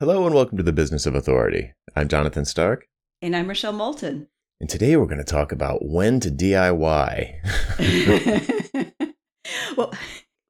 Hello 0.00 0.26
and 0.26 0.34
welcome 0.34 0.56
to 0.58 0.64
the 0.64 0.72
Business 0.72 1.06
of 1.06 1.14
Authority. 1.14 1.72
I'm 1.94 2.08
Jonathan 2.08 2.44
Stark, 2.44 2.88
And 3.22 3.36
I'm 3.36 3.46
Rochelle 3.46 3.72
Moulton. 3.72 4.26
and 4.60 4.68
today 4.68 4.96
we're 4.96 5.06
going 5.06 5.18
to 5.18 5.24
talk 5.24 5.52
about 5.52 5.86
when 5.86 6.18
to 6.18 6.30
DIY. 6.30 7.32
well, 9.76 9.94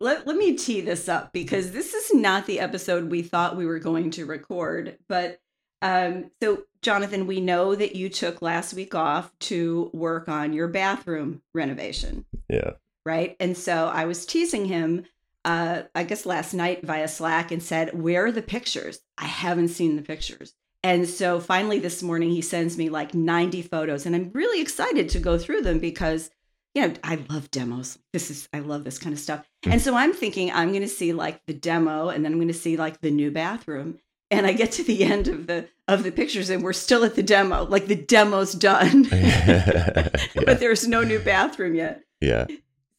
let, 0.01 0.27
let 0.27 0.37
me 0.37 0.57
tee 0.57 0.81
this 0.81 1.11
up 1.11 1.35
because 1.35 1.73
this 1.73 1.93
is 1.93 2.15
not 2.15 2.47
the 2.47 2.59
episode 2.59 3.11
we 3.11 3.21
thought 3.21 3.57
we 3.57 3.67
were 3.67 3.79
going 3.79 4.11
to 4.13 4.25
record. 4.25 4.97
But 5.11 5.41
um, 5.83 6.31
so, 6.43 6.65
Jonathan, 6.81 7.27
we 7.27 7.43
know 7.43 7.75
that 7.75 7.95
you 7.95 8.09
took 8.09 8.41
last 8.41 8.73
week 8.73 8.95
off 8.95 9.31
to 9.41 9.91
work 9.93 10.27
on 10.27 10.55
your 10.55 10.69
bathroom 10.69 11.43
renovation, 11.53 12.25
yeah. 12.49 12.71
right? 13.05 13.37
And 13.39 13.57
so 13.59 13.89
I 13.89 14.07
was 14.07 14.25
teasing 14.25 14.65
him, 14.65 15.05
uh, 15.45 15.83
I 15.95 16.05
guess 16.05 16.27
last 16.27 16.55
night 16.55 16.85
via 16.85 17.09
Slack 17.09 17.51
and 17.51 17.63
said, 17.63 18.01
Where 18.01 18.27
are 18.27 18.33
the 18.33 18.43
pictures? 18.43 19.01
I 19.19 19.27
haven't 19.27 19.69
seen 19.69 19.97
the 19.97 20.03
pictures. 20.03 20.55
And 20.83 21.09
so 21.09 21.41
finally 21.41 21.79
this 21.79 22.03
morning 22.03 22.31
he 22.31 22.43
sends 22.43 22.77
me 22.77 22.91
like 22.91 23.15
90 23.15 23.63
photos 23.63 24.05
and 24.05 24.15
I'm 24.15 24.31
really 24.35 24.61
excited 24.61 25.09
to 25.11 25.19
go 25.19 25.39
through 25.39 25.63
them 25.63 25.79
because 25.79 26.31
you 26.75 26.87
know, 26.87 26.95
I 27.05 27.25
love 27.31 27.51
demos. 27.51 27.99
This 28.13 28.31
is 28.31 28.49
I 28.53 28.59
love 28.59 28.85
this 28.85 28.99
kind 28.99 29.13
of 29.13 29.21
stuff. 29.21 29.49
And 29.63 29.81
so 29.81 29.95
I'm 29.95 30.13
thinking 30.13 30.51
I'm 30.51 30.71
going 30.71 30.83
to 30.83 30.89
see 30.89 31.13
like 31.13 31.47
the 31.47 31.55
demo 31.55 32.09
and 32.09 32.25
then 32.25 32.33
I'm 32.33 32.39
going 32.39 32.49
to 32.49 32.55
see 32.55 32.77
like 32.77 33.01
the 33.01 33.11
new 33.11 33.31
bathroom. 33.31 33.99
And 34.31 34.47
I 34.47 34.53
get 34.53 34.73
to 34.73 34.85
the 34.85 35.05
end 35.13 35.29
of 35.29 35.47
the 35.47 35.69
of 35.87 36.03
the 36.03 36.11
pictures 36.11 36.51
and 36.51 36.63
we're 36.63 36.73
still 36.73 37.05
at 37.05 37.15
the 37.15 37.23
demo. 37.23 37.65
Like 37.65 37.87
the 37.87 37.95
demo's 37.95 38.53
done. 38.53 39.05
yeah. 39.13 40.09
but 40.35 40.61
there's 40.61 40.87
no 40.89 41.03
new 41.03 41.21
bathroom 41.21 41.75
yet. 41.75 42.03
Yeah. 42.21 42.47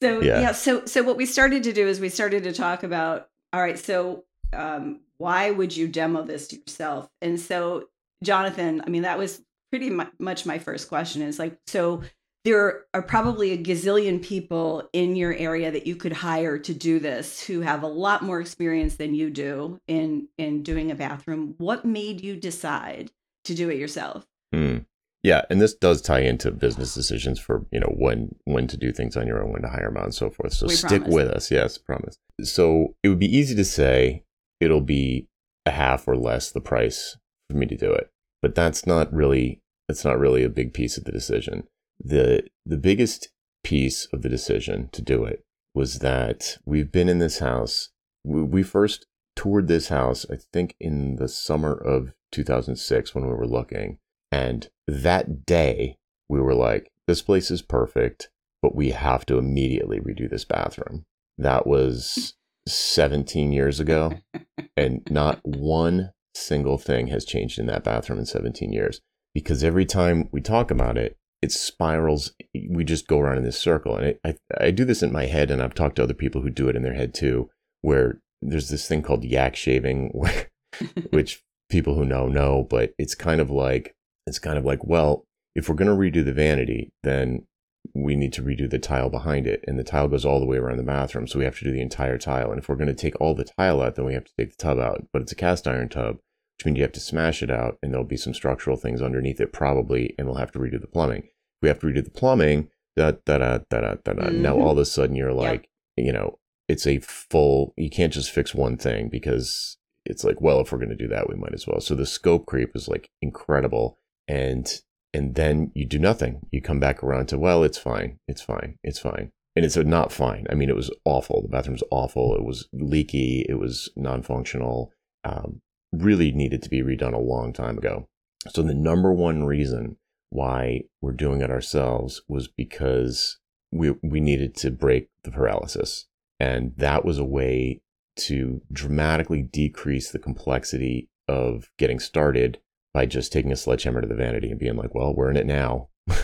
So 0.01 0.21
Yeah. 0.21 0.41
yeah. 0.41 0.51
so 0.51 0.85
so 0.85 1.03
what 1.03 1.17
we 1.17 1.25
started 1.25 1.63
to 1.63 1.73
do 1.73 1.87
is 1.87 1.99
we 1.99 2.09
started 2.09 2.43
to 2.43 2.53
talk 2.53 2.83
about 2.83 3.29
all 3.53 3.61
right, 3.61 3.79
so 3.79 4.25
um, 4.51 4.99
why 5.17 5.51
would 5.51 5.75
you 5.75 5.87
demo 5.87 6.23
this 6.23 6.47
to 6.49 6.57
yourself? 6.57 7.09
And 7.21 7.39
so 7.39 7.87
Jonathan, 8.23 8.81
I 8.85 8.89
mean 8.89 9.03
that 9.03 9.17
was 9.17 9.41
pretty 9.71 9.89
much 10.19 10.45
my 10.45 10.59
first 10.59 10.87
question 10.89 11.21
is 11.21 11.39
like 11.39 11.57
so 11.67 12.01
there 12.43 12.83
are 12.93 13.01
probably 13.01 13.51
a 13.51 13.57
gazillion 13.57 14.21
people 14.21 14.87
in 14.93 15.15
your 15.15 15.33
area 15.33 15.71
that 15.71 15.87
you 15.87 15.95
could 15.95 16.13
hire 16.13 16.59
to 16.59 16.73
do 16.75 16.99
this 16.99 17.41
who 17.43 17.61
have 17.61 17.81
a 17.81 17.87
lot 17.87 18.21
more 18.21 18.39
experience 18.39 18.97
than 18.97 19.15
you 19.15 19.29
do 19.31 19.79
in 19.87 20.27
in 20.37 20.61
doing 20.63 20.91
a 20.91 20.95
bathroom. 20.95 21.55
What 21.57 21.85
made 21.85 22.21
you 22.21 22.35
decide 22.35 23.11
to 23.45 23.55
do 23.55 23.69
it 23.69 23.77
yourself? 23.77 24.27
Hmm. 24.53 24.79
Yeah, 25.25 25.41
and 25.49 25.59
this 25.59 25.73
does 25.73 26.03
tie 26.03 26.19
into 26.19 26.51
business 26.51 26.93
decisions 26.93 27.39
for 27.39 27.65
you 27.71 27.79
know 27.79 27.91
when 27.97 28.35
when 28.43 28.67
to 28.67 28.77
do 28.77 28.91
things 28.91 29.17
on 29.17 29.25
your 29.25 29.43
own, 29.43 29.51
when 29.51 29.63
to 29.63 29.69
hire 29.69 29.87
them 29.87 29.97
out, 29.97 30.03
and 30.03 30.13
so 30.13 30.29
forth. 30.29 30.53
So 30.53 30.67
We 30.67 30.75
stick 30.75 31.01
promise. 31.01 31.15
with 31.15 31.27
us, 31.29 31.49
yes, 31.49 31.79
promise. 31.79 32.15
So 32.43 32.93
it 33.01 33.09
would 33.09 33.17
be 33.17 33.35
easy 33.35 33.55
to 33.55 33.65
say 33.65 34.23
it'll 34.61 34.81
be 34.81 35.27
a 35.65 35.71
half 35.71 36.07
or 36.07 36.15
less 36.15 36.51
the 36.51 36.61
price 36.61 37.17
for 37.49 37.57
me 37.57 37.65
to 37.65 37.75
do 37.75 37.91
it, 37.91 38.11
but 38.43 38.53
that's 38.53 38.85
not 38.85 39.11
really 39.11 39.61
that's 39.87 40.05
not 40.05 40.19
really 40.19 40.43
a 40.43 40.49
big 40.49 40.75
piece 40.75 40.95
of 40.95 41.05
the 41.05 41.11
decision. 41.11 41.63
the 41.99 42.43
The 42.63 42.77
biggest 42.77 43.29
piece 43.63 44.05
of 44.13 44.21
the 44.21 44.29
decision 44.29 44.89
to 44.91 45.01
do 45.01 45.25
it 45.25 45.43
was 45.73 45.99
that 45.99 46.59
we've 46.67 46.91
been 46.91 47.09
in 47.09 47.17
this 47.17 47.39
house. 47.39 47.89
We, 48.23 48.43
we 48.43 48.61
first 48.61 49.07
toured 49.35 49.67
this 49.67 49.87
house, 49.87 50.23
I 50.31 50.37
think, 50.53 50.75
in 50.79 51.15
the 51.15 51.27
summer 51.27 51.73
of 51.73 52.13
2006 52.31 53.15
when 53.15 53.25
we 53.25 53.33
were 53.33 53.47
looking. 53.47 53.97
And 54.31 54.69
that 54.87 55.45
day, 55.45 55.97
we 56.29 56.39
were 56.39 56.55
like, 56.55 56.91
this 57.07 57.21
place 57.21 57.51
is 57.51 57.61
perfect, 57.61 58.29
but 58.61 58.75
we 58.75 58.91
have 58.91 59.25
to 59.27 59.37
immediately 59.37 59.99
redo 59.99 60.29
this 60.29 60.45
bathroom. 60.45 61.05
That 61.37 61.67
was 61.67 62.33
17 62.67 63.51
years 63.51 63.79
ago, 63.79 64.19
and 64.77 65.01
not 65.09 65.39
one 65.43 66.11
single 66.33 66.77
thing 66.77 67.07
has 67.07 67.25
changed 67.25 67.59
in 67.59 67.67
that 67.67 67.83
bathroom 67.83 68.19
in 68.19 68.25
17 68.25 68.71
years. 68.71 69.01
Because 69.33 69.63
every 69.63 69.85
time 69.85 70.29
we 70.31 70.41
talk 70.41 70.71
about 70.71 70.97
it, 70.97 71.17
it 71.41 71.51
spirals. 71.51 72.33
We 72.69 72.83
just 72.83 73.07
go 73.07 73.19
around 73.19 73.37
in 73.37 73.43
this 73.43 73.59
circle. 73.59 73.95
And 73.97 74.17
I, 74.23 74.29
I, 74.29 74.65
I 74.65 74.71
do 74.71 74.85
this 74.85 75.03
in 75.03 75.11
my 75.11 75.25
head, 75.25 75.51
and 75.51 75.61
I've 75.61 75.75
talked 75.75 75.97
to 75.97 76.03
other 76.03 76.13
people 76.13 76.41
who 76.41 76.49
do 76.49 76.69
it 76.69 76.75
in 76.75 76.83
their 76.83 76.93
head 76.93 77.13
too, 77.13 77.49
where 77.81 78.19
there's 78.41 78.69
this 78.69 78.87
thing 78.87 79.01
called 79.01 79.23
yak 79.23 79.55
shaving, 79.55 80.11
which 81.11 81.43
people 81.69 81.95
who 81.95 82.05
know 82.05 82.27
know, 82.27 82.65
but 82.69 82.93
it's 82.97 83.15
kind 83.15 83.41
of 83.41 83.49
like 83.49 83.94
it's 84.25 84.39
kind 84.39 84.57
of 84.57 84.65
like, 84.65 84.83
well, 84.83 85.25
if 85.55 85.69
we're 85.69 85.75
going 85.75 85.87
to 85.87 85.93
redo 85.93 86.23
the 86.23 86.33
vanity, 86.33 86.91
then 87.03 87.45
we 87.93 88.15
need 88.15 88.33
to 88.33 88.41
redo 88.41 88.69
the 88.69 88.79
tile 88.79 89.09
behind 89.09 89.45
it, 89.47 89.63
and 89.67 89.77
the 89.77 89.83
tile 89.83 90.07
goes 90.07 90.25
all 90.25 90.39
the 90.39 90.45
way 90.45 90.57
around 90.57 90.77
the 90.77 90.83
bathroom, 90.83 91.27
so 91.27 91.37
we 91.39 91.45
have 91.45 91.57
to 91.59 91.63
do 91.63 91.71
the 91.71 91.81
entire 91.81 92.17
tile. 92.17 92.49
And 92.49 92.59
if 92.59 92.67
we're 92.67 92.75
going 92.75 92.87
to 92.87 92.93
take 92.93 93.19
all 93.21 93.35
the 93.35 93.45
tile 93.45 93.81
out, 93.81 93.95
then 93.95 94.05
we 94.05 94.13
have 94.13 94.25
to 94.25 94.33
take 94.37 94.51
the 94.51 94.57
tub 94.57 94.79
out. 94.79 95.05
But 95.13 95.21
it's 95.21 95.31
a 95.31 95.35
cast 95.35 95.67
iron 95.67 95.89
tub, 95.89 96.17
which 96.57 96.65
means 96.65 96.77
you 96.77 96.83
have 96.83 96.91
to 96.93 96.99
smash 96.99 97.43
it 97.43 97.51
out, 97.51 97.77
and 97.81 97.93
there'll 97.93 98.05
be 98.05 98.17
some 98.17 98.33
structural 98.33 98.75
things 98.75 99.01
underneath 99.01 99.39
it 99.39 99.53
probably, 99.53 100.15
and 100.17 100.27
we'll 100.27 100.37
have 100.37 100.51
to 100.53 100.59
redo 100.59 100.81
the 100.81 100.87
plumbing. 100.87 101.23
If 101.23 101.61
we 101.61 101.67
have 101.69 101.79
to 101.79 101.87
redo 101.87 102.03
the 102.03 102.09
plumbing, 102.09 102.69
da 102.97 103.11
da 103.25 103.37
da 103.37 103.59
da 103.69 103.79
da 103.79 103.93
da. 104.03 104.13
da. 104.13 104.29
Now 104.29 104.53
mm-hmm. 104.53 104.61
all 104.61 104.71
of 104.71 104.77
a 104.79 104.85
sudden 104.85 105.15
you're 105.15 105.29
Yep. 105.29 105.37
like, 105.37 105.69
you 105.95 106.11
know, 106.11 106.39
it's 106.67 106.87
a 106.87 106.99
full. 106.99 107.73
You 107.77 107.89
can't 107.89 108.13
just 108.13 108.31
fix 108.31 108.55
one 108.55 108.77
thing 108.77 109.09
because 109.09 109.77
it's 110.05 110.23
like, 110.23 110.41
well, 110.41 110.61
if 110.61 110.71
we're 110.71 110.79
going 110.79 110.89
to 110.89 110.95
do 110.95 111.07
that, 111.09 111.29
we 111.29 111.35
might 111.35 111.53
as 111.53 111.67
well. 111.67 111.79
So 111.81 111.95
the 111.95 112.05
scope 112.05 112.45
creep 112.45 112.75
is 112.75 112.87
like 112.87 113.09
incredible, 113.21 113.99
and 114.27 114.81
and 115.13 115.35
then 115.35 115.71
you 115.73 115.85
do 115.85 115.97
nothing. 115.97 116.41
You 116.51 116.61
come 116.61 116.79
back 116.79 117.01
around 117.01 117.27
to, 117.27 117.37
well, 117.37 117.63
it's 117.63 117.77
fine, 117.77 118.19
it's 118.27 118.41
fine, 118.41 118.77
it's 118.83 118.99
fine, 118.99 119.31
and 119.55 119.63
it's 119.63 119.77
not 119.77 120.11
fine. 120.11 120.45
I 120.49 120.55
mean, 120.55 120.69
it 120.69 120.75
was 120.75 120.91
awful. 121.05 121.41
The 121.41 121.47
bathroom's 121.47 121.83
awful. 121.89 122.35
It 122.35 122.43
was 122.43 122.67
leaky. 122.73 123.45
It 123.47 123.55
was 123.55 123.89
non-functional. 123.95 124.91
Um, 125.23 125.61
really 125.93 126.31
needed 126.31 126.61
to 126.63 126.69
be 126.69 126.81
redone 126.81 127.13
a 127.13 127.17
long 127.17 127.53
time 127.53 127.77
ago. 127.77 128.09
So 128.49 128.61
the 128.61 128.73
number 128.73 129.13
one 129.13 129.45
reason 129.45 129.97
why 130.29 130.81
we're 131.01 131.13
doing 131.13 131.41
it 131.41 131.49
ourselves 131.49 132.21
was 132.27 132.47
because 132.47 133.37
we 133.71 133.91
we 134.03 134.19
needed 134.19 134.55
to 134.57 134.71
break 134.71 135.07
the 135.23 135.31
paralysis, 135.31 136.07
and 136.39 136.73
that 136.77 137.05
was 137.05 137.17
a 137.17 137.23
way 137.23 137.81
to 138.17 138.61
dramatically 138.71 139.41
decrease 139.41 140.11
the 140.11 140.19
complexity 140.19 141.09
of 141.27 141.69
getting 141.77 141.99
started 141.99 142.59
by 142.95 143.05
just 143.05 143.33
taking 143.33 143.51
a 143.51 143.57
sledgehammer 143.57 143.99
to 143.99 144.07
the 144.07 144.15
vanity 144.15 144.49
and 144.49 144.59
being 144.59 144.77
like, 144.77 144.95
"Well, 144.95 145.13
we're 145.13 145.29
in 145.29 145.37
it 145.37 145.45
now." 145.45 145.89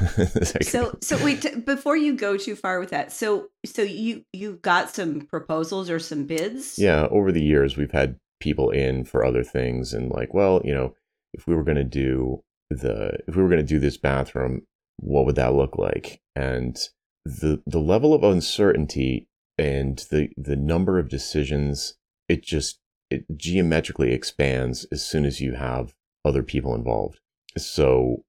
So 0.61 0.97
so 1.01 1.23
wait 1.23 1.41
t- 1.41 1.55
before 1.55 1.97
you 1.97 2.15
go 2.15 2.37
too 2.37 2.55
far 2.55 2.79
with 2.79 2.91
that 2.91 3.11
so 3.11 3.47
so 3.65 3.81
you 3.81 4.23
you 4.31 4.59
got 4.61 4.93
some 4.93 5.21
proposals 5.21 5.89
or 5.89 5.97
some 5.97 6.25
bids 6.25 6.77
yeah, 6.77 7.07
over 7.09 7.31
the 7.31 7.43
years 7.43 7.75
we've 7.75 7.91
had 7.91 8.15
people 8.41 8.69
in 8.71 9.05
for 9.05 9.23
other 9.23 9.43
things, 9.43 9.93
and 9.93 10.09
like, 10.09 10.33
well, 10.33 10.61
you 10.65 10.73
know, 10.73 10.95
if 11.33 11.47
we 11.47 11.55
were 11.55 11.63
going 11.63 11.77
to 11.77 11.83
do 11.83 12.43
the 12.69 13.17
if 13.27 13.35
we 13.35 13.43
were 13.43 13.49
going 13.49 13.65
to 13.65 13.73
do 13.73 13.79
this 13.79 13.97
bathroom, 13.97 14.63
what 14.97 15.25
would 15.25 15.35
that 15.35 15.53
look 15.53 15.77
like? 15.77 16.21
And 16.35 16.77
the 17.25 17.61
the 17.65 17.79
level 17.79 18.13
of 18.13 18.23
uncertainty 18.23 19.27
and 19.57 19.99
the 20.09 20.29
the 20.37 20.55
number 20.55 20.99
of 20.99 21.09
decisions, 21.09 21.95
it 22.29 22.43
just 22.43 22.79
it 23.09 23.25
geometrically 23.37 24.13
expands 24.13 24.85
as 24.91 25.05
soon 25.05 25.25
as 25.25 25.41
you 25.41 25.53
have 25.53 25.93
other 26.25 26.43
people 26.43 26.75
involved. 26.75 27.19
So, 27.57 28.23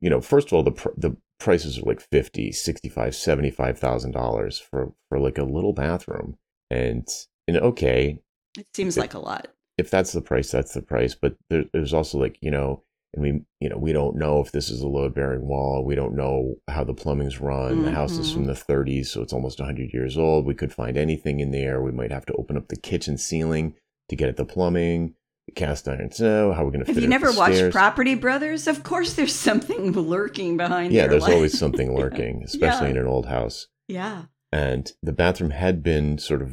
you 0.00 0.10
know, 0.10 0.20
first 0.20 0.48
of 0.48 0.52
all, 0.52 0.62
the 0.62 0.72
pr- 0.72 0.88
the 0.96 1.16
prices 1.38 1.78
are 1.78 1.82
like 1.82 2.00
50, 2.00 2.52
65, 2.52 3.14
75,000 3.14 4.10
dollars 4.10 4.58
for 4.58 4.92
for 5.08 5.18
like 5.18 5.38
a 5.38 5.44
little 5.44 5.72
bathroom. 5.72 6.36
And 6.70 7.08
and 7.46 7.56
okay, 7.58 8.20
it 8.56 8.66
seems 8.74 8.96
like 8.96 9.14
a 9.14 9.18
lot 9.18 9.48
if 9.78 9.90
that's 9.90 10.12
the 10.12 10.20
price, 10.20 10.50
that's 10.50 10.74
the 10.74 10.82
price. 10.82 11.14
But 11.14 11.36
there, 11.48 11.64
there's 11.72 11.94
also 11.94 12.18
like 12.18 12.36
you 12.42 12.50
know, 12.50 12.82
and 13.14 13.22
we 13.22 13.40
you 13.60 13.68
know 13.70 13.78
we 13.78 13.92
don't 13.92 14.16
know 14.16 14.40
if 14.40 14.52
this 14.52 14.68
is 14.68 14.82
a 14.82 14.88
load 14.88 15.14
bearing 15.14 15.46
wall. 15.46 15.84
We 15.84 15.94
don't 15.94 16.16
know 16.16 16.56
how 16.68 16.84
the 16.84 16.92
plumbing's 16.92 17.40
run. 17.40 17.84
The 17.84 17.92
house 17.92 18.18
is 18.18 18.32
from 18.32 18.46
mm-hmm. 18.46 18.50
the 18.50 18.74
30s, 18.74 19.06
so 19.06 19.22
it's 19.22 19.32
almost 19.32 19.60
100 19.60 19.92
years 19.94 20.18
old. 20.18 20.44
We 20.44 20.54
could 20.54 20.74
find 20.74 20.98
anything 20.98 21.40
in 21.40 21.52
there. 21.52 21.80
We 21.80 21.92
might 21.92 22.12
have 22.12 22.26
to 22.26 22.34
open 22.34 22.56
up 22.56 22.68
the 22.68 22.76
kitchen 22.76 23.16
ceiling 23.16 23.74
to 24.08 24.16
get 24.16 24.28
at 24.28 24.36
the 24.36 24.44
plumbing. 24.44 25.14
Cast 25.54 25.88
iron 25.88 26.10
snow. 26.12 26.52
How 26.52 26.62
are 26.62 26.66
we 26.66 26.72
going 26.72 26.84
to 26.84 26.92
have 26.92 27.02
you 27.02 27.08
never 27.08 27.32
watched 27.32 27.56
stairs? 27.56 27.72
property 27.72 28.14
brothers 28.14 28.66
of 28.66 28.82
course 28.82 29.14
there's 29.14 29.34
something 29.34 29.92
lurking 30.14 30.56
behind 30.56 30.92
Yeah, 30.92 31.06
there's 31.06 31.22
life. 31.22 31.34
always 31.34 31.58
something 31.58 31.94
lurking, 31.98 32.42
especially 32.44 32.86
Yeah. 32.88 32.92
in 32.92 32.96
an 32.98 33.06
old 33.06 33.26
house. 33.26 33.66
yeah 33.88 34.24
and 34.50 34.92
the 35.02 35.12
bathroom 35.12 35.50
had 35.50 35.82
been 35.82 36.16
sort 36.16 36.40
of 36.40 36.50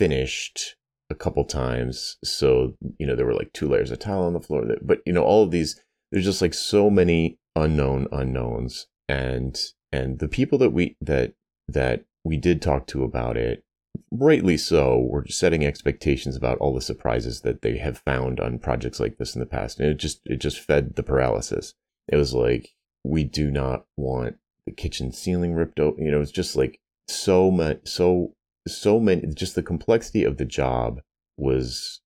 refinished 0.00 0.70
a 1.10 1.14
couple 1.14 1.44
times 1.44 2.16
so 2.24 2.74
you 2.98 3.06
know 3.06 3.14
there 3.14 3.26
were 3.26 3.34
like 3.34 3.52
two 3.52 3.68
layers 3.68 3.90
of 3.90 3.98
tile 3.98 4.22
on 4.22 4.32
the 4.32 4.40
floor 4.40 4.64
but 4.82 4.98
you 5.06 5.12
know 5.12 5.22
all 5.22 5.42
of 5.44 5.50
these 5.50 5.80
there's 6.10 6.24
just 6.24 6.42
like 6.42 6.54
so 6.54 6.90
many 6.90 7.38
unknown 7.54 8.06
unknowns 8.12 8.86
and 9.08 9.56
and 9.92 10.18
the 10.18 10.28
people 10.28 10.58
that 10.58 10.70
we 10.70 10.96
that 11.00 11.32
that 11.68 12.04
we 12.24 12.36
did 12.36 12.60
talk 12.60 12.86
to 12.88 13.04
about 13.04 13.36
it 13.36 13.62
rightly 14.10 14.56
so 14.56 14.98
were 14.98 15.26
setting 15.26 15.64
expectations 15.64 16.36
about 16.36 16.58
all 16.58 16.74
the 16.74 16.80
surprises 16.80 17.40
that 17.40 17.62
they 17.62 17.78
have 17.78 17.98
found 17.98 18.38
on 18.38 18.58
projects 18.58 19.00
like 19.00 19.18
this 19.18 19.34
in 19.34 19.40
the 19.40 19.46
past 19.46 19.80
and 19.80 19.88
it 19.88 19.96
just 19.96 20.20
it 20.24 20.36
just 20.36 20.60
fed 20.60 20.94
the 20.94 21.02
paralysis 21.02 21.74
it 22.08 22.16
was 22.16 22.32
like 22.32 22.70
we 23.06 23.24
do 23.24 23.50
not 23.50 23.84
want 23.96 24.36
the 24.66 24.72
kitchen 24.72 25.12
ceiling 25.12 25.54
ripped 25.54 25.80
open. 25.80 26.04
You 26.04 26.10
know, 26.10 26.20
it's 26.20 26.30
just 26.30 26.56
like 26.56 26.80
so 27.08 27.50
much, 27.50 27.78
so 27.84 28.34
so 28.68 29.00
many. 29.00 29.26
Just 29.28 29.54
the 29.54 29.62
complexity 29.62 30.24
of 30.24 30.36
the 30.36 30.44
job 30.44 31.00
was 31.36 32.00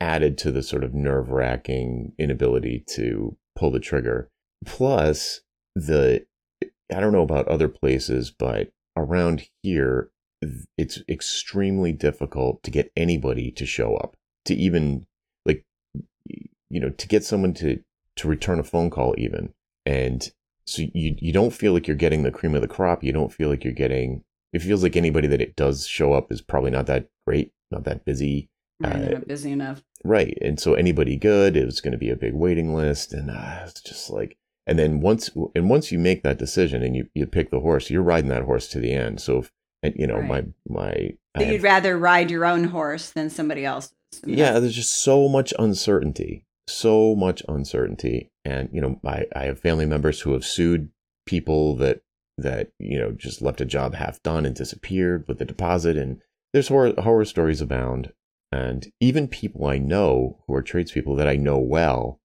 added 0.00 0.36
to 0.38 0.50
the 0.50 0.62
sort 0.62 0.82
of 0.82 0.94
nerve 0.94 1.30
wracking 1.30 2.12
inability 2.18 2.84
to 2.88 3.36
pull 3.56 3.70
the 3.70 3.80
trigger. 3.80 4.28
Plus, 4.64 5.42
the 5.74 6.24
I 6.62 7.00
don't 7.00 7.12
know 7.12 7.22
about 7.22 7.48
other 7.48 7.68
places, 7.68 8.30
but 8.36 8.70
around 8.96 9.44
here, 9.62 10.10
it's 10.76 11.00
extremely 11.08 11.92
difficult 11.92 12.62
to 12.62 12.70
get 12.70 12.92
anybody 12.96 13.50
to 13.52 13.66
show 13.66 13.96
up, 13.96 14.16
to 14.46 14.54
even 14.54 15.06
like, 15.44 15.64
you 16.24 16.80
know, 16.80 16.90
to 16.90 17.08
get 17.08 17.24
someone 17.24 17.54
to 17.54 17.80
to 18.16 18.28
return 18.28 18.58
a 18.58 18.64
phone 18.64 18.90
call, 18.90 19.14
even. 19.18 19.52
And 19.86 20.30
so 20.66 20.82
you 20.94 21.16
you 21.18 21.32
don't 21.32 21.52
feel 21.52 21.72
like 21.72 21.86
you're 21.86 21.96
getting 21.96 22.22
the 22.22 22.30
cream 22.30 22.54
of 22.54 22.62
the 22.62 22.68
crop. 22.68 23.04
You 23.04 23.12
don't 23.12 23.32
feel 23.32 23.48
like 23.48 23.64
you're 23.64 23.72
getting. 23.72 24.24
It 24.52 24.62
feels 24.62 24.82
like 24.82 24.96
anybody 24.96 25.28
that 25.28 25.40
it 25.40 25.56
does 25.56 25.86
show 25.86 26.12
up 26.12 26.32
is 26.32 26.40
probably 26.40 26.70
not 26.70 26.86
that 26.86 27.08
great, 27.26 27.52
not 27.70 27.84
that 27.84 28.04
busy. 28.04 28.48
Right, 28.80 28.96
uh, 28.96 29.10
not 29.10 29.28
busy 29.28 29.52
enough. 29.52 29.82
Right, 30.04 30.36
and 30.40 30.58
so 30.58 30.74
anybody 30.74 31.16
good, 31.16 31.56
it 31.56 31.66
was 31.66 31.80
going 31.80 31.92
to 31.92 31.98
be 31.98 32.10
a 32.10 32.16
big 32.16 32.32
waiting 32.32 32.74
list, 32.74 33.12
and 33.12 33.30
uh, 33.30 33.64
it's 33.66 33.82
just 33.82 34.10
like 34.10 34.38
and 34.66 34.78
then 34.78 35.00
once 35.00 35.30
and 35.54 35.68
once 35.68 35.90
you 35.90 35.98
make 35.98 36.22
that 36.22 36.38
decision 36.38 36.82
and 36.82 36.94
you, 36.94 37.08
you 37.14 37.26
pick 37.26 37.50
the 37.50 37.60
horse, 37.60 37.90
you're 37.90 38.02
riding 38.02 38.30
that 38.30 38.44
horse 38.44 38.68
to 38.68 38.78
the 38.78 38.92
end. 38.92 39.20
So 39.20 39.38
if, 39.38 39.50
and 39.82 39.94
you 39.96 40.06
know 40.06 40.18
right. 40.18 40.28
my 40.28 40.44
my 40.68 41.10
so 41.36 41.44
you'd 41.44 41.62
rather 41.62 41.98
ride 41.98 42.30
your 42.30 42.44
own 42.44 42.64
horse 42.64 43.10
than 43.10 43.30
somebody 43.30 43.64
else's. 43.64 43.94
Yeah, 44.24 44.58
there's 44.58 44.74
just 44.74 45.02
so 45.02 45.28
much 45.28 45.54
uncertainty, 45.58 46.44
so 46.68 47.14
much 47.14 47.42
uncertainty, 47.48 48.30
and 48.44 48.68
you 48.72 48.80
know 48.80 49.00
I 49.04 49.26
I 49.34 49.44
have 49.44 49.60
family 49.60 49.86
members 49.86 50.20
who 50.20 50.32
have 50.32 50.44
sued 50.44 50.90
people 51.26 51.76
that 51.76 52.02
that 52.36 52.72
you 52.78 52.98
know 52.98 53.12
just 53.12 53.42
left 53.42 53.60
a 53.60 53.66
job 53.66 53.94
half 53.94 54.22
done 54.22 54.44
and 54.46 54.54
disappeared 54.54 55.24
with 55.28 55.38
the 55.38 55.44
deposit, 55.44 55.96
and 55.96 56.20
there's 56.52 56.68
horror 56.68 56.94
horror 56.98 57.24
stories 57.24 57.60
abound, 57.60 58.12
and 58.50 58.90
even 59.00 59.28
people 59.28 59.66
I 59.66 59.78
know 59.78 60.42
who 60.46 60.54
are 60.54 60.62
tradespeople 60.62 61.14
that 61.16 61.28
I 61.28 61.36
know 61.36 61.58
well 61.58 62.20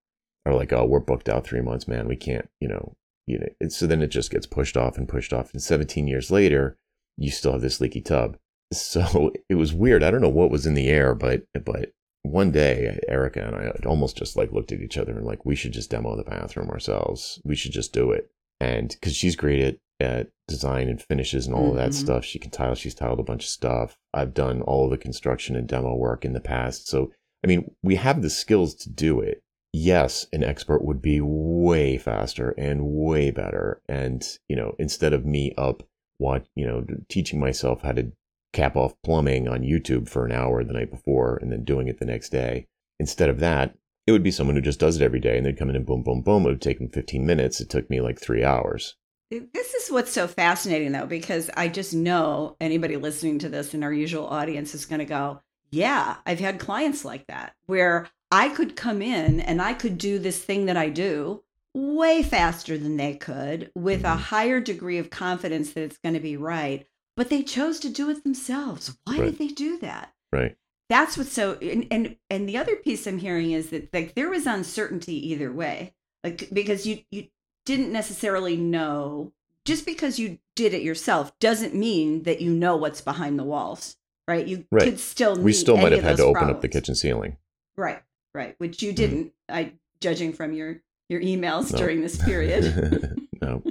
are 0.45 0.53
like, 0.53 0.71
oh, 0.73 0.85
we're 0.85 0.99
booked 0.99 1.29
out 1.29 1.45
three 1.45 1.61
months, 1.61 1.87
man. 1.87 2.07
We 2.07 2.15
can't, 2.15 2.49
you 2.59 2.67
know, 2.67 2.95
you 3.25 3.39
know. 3.39 3.47
And 3.59 3.73
so 3.73 3.87
then 3.87 4.01
it 4.01 4.07
just 4.07 4.31
gets 4.31 4.45
pushed 4.45 4.77
off 4.77 4.97
and 4.97 5.07
pushed 5.07 5.33
off. 5.33 5.51
And 5.53 5.61
17 5.61 6.07
years 6.07 6.31
later, 6.31 6.77
you 7.17 7.31
still 7.31 7.53
have 7.53 7.61
this 7.61 7.81
leaky 7.81 8.01
tub. 8.01 8.37
So 8.73 9.31
it 9.49 9.55
was 9.55 9.73
weird. 9.73 10.03
I 10.03 10.11
don't 10.11 10.21
know 10.21 10.29
what 10.29 10.51
was 10.51 10.65
in 10.65 10.73
the 10.73 10.87
air, 10.87 11.15
but 11.15 11.43
but 11.63 11.91
one 12.23 12.51
day 12.51 12.99
Erica 13.07 13.45
and 13.45 13.55
I 13.55 13.71
almost 13.87 14.17
just 14.17 14.35
like 14.35 14.51
looked 14.51 14.71
at 14.71 14.81
each 14.81 14.97
other 14.97 15.11
and 15.11 15.25
like 15.25 15.45
we 15.45 15.55
should 15.55 15.73
just 15.73 15.91
demo 15.91 16.15
the 16.15 16.23
bathroom 16.23 16.69
ourselves. 16.69 17.39
We 17.43 17.55
should 17.55 17.71
just 17.71 17.93
do 17.93 18.11
it. 18.11 18.29
And 18.59 18.89
because 18.89 19.15
she's 19.15 19.35
great 19.35 19.61
at 19.61 19.77
at 20.01 20.27
design 20.49 20.89
and 20.89 21.01
finishes 21.01 21.45
and 21.45 21.55
all 21.55 21.61
mm-hmm. 21.61 21.71
of 21.71 21.77
that 21.77 21.91
mm-hmm. 21.91 22.05
stuff. 22.05 22.25
She 22.25 22.37
can 22.37 22.51
tile. 22.51 22.75
She's 22.75 22.95
tiled 22.95 23.19
a 23.19 23.23
bunch 23.23 23.43
of 23.43 23.49
stuff. 23.49 23.95
I've 24.13 24.33
done 24.33 24.61
all 24.61 24.85
of 24.85 24.91
the 24.91 24.97
construction 24.97 25.55
and 25.55 25.67
demo 25.67 25.95
work 25.95 26.25
in 26.25 26.33
the 26.33 26.41
past. 26.41 26.87
So 26.87 27.11
I 27.43 27.47
mean, 27.47 27.71
we 27.83 27.95
have 27.95 28.21
the 28.21 28.29
skills 28.29 28.73
to 28.75 28.89
do 28.89 29.21
it 29.21 29.41
yes, 29.75 30.25
an 30.31 30.43
expert 30.43 30.83
would 30.83 31.01
be 31.01 31.19
way 31.21 31.97
faster 31.97 32.51
and 32.57 32.81
way 32.85 33.29
better. 33.29 33.81
And, 33.89 34.25
you 34.47 34.55
know, 34.55 34.73
instead 34.79 35.11
of 35.11 35.25
me 35.25 35.53
up, 35.57 35.83
what, 36.17 36.47
you 36.55 36.65
know, 36.65 36.85
teaching 37.09 37.39
myself 37.39 37.81
how 37.81 37.91
to 37.91 38.11
cap 38.53 38.75
off 38.75 38.95
plumbing 39.03 39.47
on 39.47 39.61
YouTube 39.61 40.07
for 40.07 40.25
an 40.25 40.31
hour 40.31 40.63
the 40.63 40.73
night 40.73 40.89
before 40.89 41.37
and 41.41 41.51
then 41.51 41.63
doing 41.63 41.87
it 41.87 41.99
the 41.99 42.05
next 42.05 42.29
day, 42.29 42.67
instead 42.99 43.29
of 43.29 43.39
that, 43.39 43.75
it 44.07 44.11
would 44.11 44.23
be 44.23 44.31
someone 44.31 44.55
who 44.55 44.61
just 44.61 44.79
does 44.79 44.95
it 44.95 45.03
every 45.03 45.19
day 45.19 45.37
and 45.37 45.45
they'd 45.45 45.57
come 45.57 45.69
in 45.69 45.75
and 45.75 45.85
boom, 45.85 46.03
boom, 46.03 46.21
boom. 46.21 46.45
It 46.45 46.49
would 46.49 46.61
take 46.61 46.79
them 46.79 46.89
15 46.89 47.25
minutes. 47.25 47.59
It 47.59 47.69
took 47.69 47.89
me 47.89 48.01
like 48.01 48.19
three 48.19 48.43
hours. 48.43 48.95
This 49.31 49.73
is 49.73 49.91
what's 49.91 50.11
so 50.11 50.27
fascinating, 50.27 50.91
though, 50.91 51.07
because 51.07 51.49
I 51.57 51.67
just 51.67 51.93
know 51.93 52.55
anybody 52.61 52.95
listening 52.95 53.39
to 53.39 53.49
this 53.49 53.73
in 53.73 53.83
our 53.83 53.91
usual 53.91 54.27
audience 54.27 54.75
is 54.75 54.85
going 54.85 54.99
to 54.99 55.05
go, 55.05 55.41
Yeah, 55.71 56.17
I've 56.25 56.39
had 56.39 56.59
clients 56.59 57.03
like 57.03 57.25
that 57.27 57.55
where 57.65 58.07
I 58.29 58.49
could 58.49 58.75
come 58.75 59.01
in 59.01 59.39
and 59.39 59.61
I 59.61 59.73
could 59.73 59.97
do 59.97 60.19
this 60.19 60.39
thing 60.39 60.67
that 60.67 60.77
I 60.77 60.89
do 60.89 61.43
way 61.75 62.23
faster 62.23 62.77
than 62.77 62.97
they 62.97 63.15
could 63.15 63.71
with 63.75 64.01
a 64.01 64.07
mm-hmm. 64.07 64.19
higher 64.19 64.59
degree 64.59 64.97
of 64.97 65.09
confidence 65.09 65.73
that 65.73 65.83
it's 65.83 65.97
going 65.97 66.15
to 66.15 66.19
be 66.19 66.37
right. 66.37 66.87
But 67.15 67.29
they 67.29 67.43
chose 67.43 67.79
to 67.81 67.89
do 67.89 68.09
it 68.09 68.23
themselves. 68.23 68.97
Why 69.05 69.17
right. 69.17 69.25
did 69.25 69.37
they 69.37 69.47
do 69.47 69.77
that? 69.79 70.13
Right. 70.31 70.57
That's 70.89 71.17
what's 71.17 71.31
so 71.31 71.53
and, 71.61 71.87
and 71.89 72.17
and 72.29 72.47
the 72.47 72.57
other 72.57 72.75
piece 72.75 73.07
I'm 73.07 73.17
hearing 73.17 73.51
is 73.51 73.69
that 73.69 73.91
like 73.93 74.13
there 74.13 74.29
was 74.29 74.45
uncertainty 74.45 75.31
either 75.31 75.51
way. 75.51 75.93
Like 76.23 76.49
because 76.51 76.85
you 76.85 76.99
you 77.09 77.27
didn't 77.65 77.91
necessarily 77.91 78.55
know 78.57 79.33
just 79.63 79.85
because 79.85 80.19
you 80.19 80.37
did 80.55 80.73
it 80.73 80.83
yourself 80.83 81.37
doesn't 81.39 81.73
mean 81.73 82.23
that 82.23 82.41
you 82.41 82.51
know 82.51 82.75
what's 82.75 83.01
behind 83.01 83.39
the 83.39 83.43
walls, 83.43 83.95
right? 84.27 84.45
You 84.45 84.65
right. 84.71 84.83
could 84.83 84.99
still 84.99 85.35
we 85.37 85.53
still 85.53 85.77
might 85.77 85.93
have 85.93 86.03
had 86.03 86.17
to 86.17 86.25
open 86.25 86.49
up 86.49 86.61
the 86.61 86.67
kitchen 86.67 86.95
ceiling, 86.95 87.37
right? 87.75 88.01
right 88.35 88.53
which 88.59 88.83
you 88.83 88.89
mm-hmm. 88.89 88.95
didn't 88.95 89.25
mm-hmm. 89.25 89.55
i 89.55 89.71
judging 90.01 90.33
from 90.33 90.53
your 90.53 90.81
your 91.09 91.21
emails 91.21 91.71
no. 91.71 91.77
during 91.77 92.01
this 92.01 92.23
period. 92.23 93.21
No. 93.41 93.61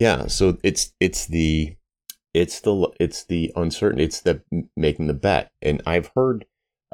Yeah 0.00 0.26
so 0.26 0.58
it's 0.64 0.92
it's 0.98 1.26
the 1.26 1.76
it's 2.34 2.60
the 2.60 2.88
it's 2.98 3.24
the 3.24 3.52
uncertainty 3.54 4.04
it's 4.04 4.20
the 4.20 4.42
making 4.76 5.06
the 5.06 5.14
bet. 5.14 5.52
And 5.62 5.80
i've 5.86 6.10
heard 6.16 6.44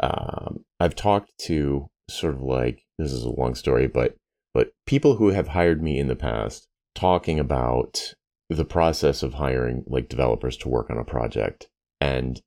um, 0.01 0.65
i've 0.79 0.95
talked 0.95 1.33
to 1.47 1.89
sort 2.11 2.35
of 2.35 2.43
like 2.43 2.85
this 2.99 3.13
is 3.13 3.25
a 3.25 3.31
long 3.31 3.55
story 3.55 3.87
but 3.87 4.15
but 4.53 4.73
people 4.87 5.17
who 5.17 5.31
have 5.31 5.49
hired 5.49 5.83
me 5.83 5.99
in 5.99 6.07
the 6.07 6.15
past 6.15 6.69
talking 6.95 7.41
about 7.41 8.15
the 8.51 8.65
process 8.65 9.23
of 9.23 9.35
hiring 9.35 9.85
like 9.87 10.11
developers 10.11 10.57
to 10.59 10.69
work 10.69 10.91
on 10.91 10.99
a 10.99 11.05
project 11.05 11.67
and 12.01 12.43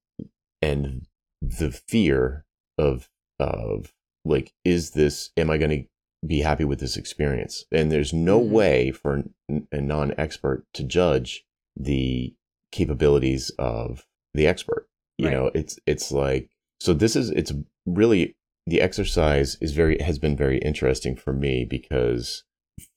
and 0.62 1.07
the 1.42 1.71
fear 1.71 2.45
of 2.77 3.09
of 3.39 3.92
like, 4.25 4.54
is 4.63 4.92
this, 4.92 5.31
am 5.38 5.50
I 5.50 5.57
going 5.57 5.71
to 5.71 5.88
be 6.25 6.41
happy 6.41 6.63
with 6.63 6.79
this 6.79 6.97
experience? 6.97 7.65
And 7.71 7.91
there's 7.91 8.13
no 8.13 8.39
mm-hmm. 8.39 8.53
way 8.53 8.91
for 8.91 9.23
a 9.71 9.81
non 9.81 10.13
expert 10.18 10.65
to 10.73 10.83
judge 10.83 11.44
the 11.75 12.33
capabilities 12.71 13.51
of 13.57 14.06
the 14.33 14.47
expert. 14.47 14.88
You 15.18 15.27
right. 15.27 15.33
know, 15.33 15.51
it's, 15.53 15.79
it's 15.85 16.12
like, 16.12 16.50
so 16.79 16.94
this 16.94 17.15
is, 17.15 17.29
it's 17.31 17.53
really, 17.85 18.35
the 18.65 18.81
exercise 18.81 19.57
is 19.62 19.73
very, 19.73 20.00
has 20.01 20.19
been 20.19 20.35
very 20.35 20.57
interesting 20.59 21.15
for 21.15 21.33
me 21.33 21.65
because 21.65 22.44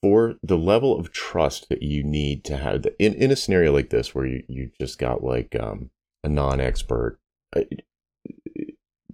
for 0.01 0.35
the 0.41 0.57
level 0.57 0.97
of 0.97 1.11
trust 1.11 1.69
that 1.69 1.83
you 1.83 2.03
need 2.03 2.43
to 2.45 2.57
have 2.57 2.85
in, 2.97 3.13
in 3.13 3.31
a 3.31 3.35
scenario 3.35 3.71
like 3.71 3.89
this 3.89 4.15
where 4.15 4.25
you, 4.25 4.43
you 4.47 4.71
just 4.79 4.97
got 4.97 5.23
like 5.23 5.55
um, 5.59 5.89
a 6.23 6.29
non-expert 6.29 7.19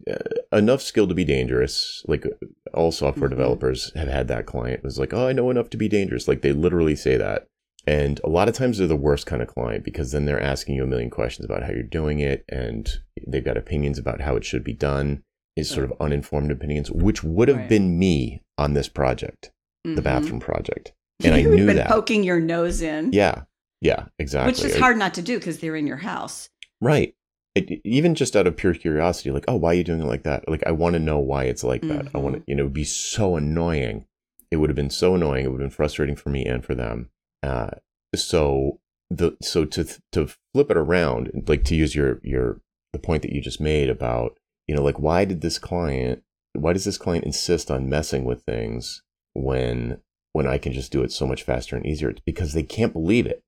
uh, 0.10 0.58
enough 0.58 0.82
skill 0.82 1.08
to 1.08 1.14
be 1.14 1.24
dangerous. 1.24 2.04
Like 2.08 2.26
all 2.74 2.92
software 2.92 3.30
mm-hmm. 3.30 3.38
developers 3.38 3.92
have 3.96 4.08
had 4.08 4.28
that 4.30 4.46
client 4.46 4.80
it 4.80 4.84
was 4.84 5.00
like, 5.00 5.14
oh, 5.14 5.28
I 5.28 5.34
know 5.34 5.50
enough 5.50 5.70
to 5.72 5.78
be 5.78 5.88
dangerous. 5.88 6.28
Like 6.28 6.42
they 6.42 6.54
literally 6.54 6.96
say 6.96 7.18
that. 7.18 7.48
And 7.88 8.22
a 8.24 8.30
lot 8.30 8.48
of 8.48 8.54
times 8.54 8.78
they're 8.78 8.88
the 8.88 8.96
worst 8.96 9.26
kind 9.26 9.42
of 9.42 9.48
client 9.48 9.84
because 9.84 10.12
then 10.12 10.26
they're 10.26 10.42
asking 10.42 10.76
you 10.76 10.84
a 10.84 10.88
million 10.88 11.10
questions 11.10 11.46
about 11.46 11.64
how 11.64 11.72
you're 11.72 11.84
doing 11.84 12.20
it 12.20 12.46
and 12.48 12.88
they've 13.28 13.44
got 13.44 13.58
opinions 13.58 13.98
about 13.98 14.22
how 14.22 14.36
it 14.36 14.46
should 14.46 14.64
be 14.64 14.74
done, 14.74 15.24
is 15.56 15.70
sort 15.70 15.86
of 15.86 15.94
uninformed 16.00 16.52
opinions, 16.52 16.92
which 16.92 17.24
would 17.24 17.48
have 17.48 17.58
right. 17.58 17.70
been 17.70 17.98
me 17.98 18.44
on 18.58 18.74
this 18.74 18.88
project, 18.88 19.52
mm-hmm. 19.86 19.96
the 19.96 20.02
bathroom 20.02 20.40
project. 20.40 20.94
And 21.24 21.40
you 21.40 21.52
I 21.52 21.56
knew 21.56 21.66
been 21.68 21.76
that. 21.76 21.88
poking 21.88 22.24
your 22.24 22.40
nose 22.40 22.82
in. 22.82 23.14
Yeah. 23.14 23.44
Yeah, 23.80 24.06
exactly. 24.18 24.54
Which 24.54 24.64
is 24.64 24.80
hard 24.80 24.98
not 24.98 25.14
to 25.14 25.22
do 25.22 25.38
because 25.38 25.60
they're 25.60 25.76
in 25.76 25.86
your 25.86 25.98
house. 25.98 26.50
Right 26.82 27.14
it, 27.56 27.82
even 27.84 28.16
just 28.16 28.36
out 28.36 28.48
of 28.48 28.56
pure 28.56 28.74
curiosity, 28.74 29.32
like, 29.32 29.46
oh, 29.48 29.56
why 29.56 29.72
are 29.72 29.74
you 29.74 29.84
doing 29.84 30.02
it 30.02 30.08
like 30.08 30.24
that? 30.24 30.48
Like, 30.48 30.64
I 30.66 30.72
want 30.72 30.94
to 30.94 31.00
know 31.00 31.20
why 31.20 31.46
it's 31.46 31.64
like 31.64 31.82
that. 31.82 32.06
Mm-hmm. 32.06 32.18
I 32.18 32.20
want 32.20 32.36
to, 32.38 32.44
you 32.48 32.56
know, 32.56 32.64
it'd 32.64 32.74
be 32.74 32.84
so 32.84 33.36
annoying. 33.36 34.06
It 34.52 34.58
would 34.58 34.70
have 34.70 34.76
been 34.76 34.90
so 34.90 35.16
annoying. 35.16 35.46
It 35.46 35.48
would 35.50 35.62
have 35.62 35.70
been 35.70 35.76
frustrating 35.76 36.16
for 36.16 36.30
me 36.30 36.46
and 36.46 36.64
for 36.64 36.76
them. 36.76 37.10
Uh, 37.44 37.72
so 38.16 38.80
the 39.10 39.36
so 39.42 39.66
to 39.66 39.86
to 40.14 40.30
flip 40.54 40.72
it 40.72 40.78
around, 40.78 41.32
like 41.48 41.64
to 41.66 41.76
use 41.76 41.96
your 41.96 42.20
your 42.24 42.62
the 42.94 43.00
point 43.00 43.22
that 43.24 43.34
you 43.34 43.42
just 43.42 43.62
made 43.62 43.90
about, 43.90 44.38
you 44.68 44.76
know, 44.76 44.84
like 44.84 45.00
why 45.00 45.26
did 45.26 45.42
this 45.42 45.60
client, 45.60 46.24
why 46.54 46.74
does 46.74 46.86
this 46.86 46.98
client 46.98 47.26
insist 47.26 47.70
on 47.72 47.90
messing 47.90 48.24
with 48.24 48.44
things 48.44 49.04
when 49.34 50.00
when 50.34 50.48
I 50.48 50.58
can 50.58 50.72
just 50.72 50.92
do 50.92 51.04
it 51.04 51.12
so 51.12 51.28
much 51.28 51.44
faster 51.44 51.76
and 51.76 51.86
easier? 51.86 52.10
It's 52.10 52.22
because 52.22 52.54
they 52.54 52.64
can't 52.64 52.94
believe 52.94 53.26
it. 53.26 53.44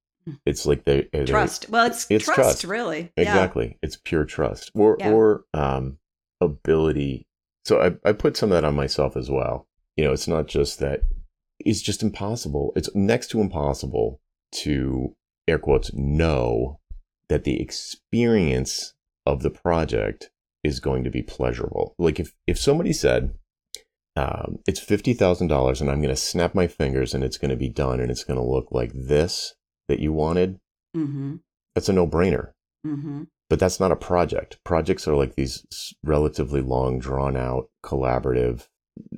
It's 0.45 0.65
like 0.65 0.85
they 0.85 1.03
trust. 1.25 1.69
Well, 1.69 1.85
it's, 1.87 2.07
it's 2.09 2.25
trust, 2.25 2.39
trust, 2.39 2.63
really. 2.63 3.11
Exactly. 3.17 3.67
Yeah. 3.67 3.77
It's 3.81 3.97
pure 3.97 4.25
trust 4.25 4.71
or 4.73 4.97
yeah. 4.99 5.11
or 5.11 5.45
um, 5.53 5.97
ability. 6.41 7.27
So 7.65 7.81
I, 7.81 8.09
I 8.09 8.13
put 8.13 8.37
some 8.37 8.51
of 8.51 8.55
that 8.55 8.67
on 8.67 8.75
myself 8.75 9.15
as 9.15 9.29
well. 9.29 9.67
You 9.95 10.03
know, 10.03 10.11
it's 10.11 10.27
not 10.27 10.47
just 10.47 10.79
that 10.79 11.01
it's 11.59 11.81
just 11.81 12.03
impossible. 12.03 12.73
It's 12.75 12.93
next 12.95 13.27
to 13.29 13.41
impossible 13.41 14.19
to 14.53 15.15
air 15.47 15.59
quotes 15.59 15.93
know 15.93 16.79
that 17.29 17.43
the 17.43 17.61
experience 17.61 18.93
of 19.25 19.41
the 19.41 19.49
project 19.49 20.29
is 20.63 20.79
going 20.79 21.03
to 21.03 21.09
be 21.09 21.21
pleasurable. 21.21 21.95
Like 21.97 22.19
if 22.19 22.33
if 22.47 22.57
somebody 22.57 22.93
said 22.93 23.33
um, 24.15 24.59
it's 24.67 24.79
fifty 24.79 25.13
thousand 25.13 25.47
dollars 25.47 25.81
and 25.81 25.89
I'm 25.89 26.01
going 26.01 26.13
to 26.13 26.21
snap 26.21 26.53
my 26.53 26.67
fingers 26.67 27.13
and 27.13 27.23
it's 27.23 27.37
going 27.37 27.49
to 27.49 27.57
be 27.57 27.69
done 27.69 27.99
and 27.99 28.11
it's 28.11 28.23
going 28.23 28.39
to 28.39 28.45
look 28.45 28.67
like 28.71 28.91
this 28.93 29.55
that 29.87 29.99
you 29.99 30.13
wanted, 30.13 30.59
mm-hmm. 30.95 31.35
that's 31.75 31.89
a 31.89 31.93
no 31.93 32.07
brainer. 32.07 32.51
Mm-hmm. 32.85 33.23
but 33.49 33.59
that's 33.59 33.79
not 33.79 33.93
a 33.93 33.95
project. 33.95 34.59
Projects 34.65 35.07
are 35.07 35.15
like 35.15 35.35
these 35.35 35.93
relatively 36.03 36.59
long, 36.59 36.99
drawn 36.99 37.37
out, 37.37 37.69
collaborative, 37.81 38.67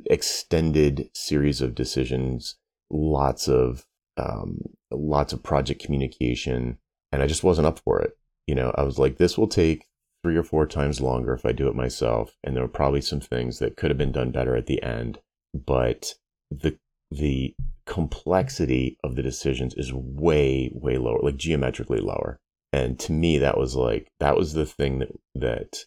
extended 0.06 1.10
series 1.16 1.62
of 1.62 1.74
decisions, 1.74 2.56
lots 2.92 3.48
of 3.48 3.86
um, 4.18 4.60
lots 4.92 5.34
of 5.34 5.42
project 5.42 5.84
communication, 5.84 6.78
and 7.12 7.24
I 7.24 7.28
just 7.28 7.44
wasn't 7.44 7.66
up 7.66 7.80
for 7.80 8.00
it. 8.02 8.18
You 8.46 8.54
know, 8.54 8.72
I 8.76 8.84
was 8.84 9.00
like, 9.00 9.18
this 9.18 9.36
will 9.36 9.48
take 9.48 9.88
three 10.24 10.38
or 10.38 10.44
four 10.44 10.68
times 10.68 11.02
longer 11.02 11.34
if 11.34 11.44
I 11.44 11.52
do 11.52 11.68
it 11.68 11.76
myself, 11.76 12.36
and 12.44 12.56
there 12.56 12.64
were 12.64 12.70
probably 12.70 13.02
some 13.02 13.20
things 13.20 13.58
that 13.60 13.78
could 13.78 13.90
have 13.90 13.98
been 13.98 14.12
done 14.12 14.30
better 14.30 14.56
at 14.56 14.68
the 14.68 14.84
end, 14.84 15.20
but 15.54 16.14
the 16.52 16.78
the 17.10 17.56
complexity 17.86 18.98
of 19.04 19.16
the 19.16 19.24
decisions 19.24 19.74
is 19.76 19.94
way 19.94 20.72
way 20.74 20.98
lower, 20.98 21.20
like 21.22 21.38
geometrically 21.38 22.00
lower. 22.00 22.40
And 22.74 23.00
to 23.00 23.12
me, 23.12 23.38
that 23.38 23.58
was 23.58 23.76
like 23.76 24.08
that 24.20 24.36
was 24.36 24.54
the 24.54 24.66
thing 24.66 25.00
that 25.00 25.12
that 25.36 25.78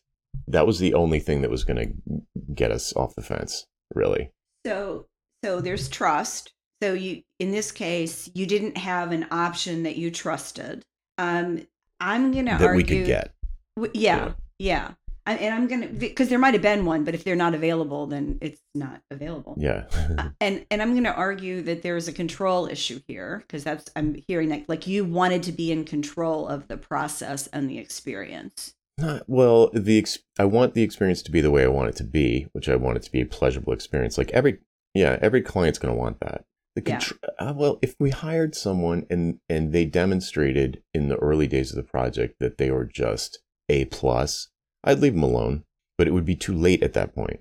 that 0.47 0.67
was 0.67 0.79
the 0.79 0.95
only 0.95 1.21
thing 1.21 1.43
that 1.43 1.51
was 1.51 1.65
going 1.65 1.77
to 1.77 2.23
get 2.55 2.71
us 2.71 2.95
off 2.95 3.15
the 3.15 3.23
fence, 3.23 3.67
really. 3.95 4.31
So 4.67 5.07
so 5.45 5.61
there's 5.61 5.89
trust. 5.89 6.53
So 6.83 6.95
you 6.95 7.23
in 7.39 7.51
this 7.51 7.73
case, 7.73 8.31
you 8.35 8.47
didn't 8.47 8.77
have 8.77 9.13
an 9.13 9.27
option 9.31 9.83
that 9.83 9.97
you 9.97 10.11
trusted. 10.11 10.85
Um, 11.19 11.67
I'm 12.01 12.33
going 12.33 12.47
to 12.47 12.53
that 12.53 12.63
argue 12.63 12.77
we 12.77 12.85
could 12.85 13.07
get. 13.07 13.33
w- 13.77 13.93
yeah, 13.95 14.33
yeah. 14.59 14.93
I, 15.29 15.35
and 15.35 15.55
I'm 15.55 15.67
going 15.67 15.83
to 15.83 15.89
because 15.89 16.31
there 16.31 16.39
might 16.39 16.55
have 16.55 16.63
been 16.63 16.87
one, 16.87 17.05
but 17.05 17.15
if 17.15 17.23
they're 17.23 17.37
not 17.37 17.55
available, 17.55 18.07
then 18.07 18.39
it's 18.41 18.63
not 18.75 19.03
available. 19.11 19.57
Yeah. 19.59 19.85
Uh, 19.93 20.31
and 20.41 20.65
and 20.71 20.81
I'm 20.81 20.93
going 20.93 21.05
to 21.05 21.15
argue 21.15 21.61
that 21.63 21.83
there's 21.83 22.09
a 22.09 22.13
control 22.13 22.67
issue 22.67 23.01
here 23.07 23.45
because 23.47 23.63
that's 23.63 23.91
I'm 23.95 24.17
hearing 24.27 24.49
that 24.49 24.67
like 24.71 24.87
you 24.87 25.05
wanted 25.05 25.43
to 25.43 25.53
be 25.53 25.71
in 25.71 25.85
control 25.85 26.49
of 26.49 26.69
the 26.69 26.79
process 26.79 27.47
and 27.49 27.69
the 27.69 27.77
experience. 27.79 28.75
Not, 28.97 29.25
well, 29.27 29.69
the 29.75 29.99
ex- 29.99 30.19
I 30.39 30.47
want 30.47 30.73
the 30.73 30.83
experience 30.83 31.21
to 31.23 31.31
be 31.31 31.43
the 31.43 31.51
way 31.51 31.63
I 31.63 31.69
want 31.69 31.91
it 31.91 31.97
to 31.97 32.05
be, 32.05 32.47
which 32.53 32.69
I 32.71 32.77
want 32.77 32.97
it 32.97 33.03
to 33.03 33.13
be 33.13 33.21
a 33.21 33.27
pleasurable 33.27 33.75
experience. 33.75 34.17
Like 34.17 34.31
every 34.31 34.61
yeah, 34.95 35.19
every 35.21 35.43
client's 35.43 35.79
going 35.79 35.95
to 35.95 36.01
want 36.01 36.21
that. 36.21 36.47
The 36.75 36.83
Yeah. 36.87 37.01
uh, 37.39 37.53
well, 37.55 37.79
if 37.83 37.97
we 38.01 38.11
hired 38.11 38.55
someone 38.55 39.05
and 39.11 39.41
and 39.47 39.75
they 39.75 39.85
demonstrated 39.85 40.83
in 40.95 41.09
the 41.09 41.17
early 41.17 41.47
days 41.47 41.71
of 41.71 41.77
the 41.77 41.83
project 41.83 42.37
that 42.41 42.57
they 42.57 42.71
were 42.71 42.87
just 42.87 43.41
a 43.69 43.85
plus, 43.85 44.49
I'd 44.85 45.01
leave 45.01 45.15
them 45.15 45.23
alone. 45.23 45.65
But 45.97 46.07
it 46.07 46.13
would 46.13 46.25
be 46.25 46.37
too 46.37 46.55
late 46.55 46.83
at 46.83 46.93
that 46.93 47.15
point. 47.15 47.41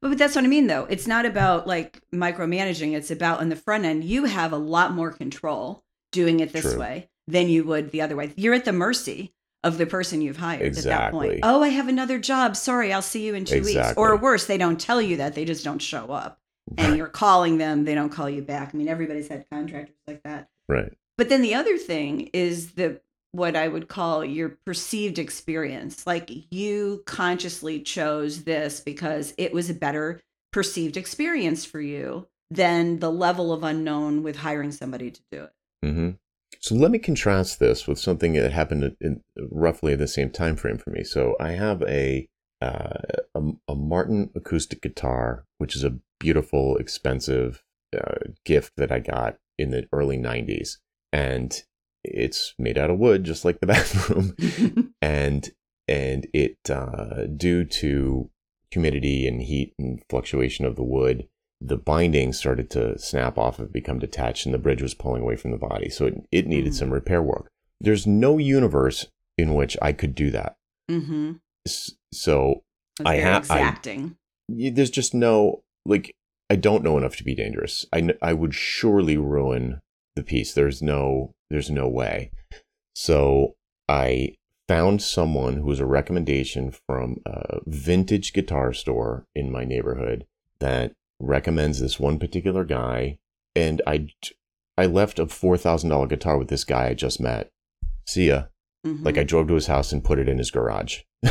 But, 0.00 0.10
but 0.10 0.18
that's 0.18 0.34
what 0.34 0.44
I 0.44 0.48
mean 0.48 0.66
though. 0.66 0.84
It's 0.84 1.06
not 1.06 1.24
about 1.24 1.66
like 1.66 2.00
micromanaging. 2.14 2.94
It's 2.94 3.10
about 3.10 3.40
in 3.40 3.48
the 3.48 3.56
front 3.56 3.84
end, 3.84 4.04
you 4.04 4.26
have 4.26 4.52
a 4.52 4.58
lot 4.58 4.92
more 4.92 5.10
control 5.10 5.82
doing 6.12 6.40
it 6.40 6.52
this 6.52 6.72
True. 6.72 6.80
way 6.80 7.08
than 7.26 7.48
you 7.48 7.64
would 7.64 7.90
the 7.90 8.02
other 8.02 8.16
way. 8.16 8.32
You're 8.36 8.54
at 8.54 8.66
the 8.66 8.72
mercy 8.72 9.32
of 9.62 9.78
the 9.78 9.86
person 9.86 10.20
you've 10.20 10.36
hired 10.36 10.76
at 10.76 10.84
that 10.84 11.10
point. 11.10 11.40
Oh, 11.42 11.62
I 11.62 11.68
have 11.68 11.88
another 11.88 12.18
job. 12.18 12.54
Sorry, 12.54 12.92
I'll 12.92 13.00
see 13.00 13.26
you 13.26 13.34
in 13.34 13.46
two 13.46 13.62
weeks. 13.62 13.94
Or 13.96 14.14
worse, 14.16 14.44
they 14.44 14.58
don't 14.58 14.78
tell 14.78 15.00
you 15.00 15.16
that. 15.16 15.34
They 15.34 15.46
just 15.46 15.64
don't 15.64 15.80
show 15.80 16.12
up. 16.12 16.38
And 16.76 16.96
you're 16.96 17.08
calling 17.08 17.56
them, 17.56 17.84
they 17.84 17.94
don't 17.94 18.10
call 18.10 18.28
you 18.28 18.42
back. 18.42 18.70
I 18.74 18.76
mean, 18.76 18.88
everybody's 18.88 19.28
had 19.28 19.48
contractors 19.50 19.96
like 20.06 20.22
that. 20.24 20.48
Right. 20.68 20.92
But 21.16 21.30
then 21.30 21.42
the 21.42 21.54
other 21.54 21.78
thing 21.78 22.30
is 22.32 22.72
the 22.72 23.00
what 23.34 23.56
I 23.56 23.66
would 23.66 23.88
call 23.88 24.24
your 24.24 24.58
perceived 24.64 25.18
experience. 25.18 26.06
Like 26.06 26.30
you 26.52 27.02
consciously 27.04 27.80
chose 27.80 28.44
this 28.44 28.78
because 28.78 29.34
it 29.36 29.52
was 29.52 29.68
a 29.68 29.74
better 29.74 30.20
perceived 30.52 30.96
experience 30.96 31.64
for 31.64 31.80
you 31.80 32.28
than 32.48 33.00
the 33.00 33.10
level 33.10 33.52
of 33.52 33.64
unknown 33.64 34.22
with 34.22 34.36
hiring 34.36 34.70
somebody 34.70 35.10
to 35.10 35.20
do 35.32 35.42
it. 35.42 35.52
hmm 35.82 36.10
So 36.60 36.76
let 36.76 36.92
me 36.92 37.00
contrast 37.00 37.58
this 37.58 37.88
with 37.88 37.98
something 37.98 38.34
that 38.34 38.52
happened 38.52 38.96
in 39.00 39.20
roughly 39.50 39.96
the 39.96 40.06
same 40.06 40.30
time 40.30 40.54
frame 40.54 40.78
for 40.78 40.90
me. 40.90 41.02
So 41.02 41.34
I 41.40 41.50
have 41.52 41.82
a 41.82 42.28
uh, 42.62 43.00
a, 43.34 43.42
a 43.68 43.74
Martin 43.74 44.30
acoustic 44.36 44.80
guitar, 44.80 45.44
which 45.58 45.74
is 45.74 45.82
a 45.82 45.98
beautiful, 46.20 46.76
expensive 46.76 47.62
uh, 47.94 48.14
gift 48.44 48.72
that 48.76 48.92
I 48.92 49.00
got 49.00 49.36
in 49.58 49.70
the 49.70 49.88
early 49.92 50.16
'90s, 50.16 50.76
and 51.12 51.62
it's 52.04 52.54
made 52.58 52.78
out 52.78 52.90
of 52.90 52.98
wood, 52.98 53.24
just 53.24 53.44
like 53.44 53.60
the 53.60 53.66
bathroom, 53.74 54.92
and 55.02 55.50
and 55.88 56.26
it 56.32 56.58
uh, 56.70 57.24
due 57.36 57.64
to 57.64 58.30
humidity 58.70 59.26
and 59.26 59.42
heat 59.42 59.72
and 59.78 60.02
fluctuation 60.10 60.64
of 60.64 60.76
the 60.76 60.82
wood, 60.82 61.28
the 61.60 61.76
binding 61.76 62.32
started 62.32 62.70
to 62.70 62.98
snap 62.98 63.38
off 63.38 63.58
and 63.58 63.72
become 63.72 63.98
detached, 63.98 64.46
and 64.46 64.54
the 64.54 64.58
bridge 64.58 64.82
was 64.82 64.94
pulling 64.94 65.22
away 65.22 65.36
from 65.36 65.50
the 65.50 65.56
body. 65.58 65.88
So 65.88 66.06
it, 66.06 66.14
it 66.32 66.46
needed 66.46 66.72
Mm. 66.72 66.76
some 66.76 66.92
repair 66.92 67.22
work. 67.22 67.48
There's 67.80 68.06
no 68.06 68.38
universe 68.38 69.06
in 69.36 69.54
which 69.54 69.76
I 69.82 69.92
could 69.92 70.14
do 70.14 70.30
that. 70.30 70.54
mm-hmm. 70.90 71.32
So 72.12 72.62
I 73.04 73.16
have 73.16 73.48
ha- 73.48 73.54
I- 73.54 73.60
there's 74.48 74.90
just 74.90 75.14
no 75.14 75.62
like 75.86 76.14
I 76.50 76.56
don't 76.56 76.84
know 76.84 76.98
enough 76.98 77.16
to 77.16 77.24
be 77.24 77.34
dangerous. 77.34 77.86
I 77.92 78.10
I 78.22 78.32
would 78.32 78.54
surely 78.54 79.16
ruin 79.16 79.80
the 80.16 80.22
piece. 80.22 80.54
There's 80.54 80.82
no 80.82 81.34
there's 81.50 81.70
no 81.70 81.88
way. 81.88 82.30
So 82.94 83.54
I 83.88 84.34
found 84.66 85.02
someone 85.02 85.56
who 85.56 85.66
was 85.66 85.80
a 85.80 85.86
recommendation 85.86 86.72
from 86.86 87.18
a 87.26 87.58
vintage 87.66 88.32
guitar 88.32 88.72
store 88.72 89.26
in 89.34 89.52
my 89.52 89.64
neighborhood 89.64 90.26
that 90.60 90.92
recommends 91.20 91.80
this 91.80 92.00
one 92.00 92.18
particular 92.18 92.64
guy 92.64 93.18
and 93.54 93.82
I 93.86 94.08
I 94.76 94.86
left 94.86 95.20
a 95.20 95.26
$4,000 95.26 96.08
guitar 96.08 96.36
with 96.36 96.48
this 96.48 96.64
guy 96.64 96.88
I 96.88 96.94
just 96.94 97.20
met. 97.20 97.50
See 98.06 98.28
ya. 98.28 98.44
Mhm. 98.84 99.04
Like 99.04 99.18
I 99.18 99.22
drove 99.22 99.46
to 99.48 99.54
his 99.54 99.68
house 99.68 99.92
and 99.92 100.02
put 100.02 100.18
it 100.18 100.28
in 100.28 100.38
his 100.38 100.50
garage. 100.50 101.02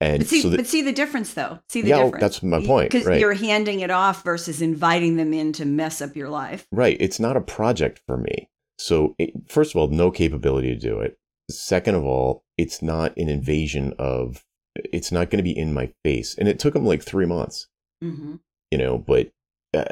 and 0.00 0.18
But 0.20 0.28
see, 0.28 0.42
so 0.42 0.50
the, 0.50 0.56
but 0.58 0.66
see 0.66 0.82
the 0.82 0.92
difference, 0.92 1.34
though. 1.34 1.58
See 1.68 1.82
the 1.82 1.88
Yeah, 1.88 2.04
difference. 2.04 2.20
that's 2.20 2.42
my 2.42 2.64
point, 2.64 2.90
Because 2.90 3.06
right. 3.06 3.18
you're 3.20 3.32
handing 3.34 3.80
it 3.80 3.90
off 3.90 4.22
versus 4.24 4.60
inviting 4.60 5.16
them 5.16 5.32
in 5.32 5.52
to 5.54 5.64
mess 5.64 6.02
up 6.02 6.14
your 6.16 6.28
life. 6.28 6.66
Right. 6.70 6.96
It's 7.00 7.18
not 7.18 7.36
a 7.36 7.40
project 7.40 8.02
for 8.06 8.16
me. 8.16 8.48
So, 8.78 9.14
it, 9.18 9.32
first 9.48 9.74
of 9.74 9.80
all, 9.80 9.88
no 9.88 10.10
capability 10.10 10.68
to 10.74 10.78
do 10.80 11.00
it. 11.00 11.16
Second 11.50 11.94
of 11.94 12.04
all, 12.04 12.44
it's 12.58 12.82
not 12.82 13.16
an 13.16 13.28
invasion 13.30 13.94
of, 13.98 14.44
it's 14.74 15.10
not 15.10 15.30
going 15.30 15.38
to 15.38 15.42
be 15.42 15.56
in 15.56 15.72
my 15.72 15.92
face. 16.04 16.34
And 16.36 16.46
it 16.48 16.58
took 16.58 16.74
them 16.74 16.84
like 16.84 17.02
three 17.02 17.26
months, 17.26 17.68
Mm-hmm. 18.04 18.34
you 18.70 18.76
know, 18.78 18.98
but, 18.98 19.30
uh, 19.72 19.84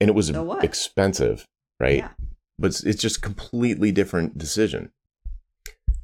and 0.00 0.08
it 0.10 0.14
was 0.14 0.28
So 0.28 0.58
expensive, 0.60 1.44
right? 1.80 1.98
Yeah. 1.98 2.10
But 2.58 2.68
it's, 2.68 2.84
it's 2.84 3.02
just 3.02 3.20
completely 3.22 3.90
different 3.90 4.38
decision. 4.38 4.92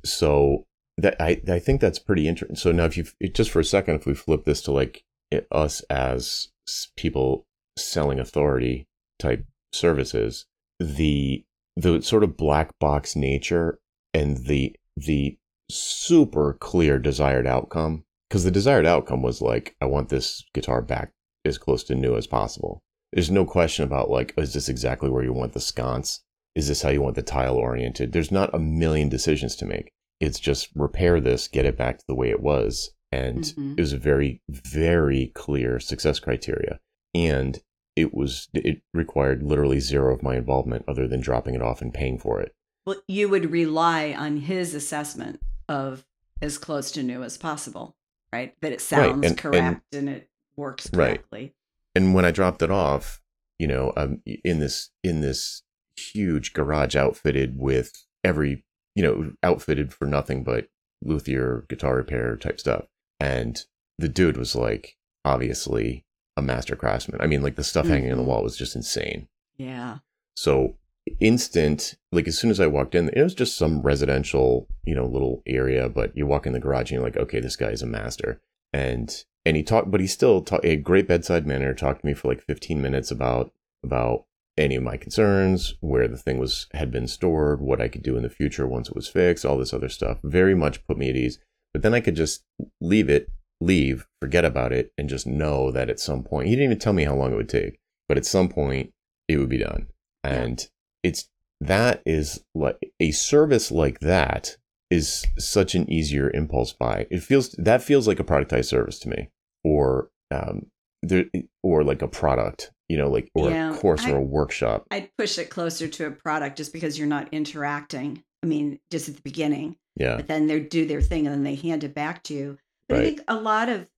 So, 0.05 0.67
that 1.03 1.17
I, 1.21 1.41
I 1.49 1.59
think 1.59 1.81
that's 1.81 1.99
pretty 1.99 2.29
interesting. 2.29 2.57
So 2.57 2.73
now 2.73 2.85
if 2.85 2.97
you, 2.97 3.05
just 3.29 3.51
for 3.51 3.61
a 3.61 3.65
second, 3.65 3.97
if 3.97 4.07
we 4.07 4.15
flip 4.15 4.45
this 4.45 4.61
to 4.63 4.73
like 4.73 5.03
it- 5.31 5.47
us 5.51 5.81
as 5.91 6.49
people 6.97 7.47
selling 7.77 8.19
authority 8.19 8.87
type 9.19 9.45
services, 9.73 10.47
the 10.79 11.45
the 11.77 12.03
sort 12.03 12.25
of 12.25 12.37
black 12.37 12.79
box 12.79 13.15
nature 13.17 13.79
and 14.13 14.39
the 14.47 14.75
the 14.97 15.39
super 15.71 16.55
clear 16.55 16.99
desired 16.99 17.47
outcome 17.47 18.03
because 18.29 18.45
the 18.45 18.51
desired 18.51 18.85
outcome 18.85 19.23
was 19.23 19.41
like 19.41 19.77
i 19.81 19.87
want 19.87 20.09
this 20.09 20.45
guitar 20.53 20.83
back 20.83 21.13
as 21.45 21.59
close 21.59 21.85
to 21.85 21.95
new 21.95 22.17
as 22.17 22.27
possible. 22.27 22.83
There's 23.13 23.31
no 23.31 23.45
question 23.45 23.85
about 23.85 24.11
like 24.11 24.35
is 24.37 24.55
this 24.55 24.69
exactly 24.69 25.11
where 25.11 25.25
you 25.25 25.33
want 25.33 25.53
the 25.53 25.61
sconce? 25.61 26.21
Is 26.55 26.69
this 26.69 26.83
how 26.83 26.91
you 26.91 27.03
want 27.03 27.15
the 27.15 27.23
tile 27.23 27.57
oriented? 27.57 28.13
There's 28.13 28.33
not 28.33 28.55
a 28.55 28.59
million 28.59 29.09
decisions 29.09 29.57
to 29.57 29.67
make 29.67 29.91
it's 30.21 30.39
just 30.41 30.69
repair 30.75 31.21
this 31.21 31.49
get 31.49 31.65
it 31.65 31.77
back 31.77 31.99
to 31.99 32.05
the 32.07 32.15
way 32.15 32.31
it 32.31 32.41
was 32.41 32.93
and 33.13 33.43
Mhm. 33.45 33.79
it 33.79 33.81
was 33.81 33.93
a 33.93 33.99
very 33.99 34.43
very 34.49 35.29
clear 35.35 35.81
success 35.81 36.19
criteria 36.21 36.79
and 37.15 37.59
it 37.97 38.15
was 38.15 38.49
it 38.55 38.83
required 38.95 39.43
literally 39.43 39.81
zero 39.81 40.15
of 40.15 40.23
my 40.23 40.37
involvement 40.37 40.85
other 40.87 41.09
than 41.09 41.21
dropping 41.21 41.55
it 41.55 41.63
off 41.63 41.83
and 41.83 41.93
paying 41.95 42.19
for 42.19 42.41
it 42.41 42.55
Well, 42.87 43.03
you 43.09 43.29
would 43.29 43.51
rely 43.51 44.13
on 44.13 44.39
his 44.39 44.75
assessment 44.75 45.41
of 45.69 46.07
as 46.43 46.57
close 46.57 46.91
to 46.93 47.03
new 47.03 47.23
as 47.23 47.37
possible, 47.37 47.95
right? 48.33 48.55
That 48.63 48.73
it 48.73 48.81
sounds 48.81 49.17
and- 49.17 49.25
and- 49.27 49.39
correct 49.39 49.95
and, 49.95 50.09
it 50.09 50.31
works 50.57 50.91
Right. 50.93 51.17
correctly. 51.19 51.55
and 51.95 52.15
when 52.15 52.25
i 52.25 52.31
dropped 52.31 52.63
it 52.63 52.71
off 52.71 53.21
you 53.59 53.67
know 53.67 53.93
i'm 53.97 54.23
in 54.45 54.61
this 54.61 54.91
in 55.03 55.21
this 55.21 55.63
huge 55.97 56.53
garage 56.53 56.95
outfitted 56.97 57.59
with 57.59 58.07
every 58.25 58.65
you 58.95 59.03
know 59.03 59.33
outfitted 59.43 59.93
for 59.93 60.07
nothing 60.07 60.43
but 60.45 60.69
luthier 61.03 61.65
guitar 61.69 61.97
repair 61.97 62.37
type 62.37 62.59
stuff 62.61 62.85
and 63.19 63.65
the 63.99 64.09
dude 64.09 64.37
was 64.37 64.55
like 64.55 64.97
obviously 65.25 66.05
a 66.37 66.43
master 66.43 66.77
craftsman 66.77 67.21
i 67.21 67.27
mean 67.27 67.43
like 67.43 67.57
the 67.57 67.65
stuff 67.65 67.87
hanging 67.87 68.11
on 68.13 68.19
the 68.19 68.25
Mhm. 68.25 68.29
wall 68.29 68.43
was 68.43 68.57
just 68.57 68.75
insane 68.77 69.29
Yeah. 69.57 69.99
So 70.37 70.77
instant, 71.21 71.97
like 72.13 72.27
as 72.29 72.39
soon 72.39 72.51
as 72.51 72.61
I 72.61 72.67
walked 72.67 72.95
in, 72.95 73.09
it 73.11 73.23
was 73.23 73.35
just 73.35 73.57
some 73.59 73.83
residential, 73.83 74.69
you 74.85 74.95
know, 74.95 75.07
little 75.07 75.43
area. 75.47 75.89
But 75.89 76.17
you 76.17 76.27
walk 76.27 76.47
in 76.47 76.53
the 76.53 76.61
garage 76.61 76.91
and 76.91 76.93
you're 76.93 77.03
like, 77.03 77.17
okay, 77.17 77.41
this 77.41 77.57
guy 77.57 77.71
is 77.71 77.83
a 77.83 77.87
master. 77.87 78.41
And 78.73 79.25
and 79.45 79.57
he 79.57 79.63
talked, 79.63 79.91
but 79.91 80.01
he 80.01 80.07
still 80.07 80.43
talked 80.43 80.65
a 80.65 80.77
great 80.77 81.09
bedside 81.09 81.47
manner. 81.47 81.75
Talked 81.75 82.01
to 82.03 82.07
me 82.07 82.15
for 82.15 82.29
like 82.29 82.43
15 82.43 82.81
minutes 82.81 83.11
about 83.11 83.53
about 83.85 84.25
any 84.61 84.77
of 84.77 84.83
my 84.83 84.97
concerns, 84.97 85.75
where 85.81 86.07
the 86.07 86.17
thing 86.17 86.39
was 86.39 86.67
had 86.73 86.91
been 86.91 87.09
stored, 87.09 87.61
what 87.61 87.81
I 87.81 87.89
could 87.89 88.03
do 88.03 88.17
in 88.17 88.23
the 88.23 88.31
future 88.31 88.67
once 88.67 88.89
it 88.89 88.95
was 88.95 89.09
fixed, 89.09 89.45
all 89.45 89.59
this 89.59 89.73
other 89.73 89.89
stuff. 89.89 90.19
Very 90.23 90.55
much 90.55 90.87
put 90.87 90.99
me 90.99 91.09
at 91.09 91.17
ease. 91.17 91.39
But 91.73 91.83
then 91.83 91.95
I 91.95 92.01
could 92.01 92.17
just 92.17 92.45
leave 92.81 93.09
it, 93.09 93.31
leave, 93.61 94.07
forget 94.21 94.45
about 94.45 94.73
it, 94.73 94.93
and 94.99 95.09
just 95.09 95.27
know 95.27 95.71
that 95.71 95.89
at 95.89 96.01
some 96.01 96.23
point 96.23 96.49
he 96.49 96.55
didn't 96.55 96.65
even 96.65 96.79
tell 96.79 96.93
me 96.93 97.05
how 97.05 97.15
long 97.15 97.33
it 97.33 97.37
would 97.37 97.49
take, 97.49 97.79
but 98.09 98.19
at 98.19 98.27
some 98.27 98.49
point 98.49 98.93
it 99.29 99.39
would 99.39 99.49
be 99.49 99.59
done. 99.59 99.87
And 100.23 100.69
it's 101.03 101.29
that 101.61 102.03
is 102.05 102.45
like 102.55 102.93
a 103.01 103.11
service 103.13 103.71
like 103.71 104.01
that 104.01 104.57
is 104.91 105.25
such 105.39 105.75
an 105.75 105.91
easier 105.91 106.31
impulse 106.35 106.73
buy. 106.73 107.07
It 107.11 107.23
feels 107.23 107.51
that 107.53 107.83
feels 107.83 108.09
like 108.09 108.21
a 108.21 108.25
productized 108.25 108.67
service 108.67 108.99
to 109.01 109.09
me, 109.09 109.31
or 109.65 110.11
um, 110.31 110.67
there, 111.03 111.25
or 111.63 111.85
like 111.85 112.03
a 112.03 112.09
product, 112.09 112.73
you 112.89 112.97
know, 112.97 113.09
like 113.09 113.31
or 113.35 113.51
yeah, 113.51 113.75
a 113.75 113.79
course 113.79 114.05
I, 114.05 114.13
or 114.13 114.19
a 114.19 114.23
workshop. 114.23 114.87
I'd 114.91 115.11
push 115.17 115.39
it 115.39 115.51
closer 115.51 115.89
to 115.89 116.07
a 116.07 116.11
product 116.11 116.57
just 116.57 116.73
because 116.73 116.99
you're 116.99 117.09
not 117.09 117.29
interacting. 117.33 118.23
I 118.43 118.47
mean, 118.47 118.81
just 118.91 119.09
at 119.09 119.17
the 119.17 119.23
beginning. 119.23 119.77
Yeah. 119.97 120.17
But 120.17 120.29
then 120.29 120.47
they 120.47 120.61
do 120.61 120.87
their 120.87 121.03
thing 121.03 121.27
and 121.27 121.35
then 121.35 121.45
they 121.45 121.57
hand 121.57 121.85
it 121.85 121.95
back 121.95 122.23
to 122.25 122.35
you. 122.35 122.59
But 122.89 122.97
right. 122.97 123.03
I 123.03 123.05
think 123.07 123.21
a 123.29 123.37
lot 123.37 123.69
of 123.69 123.89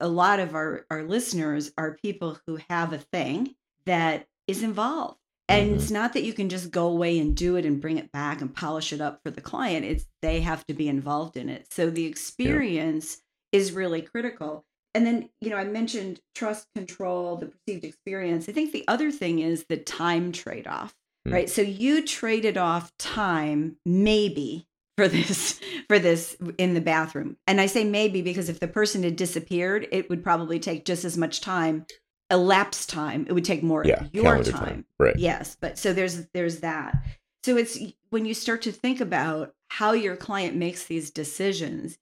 a 0.00 0.08
lot 0.08 0.40
of 0.40 0.54
our 0.54 0.86
our 0.90 1.04
listeners 1.04 1.72
are 1.78 1.98
people 2.02 2.38
who 2.46 2.58
have 2.68 2.92
a 2.92 2.98
thing 2.98 3.54
that 3.86 4.26
is 4.46 4.62
involved. 4.62 5.18
And 5.48 5.68
mm-hmm. 5.68 5.76
it's 5.76 5.90
not 5.90 6.12
that 6.14 6.24
you 6.24 6.32
can 6.32 6.48
just 6.48 6.72
go 6.72 6.88
away 6.88 7.18
and 7.18 7.36
do 7.36 7.56
it 7.56 7.64
and 7.64 7.80
bring 7.80 7.98
it 7.98 8.10
back 8.10 8.40
and 8.40 8.54
polish 8.54 8.92
it 8.92 9.00
up 9.00 9.20
for 9.22 9.30
the 9.30 9.40
client. 9.40 9.84
It's 9.84 10.06
they 10.20 10.40
have 10.40 10.66
to 10.66 10.74
be 10.74 10.88
involved 10.88 11.36
in 11.36 11.48
it. 11.48 11.72
So 11.72 11.88
the 11.88 12.06
experience 12.06 13.18
yeah. 13.52 13.60
is 13.60 13.72
really 13.72 14.02
critical. 14.02 14.64
And 14.96 15.06
then, 15.06 15.28
you 15.42 15.50
know, 15.50 15.56
I 15.56 15.64
mentioned 15.64 16.20
trust 16.34 16.68
control, 16.74 17.36
the 17.36 17.46
perceived 17.46 17.84
experience. 17.84 18.48
I 18.48 18.52
think 18.52 18.72
the 18.72 18.88
other 18.88 19.12
thing 19.12 19.40
is 19.40 19.66
the 19.68 19.76
time 19.76 20.32
trade 20.32 20.66
off, 20.66 20.94
mm-hmm. 21.26 21.34
right? 21.34 21.50
So 21.50 21.60
you 21.60 22.02
traded 22.02 22.56
off 22.56 22.96
time, 22.96 23.76
maybe 23.84 24.66
for 24.96 25.06
this 25.06 25.60
for 25.88 25.98
this 25.98 26.34
in 26.56 26.72
the 26.72 26.80
bathroom 26.80 27.36
and 27.46 27.60
i 27.60 27.66
say 27.66 27.84
maybe 27.84 28.22
because 28.22 28.48
if 28.48 28.60
the 28.60 28.66
person 28.66 29.02
had 29.02 29.14
disappeared 29.14 29.86
it 29.92 30.08
would 30.08 30.24
probably 30.24 30.58
take 30.58 30.86
just 30.86 31.04
as 31.04 31.18
much 31.18 31.42
time 31.42 31.84
elapsed 32.30 32.88
time 32.88 33.26
it 33.28 33.34
would 33.34 33.44
take 33.44 33.62
more 33.62 33.84
yeah, 33.84 34.04
of 34.04 34.14
your 34.14 34.42
time. 34.42 34.52
time. 34.52 34.86
right 34.98 35.18
yes 35.18 35.54
but 35.60 35.78
so 35.78 35.92
there's 35.92 36.26
there's 36.28 36.60
that 36.60 36.96
so 37.44 37.58
it's 37.58 37.78
when 38.08 38.24
you 38.24 38.32
start 38.32 38.62
to 38.62 38.72
think 38.72 38.98
about 38.98 39.52
how 39.68 39.92
your 39.92 40.16
client 40.16 40.56
makes 40.56 40.84
these 40.84 41.10
decisions 41.10 41.98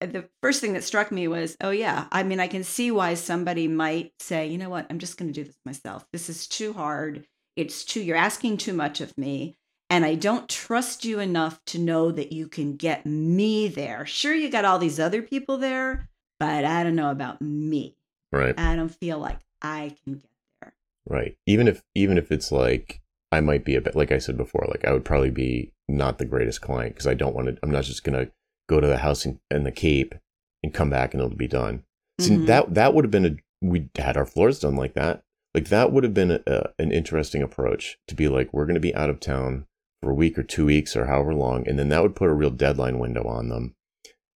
the 0.00 0.28
first 0.42 0.60
thing 0.60 0.72
that 0.72 0.84
struck 0.84 1.12
me 1.12 1.28
was 1.28 1.56
oh 1.60 1.70
yeah 1.70 2.06
i 2.12 2.22
mean 2.22 2.40
i 2.40 2.46
can 2.46 2.64
see 2.64 2.90
why 2.90 3.14
somebody 3.14 3.68
might 3.68 4.12
say 4.18 4.46
you 4.46 4.58
know 4.58 4.70
what 4.70 4.86
i'm 4.90 4.98
just 4.98 5.16
going 5.16 5.30
to 5.30 5.40
do 5.40 5.44
this 5.44 5.58
myself 5.64 6.06
this 6.12 6.28
is 6.28 6.46
too 6.46 6.72
hard 6.72 7.26
it's 7.56 7.84
too 7.84 8.00
you're 8.00 8.16
asking 8.16 8.56
too 8.56 8.72
much 8.72 9.00
of 9.00 9.16
me 9.18 9.56
and 9.88 10.04
i 10.04 10.14
don't 10.14 10.48
trust 10.48 11.04
you 11.04 11.18
enough 11.20 11.60
to 11.66 11.78
know 11.78 12.10
that 12.10 12.32
you 12.32 12.48
can 12.48 12.76
get 12.76 13.04
me 13.04 13.68
there 13.68 14.06
sure 14.06 14.34
you 14.34 14.50
got 14.50 14.64
all 14.64 14.78
these 14.78 15.00
other 15.00 15.22
people 15.22 15.58
there 15.58 16.08
but 16.38 16.64
i 16.64 16.82
don't 16.82 16.96
know 16.96 17.10
about 17.10 17.40
me 17.42 17.94
Right. 18.32 18.58
I 18.58 18.76
don't 18.76 18.94
feel 18.94 19.18
like 19.18 19.38
I 19.62 19.96
can 20.04 20.14
get 20.14 20.30
there. 20.60 20.72
Right. 21.08 21.36
Even 21.46 21.68
if 21.68 21.82
even 21.94 22.18
if 22.18 22.30
it's 22.30 22.52
like 22.52 23.00
I 23.32 23.40
might 23.40 23.64
be 23.64 23.74
a 23.74 23.80
bit 23.80 23.96
like 23.96 24.12
I 24.12 24.18
said 24.18 24.36
before, 24.36 24.66
like 24.68 24.84
I 24.84 24.92
would 24.92 25.04
probably 25.04 25.30
be 25.30 25.72
not 25.88 26.18
the 26.18 26.24
greatest 26.24 26.60
client 26.60 26.94
because 26.94 27.06
I 27.06 27.14
don't 27.14 27.34
want 27.34 27.48
to. 27.48 27.58
I'm 27.62 27.70
not 27.70 27.84
just 27.84 28.04
gonna 28.04 28.28
go 28.70 28.80
to 28.80 28.86
the 28.86 28.98
house 28.98 29.26
in, 29.26 29.40
in 29.50 29.64
the 29.64 29.72
Cape 29.72 30.14
and 30.62 30.72
come 30.72 30.90
back 30.90 31.12
and 31.12 31.22
it'll 31.22 31.36
be 31.36 31.48
done. 31.48 31.82
See, 32.20 32.34
mm-hmm. 32.34 32.46
that 32.46 32.74
that 32.74 32.94
would 32.94 33.04
have 33.04 33.10
been 33.10 33.26
a 33.26 33.36
we 33.66 33.90
had 33.96 34.16
our 34.16 34.26
floors 34.26 34.60
done 34.60 34.76
like 34.76 34.94
that. 34.94 35.22
Like 35.54 35.68
that 35.68 35.92
would 35.92 36.04
have 36.04 36.14
been 36.14 36.30
a, 36.30 36.40
a, 36.46 36.70
an 36.78 36.92
interesting 36.92 37.42
approach 37.42 37.98
to 38.06 38.14
be 38.14 38.28
like 38.28 38.52
we're 38.52 38.66
going 38.66 38.74
to 38.74 38.80
be 38.80 38.94
out 38.94 39.10
of 39.10 39.20
town 39.20 39.66
for 40.00 40.10
a 40.10 40.14
week 40.14 40.38
or 40.38 40.42
two 40.42 40.66
weeks 40.66 40.96
or 40.96 41.06
however 41.06 41.34
long, 41.34 41.66
and 41.68 41.78
then 41.78 41.88
that 41.90 42.02
would 42.02 42.16
put 42.16 42.30
a 42.30 42.34
real 42.34 42.50
deadline 42.50 42.98
window 42.98 43.24
on 43.24 43.48
them, 43.48 43.74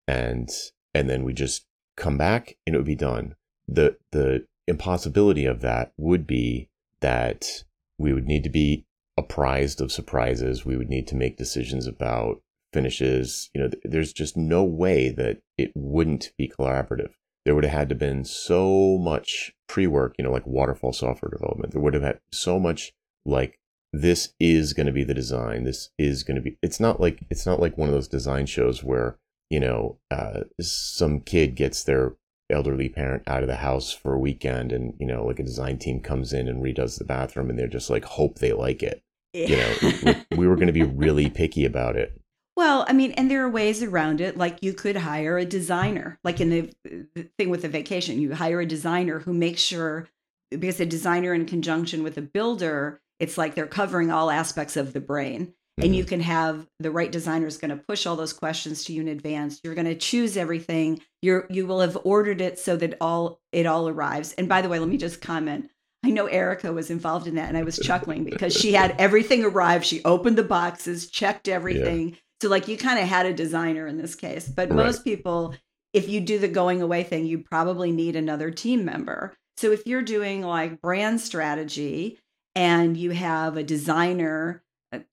and 0.08 0.50
and 0.92 1.08
then 1.08 1.24
we 1.24 1.32
just 1.32 1.66
come 1.96 2.18
back 2.18 2.56
and 2.66 2.74
it 2.74 2.78
would 2.78 2.86
be 2.86 2.96
done 2.96 3.36
the 3.68 3.96
the 4.12 4.46
impossibility 4.66 5.44
of 5.44 5.60
that 5.60 5.92
would 5.96 6.26
be 6.26 6.68
that 7.00 7.64
we 7.98 8.12
would 8.12 8.26
need 8.26 8.42
to 8.42 8.50
be 8.50 8.86
apprised 9.16 9.80
of 9.80 9.92
surprises. 9.92 10.64
We 10.64 10.76
would 10.76 10.88
need 10.88 11.06
to 11.08 11.16
make 11.16 11.36
decisions 11.36 11.86
about 11.86 12.42
finishes. 12.74 13.50
You 13.54 13.62
know, 13.62 13.70
there's 13.84 14.12
just 14.12 14.36
no 14.36 14.62
way 14.64 15.08
that 15.10 15.38
it 15.56 15.72
wouldn't 15.74 16.32
be 16.36 16.48
collaborative. 16.48 17.12
There 17.44 17.54
would 17.54 17.64
have 17.64 17.72
had 17.72 17.88
to 17.90 17.94
been 17.94 18.24
so 18.24 18.98
much 18.98 19.52
pre-work, 19.68 20.14
you 20.18 20.24
know, 20.24 20.32
like 20.32 20.46
waterfall 20.46 20.92
software 20.92 21.30
development. 21.30 21.72
There 21.72 21.80
would 21.80 21.94
have 21.94 22.02
had 22.02 22.20
so 22.32 22.58
much 22.58 22.92
like 23.24 23.58
this 23.92 24.34
is 24.40 24.72
going 24.72 24.86
to 24.86 24.92
be 24.92 25.04
the 25.04 25.14
design. 25.14 25.64
This 25.64 25.90
is 25.98 26.24
going 26.24 26.36
to 26.36 26.42
be. 26.42 26.58
It's 26.62 26.80
not 26.80 27.00
like 27.00 27.20
it's 27.30 27.46
not 27.46 27.60
like 27.60 27.78
one 27.78 27.88
of 27.88 27.94
those 27.94 28.08
design 28.08 28.46
shows 28.46 28.82
where 28.82 29.18
you 29.50 29.60
know 29.60 29.98
uh, 30.10 30.40
some 30.60 31.20
kid 31.20 31.54
gets 31.54 31.84
their 31.84 32.16
elderly 32.50 32.88
parent 32.88 33.22
out 33.26 33.42
of 33.42 33.48
the 33.48 33.56
house 33.56 33.92
for 33.92 34.12
a 34.12 34.18
weekend 34.18 34.70
and 34.70 34.94
you 34.98 35.06
know 35.06 35.24
like 35.24 35.38
a 35.38 35.44
design 35.44 35.78
team 35.78 36.00
comes 36.00 36.32
in 36.32 36.46
and 36.46 36.62
redoes 36.62 36.98
the 36.98 37.04
bathroom 37.04 37.48
and 37.48 37.58
they're 37.58 37.66
just 37.66 37.88
like 37.88 38.04
hope 38.04 38.38
they 38.38 38.52
like 38.52 38.82
it 38.82 39.02
yeah. 39.32 39.46
you 39.46 39.56
know 39.56 40.14
we, 40.30 40.36
we 40.36 40.46
were 40.46 40.54
going 40.54 40.66
to 40.66 40.72
be 40.72 40.82
really 40.82 41.30
picky 41.30 41.64
about 41.64 41.96
it 41.96 42.20
well 42.56 42.84
i 42.88 42.92
mean 42.92 43.12
and 43.12 43.30
there 43.30 43.44
are 43.44 43.50
ways 43.50 43.82
around 43.82 44.20
it 44.20 44.36
like 44.36 44.58
you 44.62 44.72
could 44.72 44.96
hire 44.96 45.38
a 45.38 45.44
designer 45.44 46.18
like 46.24 46.40
in 46.40 46.50
the, 46.50 46.72
the 47.14 47.28
thing 47.38 47.50
with 47.50 47.62
the 47.62 47.68
vacation 47.68 48.20
you 48.20 48.34
hire 48.34 48.60
a 48.60 48.66
designer 48.66 49.20
who 49.20 49.32
makes 49.32 49.60
sure 49.60 50.08
because 50.50 50.78
a 50.80 50.86
designer 50.86 51.34
in 51.34 51.46
conjunction 51.46 52.02
with 52.02 52.16
a 52.16 52.22
builder 52.22 53.00
it's 53.20 53.38
like 53.38 53.54
they're 53.54 53.66
covering 53.66 54.10
all 54.10 54.30
aspects 54.30 54.76
of 54.76 54.92
the 54.92 55.00
brain. 55.00 55.54
And 55.76 55.86
mm-hmm. 55.86 55.94
you 55.94 56.04
can 56.04 56.20
have 56.20 56.68
the 56.78 56.90
right 56.90 57.10
designer 57.10 57.46
is 57.46 57.56
going 57.56 57.70
to 57.70 57.82
push 57.82 58.06
all 58.06 58.14
those 58.14 58.32
questions 58.32 58.84
to 58.84 58.92
you 58.92 59.00
in 59.00 59.08
advance. 59.08 59.60
You're 59.64 59.74
going 59.74 59.86
to 59.86 59.96
choose 59.96 60.36
everything. 60.36 61.00
You're 61.20 61.46
you 61.50 61.66
will 61.66 61.80
have 61.80 61.98
ordered 62.04 62.40
it 62.40 62.60
so 62.60 62.76
that 62.76 62.96
all 63.00 63.40
it 63.50 63.66
all 63.66 63.88
arrives. 63.88 64.34
And 64.34 64.48
by 64.48 64.62
the 64.62 64.68
way 64.68 64.78
let 64.78 64.88
me 64.88 64.98
just 64.98 65.20
comment. 65.20 65.70
I 66.04 66.10
know 66.10 66.26
erica 66.26 66.72
was 66.72 66.90
involved 66.90 67.26
in 67.26 67.36
that 67.36 67.48
and 67.48 67.56
i 67.56 67.62
was 67.62 67.78
chuckling 67.78 68.24
because 68.24 68.54
she 68.54 68.74
had 68.74 68.94
everything 68.98 69.42
arrive. 69.42 69.84
She 69.84 70.04
opened 70.04 70.38
the 70.38 70.44
boxes 70.44 71.10
checked 71.10 71.48
everything. 71.48 72.10
yeah. 72.10 72.16
So 72.44 72.50
like 72.50 72.68
you 72.68 72.76
kind 72.76 72.98
of 72.98 73.08
had 73.08 73.24
a 73.24 73.32
designer 73.32 73.86
in 73.86 73.96
this 73.96 74.14
case 74.14 74.46
but 74.46 74.68
right. 74.68 74.76
most 74.84 75.02
people 75.02 75.54
if 75.94 76.10
you 76.10 76.20
do 76.20 76.38
the 76.38 76.46
going 76.46 76.82
away 76.82 77.02
thing 77.02 77.24
you 77.24 77.38
probably 77.38 77.90
need 77.90 78.16
another 78.16 78.50
team 78.50 78.84
member 78.84 79.34
so 79.56 79.72
if 79.72 79.86
you're 79.86 80.02
doing 80.02 80.42
like 80.42 80.82
brand 80.82 81.22
strategy 81.22 82.18
and 82.54 82.98
you 82.98 83.12
have 83.12 83.56
a 83.56 83.62
designer 83.62 84.62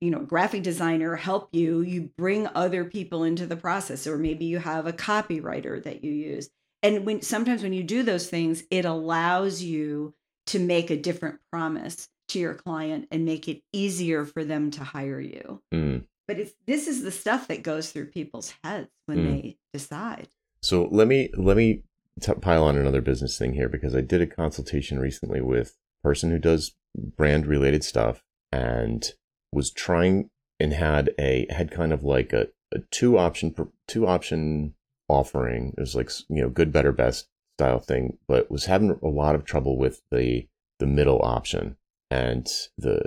you 0.02 0.12
know 0.12 0.20
graphic 0.20 0.62
designer 0.62 1.16
help 1.16 1.48
you 1.54 1.80
you 1.80 2.10
bring 2.18 2.48
other 2.48 2.84
people 2.84 3.24
into 3.24 3.46
the 3.46 3.56
process 3.56 4.06
or 4.06 4.18
maybe 4.18 4.44
you 4.44 4.60
have 4.60 4.86
a 4.86 4.92
copywriter 4.92 5.82
that 5.82 6.04
you 6.04 6.12
use 6.12 6.50
and 6.84 7.06
when 7.06 7.22
sometimes 7.22 7.64
when 7.64 7.72
you 7.72 7.82
do 7.82 8.04
those 8.04 8.30
things 8.30 8.66
it 8.70 8.84
allows 8.84 9.64
you 9.64 10.14
to 10.48 10.60
make 10.60 10.90
a 10.90 10.98
different 10.98 11.40
promise 11.50 12.10
to 12.28 12.40
your 12.40 12.56
client 12.56 13.08
and 13.10 13.24
make 13.24 13.48
it 13.48 13.62
easier 13.72 14.26
for 14.26 14.44
them 14.44 14.70
to 14.70 14.84
hire 14.84 15.22
you 15.22 15.62
mm. 15.74 16.04
But 16.32 16.40
it's 16.40 16.54
this 16.66 16.88
is 16.88 17.04
the 17.04 17.12
stuff 17.12 17.48
that 17.48 17.64
goes 17.64 17.92
through 17.92 18.06
people's 18.06 18.54
heads 18.64 18.90
when 19.06 19.18
mm. 19.18 19.26
they 19.26 19.58
decide 19.74 20.28
so 20.62 20.88
let 20.92 21.08
me 21.08 21.30
let 21.38 21.58
me 21.58 21.84
t- 22.22 22.34
pile 22.36 22.64
on 22.64 22.78
another 22.78 23.02
business 23.02 23.38
thing 23.38 23.54
here 23.54 23.70
because 23.70 23.96
i 23.96 24.02
did 24.02 24.22
a 24.22 24.28
consultation 24.28 25.00
recently 25.00 25.42
with 25.42 25.78
a 26.04 26.08
person 26.08 26.32
who 26.32 26.40
does 26.40 26.74
brand 27.18 27.46
related 27.46 27.84
stuff 27.84 28.24
and 28.52 29.14
was 29.52 29.72
trying 29.72 30.30
and 30.60 30.74
had 30.74 31.12
a 31.20 31.48
had 31.50 31.72
kind 31.72 31.92
of 31.92 32.04
like 32.04 32.34
a, 32.34 32.48
a 32.74 32.80
two 32.92 33.18
option 33.18 33.54
two 33.88 34.08
option 34.08 34.74
offering. 35.08 35.74
It 35.78 35.82
was 35.82 35.96
like 35.96 36.12
you 36.30 36.42
know 36.42 36.50
good, 36.50 36.72
better, 36.72 36.92
best 36.92 37.28
style 37.58 37.80
thing, 37.80 38.18
but 38.28 38.50
was 38.50 38.66
having 38.66 38.98
a 39.02 39.08
lot 39.08 39.36
of 39.36 39.46
trouble 39.46 39.78
with 39.78 40.02
the 40.12 40.48
the 40.80 40.86
middle 40.86 41.22
option. 41.24 41.78
And 42.12 42.46
the 42.78 43.02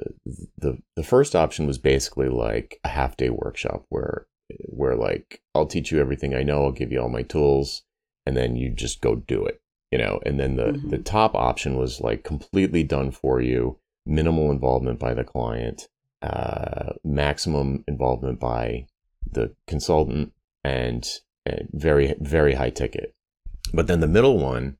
the 0.57 0.79
the 0.97 1.03
first 1.03 1.37
option 1.37 1.67
was 1.67 1.77
basically 1.77 2.31
like 2.31 2.81
a 2.85 2.89
half 2.89 3.19
day 3.19 3.29
workshop 3.29 3.85
where 3.91 4.27
where 4.71 4.97
like 4.97 5.43
I'll 5.55 5.67
teach 5.67 5.93
you 5.93 6.01
everything 6.01 6.35
I 6.35 6.43
know, 6.43 6.65
I'll 6.65 6.73
give 6.73 6.91
you 6.91 7.01
all 7.01 7.11
my 7.11 7.21
tools, 7.23 7.83
and 8.25 8.35
then 8.35 8.57
you 8.57 8.71
just 8.71 9.03
go 9.03 9.17
do 9.17 9.45
it, 9.45 9.61
you 9.93 9.99
know. 9.99 10.21
And 10.25 10.41
then 10.41 10.57
the 10.57 10.73
mm-hmm. 10.73 10.89
the 10.89 10.99
top 10.99 11.35
option 11.35 11.77
was 11.77 12.01
like 12.01 12.25
completely 12.25 12.83
done 12.83 13.11
for 13.11 13.43
you, 13.43 13.79
minimal 14.07 14.51
involvement 14.51 14.99
by 14.99 15.13
the 15.13 15.23
client, 15.23 15.87
uh, 16.23 16.95
maximum 17.05 17.85
involvement 17.87 18.41
by 18.41 18.87
the 19.31 19.55
consultant 19.67 20.33
and, 20.65 21.07
and 21.45 21.69
very 21.75 22.15
very 22.21 22.55
high 22.55 22.71
ticket. 22.71 23.15
But 23.75 23.87
then 23.87 24.01
the 24.01 24.09
middle 24.09 24.39
one 24.39 24.79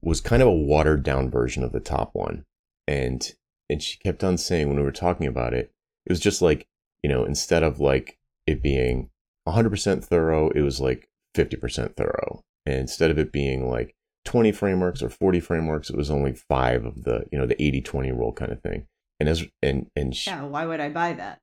was 0.00 0.22
kind 0.22 0.40
of 0.40 0.48
a 0.48 0.52
watered 0.52 1.02
down 1.02 1.28
version 1.30 1.62
of 1.62 1.72
the 1.72 1.80
top 1.80 2.14
one, 2.14 2.46
and 2.88 3.30
and 3.70 3.82
she 3.82 3.96
kept 3.98 4.22
on 4.24 4.36
saying 4.36 4.68
when 4.68 4.76
we 4.76 4.82
were 4.82 4.92
talking 4.92 5.26
about 5.26 5.54
it, 5.54 5.72
it 6.06 6.12
was 6.12 6.20
just 6.20 6.42
like 6.42 6.66
you 7.02 7.08
know 7.10 7.24
instead 7.24 7.62
of 7.62 7.80
like 7.80 8.18
it 8.46 8.62
being 8.62 9.08
100% 9.48 10.04
thorough, 10.04 10.50
it 10.50 10.60
was 10.62 10.80
like 10.80 11.08
50% 11.36 11.96
thorough, 11.96 12.42
and 12.66 12.76
instead 12.76 13.10
of 13.10 13.18
it 13.18 13.32
being 13.32 13.70
like 13.70 13.94
20 14.24 14.52
frameworks 14.52 15.02
or 15.02 15.08
40 15.08 15.40
frameworks, 15.40 15.88
it 15.90 15.96
was 15.96 16.10
only 16.10 16.32
five 16.34 16.84
of 16.84 17.04
the 17.04 17.24
you 17.32 17.38
know 17.38 17.46
the 17.46 17.60
80 17.62 17.80
20 17.80 18.12
rule 18.12 18.32
kind 18.32 18.52
of 18.52 18.60
thing 18.62 18.86
And 19.18 19.28
as 19.28 19.44
and 19.62 19.86
and 19.96 20.14
she, 20.14 20.30
Yeah, 20.30 20.42
why 20.44 20.66
would 20.66 20.80
I 20.80 20.88
buy 20.90 21.12
that? 21.14 21.40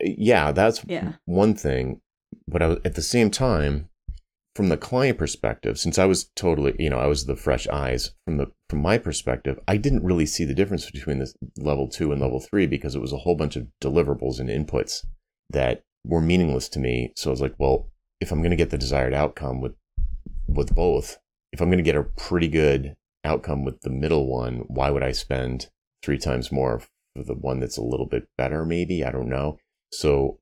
yeah, 0.00 0.52
that's 0.52 0.84
Yeah. 0.86 1.12
one 1.26 1.54
thing. 1.54 2.00
But 2.48 2.62
I 2.62 2.66
was 2.68 2.78
at 2.84 2.94
the 2.94 3.02
same 3.02 3.30
time, 3.30 3.88
from 4.54 4.68
the 4.68 4.76
client 4.76 5.18
perspective, 5.18 5.78
since 5.78 5.98
I 5.98 6.06
was 6.06 6.30
totally, 6.34 6.74
you 6.78 6.90
know, 6.90 6.98
I 6.98 7.06
was 7.06 7.26
the 7.26 7.36
fresh 7.36 7.68
eyes 7.68 8.12
from 8.24 8.36
the 8.36 8.46
from 8.68 8.82
my 8.82 8.98
perspective, 8.98 9.58
I 9.68 9.76
didn't 9.76 10.04
really 10.04 10.26
see 10.26 10.44
the 10.44 10.54
difference 10.54 10.90
between 10.90 11.18
this 11.18 11.34
level 11.56 11.88
two 11.88 12.12
and 12.12 12.20
level 12.20 12.40
three 12.40 12.66
because 12.66 12.94
it 12.94 13.00
was 13.00 13.12
a 13.12 13.18
whole 13.18 13.36
bunch 13.36 13.56
of 13.56 13.68
deliverables 13.80 14.38
and 14.40 14.48
inputs 14.48 15.04
that 15.50 15.82
were 16.04 16.20
meaningless 16.20 16.68
to 16.70 16.78
me. 16.78 17.12
So 17.16 17.30
I 17.30 17.32
was 17.32 17.40
like, 17.40 17.54
well, 17.58 17.90
if 18.20 18.32
I'm 18.32 18.40
going 18.40 18.50
to 18.50 18.56
get 18.56 18.70
the 18.70 18.78
desired 18.78 19.14
outcome 19.14 19.60
with 19.60 19.74
with 20.48 20.74
both, 20.74 21.18
if 21.52 21.60
I'm 21.60 21.68
going 21.68 21.78
to 21.78 21.84
get 21.84 21.96
a 21.96 22.02
pretty 22.02 22.48
good 22.48 22.96
outcome 23.24 23.64
with 23.64 23.80
the 23.82 23.90
middle 23.90 24.26
one, 24.26 24.64
why 24.66 24.90
would 24.90 25.02
I 25.02 25.12
spend 25.12 25.68
three 26.02 26.18
times 26.18 26.50
more 26.50 26.80
for 26.80 27.22
the 27.22 27.34
one 27.34 27.60
that's 27.60 27.76
a 27.76 27.82
little 27.84 28.06
bit 28.06 28.26
better? 28.36 28.64
Maybe 28.64 29.04
I 29.04 29.12
don't 29.12 29.28
know. 29.28 29.58
So 29.92 30.40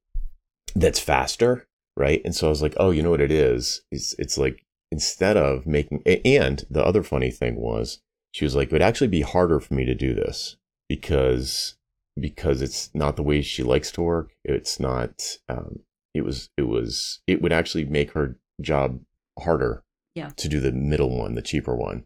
that's 0.74 1.00
faster, 1.00 1.67
right? 1.98 2.22
And 2.24 2.34
so 2.34 2.46
I 2.46 2.50
was 2.50 2.62
like, 2.62 2.74
oh, 2.78 2.90
you 2.90 3.02
know 3.02 3.10
what 3.10 3.20
it 3.20 3.32
is? 3.32 3.82
It's 3.90 4.14
it's 4.18 4.38
like 4.38 4.64
instead 4.90 5.36
of 5.36 5.66
making 5.66 6.02
and 6.06 6.64
the 6.70 6.84
other 6.84 7.02
funny 7.02 7.30
thing 7.30 7.56
was 7.56 8.00
she 8.32 8.44
was 8.44 8.54
like, 8.54 8.68
it 8.68 8.72
would 8.72 8.82
actually 8.82 9.08
be 9.08 9.22
harder 9.22 9.60
for 9.60 9.74
me 9.74 9.84
to 9.84 9.94
do 9.94 10.14
this 10.14 10.56
because 10.88 11.76
because 12.18 12.62
it's 12.62 12.90
not 12.94 13.16
the 13.16 13.22
way 13.22 13.42
she 13.42 13.62
likes 13.62 13.90
to 13.92 14.02
work. 14.02 14.34
It's 14.44 14.80
not. 14.80 15.38
Um, 15.48 15.80
it 16.14 16.24
was. 16.24 16.50
It 16.56 16.62
was. 16.68 17.20
It 17.26 17.42
would 17.42 17.52
actually 17.52 17.84
make 17.84 18.12
her 18.12 18.38
job 18.60 19.00
harder. 19.38 19.82
Yeah. 20.14 20.30
To 20.36 20.48
do 20.48 20.58
the 20.58 20.72
middle 20.72 21.16
one, 21.16 21.34
the 21.34 21.42
cheaper 21.42 21.76
one, 21.76 22.04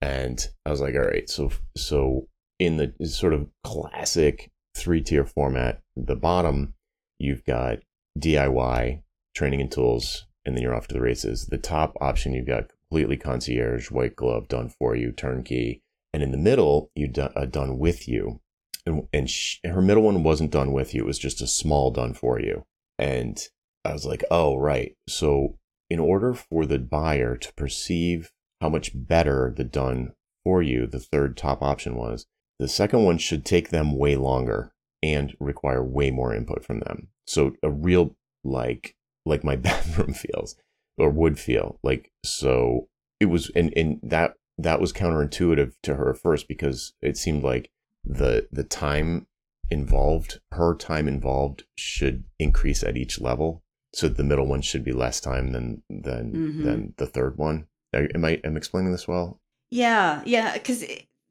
and 0.00 0.44
I 0.66 0.70
was 0.70 0.80
like, 0.80 0.94
all 0.94 1.02
right. 1.02 1.28
So 1.30 1.52
so 1.76 2.28
in 2.58 2.76
the 2.76 3.06
sort 3.06 3.34
of 3.34 3.48
classic 3.62 4.50
three 4.76 5.00
tier 5.00 5.24
format, 5.24 5.80
the 5.96 6.16
bottom 6.16 6.74
you've 7.18 7.44
got 7.44 7.78
DIY 8.18 9.02
training 9.34 9.60
and 9.60 9.70
tools, 9.70 10.26
and 10.44 10.56
then 10.56 10.62
you're 10.62 10.74
off 10.74 10.88
to 10.88 10.94
the 10.94 11.00
races. 11.00 11.46
The 11.46 11.58
top 11.58 11.96
option 12.00 12.34
you've 12.34 12.46
got 12.46 12.70
completely 12.88 13.16
concierge, 13.16 13.90
white 13.90 14.16
glove, 14.16 14.48
done 14.48 14.68
for 14.68 14.94
you, 14.94 15.12
turnkey, 15.12 15.82
and 16.12 16.22
in 16.22 16.30
the 16.30 16.38
middle 16.38 16.90
you 16.94 17.08
do, 17.08 17.22
uh, 17.22 17.46
done 17.46 17.78
with 17.78 18.08
you 18.08 18.40
and, 18.84 19.08
and 19.12 19.30
she, 19.30 19.58
her 19.64 19.82
middle 19.82 20.02
one 20.02 20.22
wasn't 20.22 20.50
done 20.50 20.72
with 20.72 20.94
you. 20.94 21.02
It 21.02 21.06
was 21.06 21.18
just 21.18 21.40
a 21.40 21.46
small 21.46 21.90
done 21.90 22.14
for 22.14 22.40
you. 22.40 22.64
And 22.98 23.40
I 23.84 23.92
was 23.92 24.04
like, 24.04 24.24
oh, 24.30 24.56
right. 24.56 24.96
So, 25.08 25.58
in 25.90 25.98
order 25.98 26.34
for 26.34 26.64
the 26.64 26.78
buyer 26.78 27.36
to 27.36 27.52
perceive 27.54 28.32
how 28.60 28.68
much 28.68 28.92
better 28.94 29.52
the 29.54 29.64
done 29.64 30.12
for 30.44 30.62
you, 30.62 30.86
the 30.86 31.00
third 31.00 31.36
top 31.36 31.62
option 31.62 31.96
was, 31.96 32.26
the 32.58 32.68
second 32.68 33.04
one 33.04 33.18
should 33.18 33.44
take 33.44 33.70
them 33.70 33.96
way 33.96 34.16
longer 34.16 34.72
and 35.02 35.34
require 35.40 35.82
way 35.82 36.10
more 36.10 36.34
input 36.34 36.64
from 36.64 36.80
them. 36.80 37.08
So, 37.26 37.52
a 37.62 37.70
real 37.70 38.16
like, 38.44 38.96
like 39.24 39.44
my 39.44 39.56
bathroom 39.68 40.14
feels 40.14 40.56
or 40.98 41.10
would 41.10 41.38
feel 41.38 41.78
like, 41.82 42.10
so 42.24 42.88
it 43.20 43.26
was, 43.26 43.50
and, 43.54 43.72
and 43.76 44.00
that, 44.02 44.34
that 44.58 44.80
was 44.80 44.92
counterintuitive 44.92 45.72
to 45.82 45.94
her 45.96 46.10
at 46.10 46.18
first 46.18 46.46
because 46.48 46.92
it 47.00 47.16
seemed 47.16 47.42
like 47.42 47.70
the 48.04 48.48
the 48.52 48.64
time 48.64 49.26
involved 49.70 50.40
her 50.52 50.74
time 50.74 51.08
involved 51.08 51.64
should 51.76 52.24
increase 52.38 52.82
at 52.82 52.96
each 52.96 53.20
level 53.20 53.62
so 53.94 54.08
the 54.08 54.24
middle 54.24 54.46
one 54.46 54.60
should 54.60 54.84
be 54.84 54.92
less 54.92 55.20
time 55.20 55.52
than 55.52 55.82
than 55.88 56.32
Mhm. 56.32 56.64
than 56.64 56.94
the 56.98 57.06
third 57.06 57.38
one 57.38 57.66
am 57.94 58.24
i 58.24 58.40
am 58.44 58.54
I 58.54 58.56
explaining 58.56 58.92
this 58.92 59.08
well 59.08 59.40
Yeah, 59.70 60.22
yeah. 60.26 60.52
Because 60.54 60.84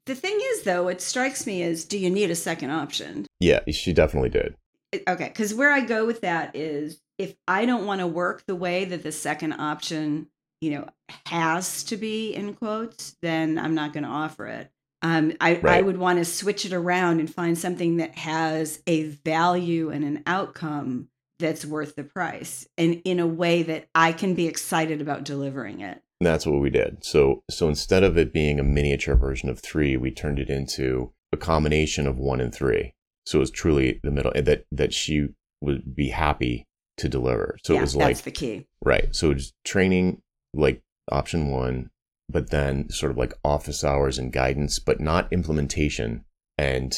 the 0.08 0.15
thing 0.15 0.39
is, 0.54 0.63
though, 0.63 0.88
it 0.88 1.01
strikes 1.01 1.45
me 1.45 1.62
as 1.62 1.86
do 1.86 1.97
you 1.99 2.10
need 2.10 2.32
a 2.32 2.36
second 2.36 2.71
option? 2.71 3.27
yeah 3.39 3.60
she 3.69 3.93
definitely 3.93 4.30
did 4.30 4.56
Okay, 5.08 5.27
because 5.30 5.54
where 5.54 5.71
I 5.71 5.82
go 5.82 6.06
with 6.06 6.21
that 6.21 6.54
is 6.56 6.99
if 7.22 7.36
I 7.48 7.66
don't 7.66 7.86
want 7.86 8.02
to 8.02 8.08
work 8.08 8.44
the 8.48 8.56
way 8.56 8.86
that 8.86 9.04
the 9.04 9.12
second 9.12 9.54
option, 9.54 10.28
you 10.60 10.72
know, 10.72 10.88
has 11.28 11.84
to 11.86 11.98
be 11.98 12.34
in 12.34 12.56
quotes, 12.56 13.16
then 13.22 13.60
I'm 13.60 13.76
not 13.76 13.94
going 13.94 14.04
to 14.04 14.10
offer 14.10 14.48
it. 14.48 14.72
Um, 15.04 15.34
I, 15.40 15.60
I 15.64 15.82
would 15.82 15.98
want 15.98 16.20
to 16.20 16.26
switch 16.26 16.66
it 16.66 16.74
around 16.74 17.20
and 17.20 17.34
find 17.34 17.58
something 17.58 17.98
that 17.98 18.18
has 18.18 18.82
a 18.86 19.04
value 19.04 19.90
and 19.90 20.04
an 20.04 20.24
outcome 20.28 21.10
that's 21.40 21.66
worth 21.66 21.96
the 21.96 22.04
price 22.04 22.68
and 22.78 23.02
in 23.04 23.20
a 23.20 23.28
way 23.28 23.64
that 23.64 23.88
I 23.96 24.12
can 24.12 24.36
be 24.36 24.48
excited 24.48 25.02
about 25.02 25.24
delivering 25.24 25.82
it. 25.82 26.02
And 26.20 26.28
that's 26.28 26.46
what 26.46 26.62
we 26.62 26.70
did 26.70 27.04
so 27.04 27.42
so 27.50 27.68
instead 27.68 28.04
of 28.04 28.16
it 28.16 28.32
being 28.32 28.60
a 28.60 28.64
miniature 28.64 29.16
version 29.16 29.50
of 29.50 29.60
three 29.60 29.98
we 29.98 30.12
turned 30.12 30.38
it 30.38 30.52
into 30.52 31.12
a 31.34 31.38
combination 31.38 32.06
of 32.06 32.20
one 32.20 32.40
and 32.40 32.54
three 32.54 32.94
so 33.26 33.40
it 33.40 33.40
was 33.40 33.50
truly 33.50 34.00
the 34.04 34.12
middle 34.12 34.32
and 34.36 34.46
that 34.46 34.66
that 34.72 34.94
she 34.94 35.30
would 35.62 35.96
be 35.96 36.10
happy 36.10 36.68
to 37.02 37.10
deliver 37.10 37.58
so 37.64 37.74
yeah, 37.74 37.80
it 37.80 37.82
was 37.82 37.96
like 37.96 38.08
that's 38.08 38.22
the 38.22 38.32
key. 38.32 38.68
Right. 38.86 39.16
So 39.16 39.32
it's 39.32 39.54
training 39.66 40.22
like 40.54 40.82
option 41.12 41.50
one, 41.50 41.90
but 42.30 42.52
then 42.52 42.90
sort 42.90 43.12
of 43.12 43.18
like 43.18 43.34
office 43.44 43.84
hours 43.84 44.18
and 44.20 44.32
guidance, 44.32 44.78
but 44.80 45.00
not 45.00 45.32
implementation. 45.34 46.26
And 46.58 46.96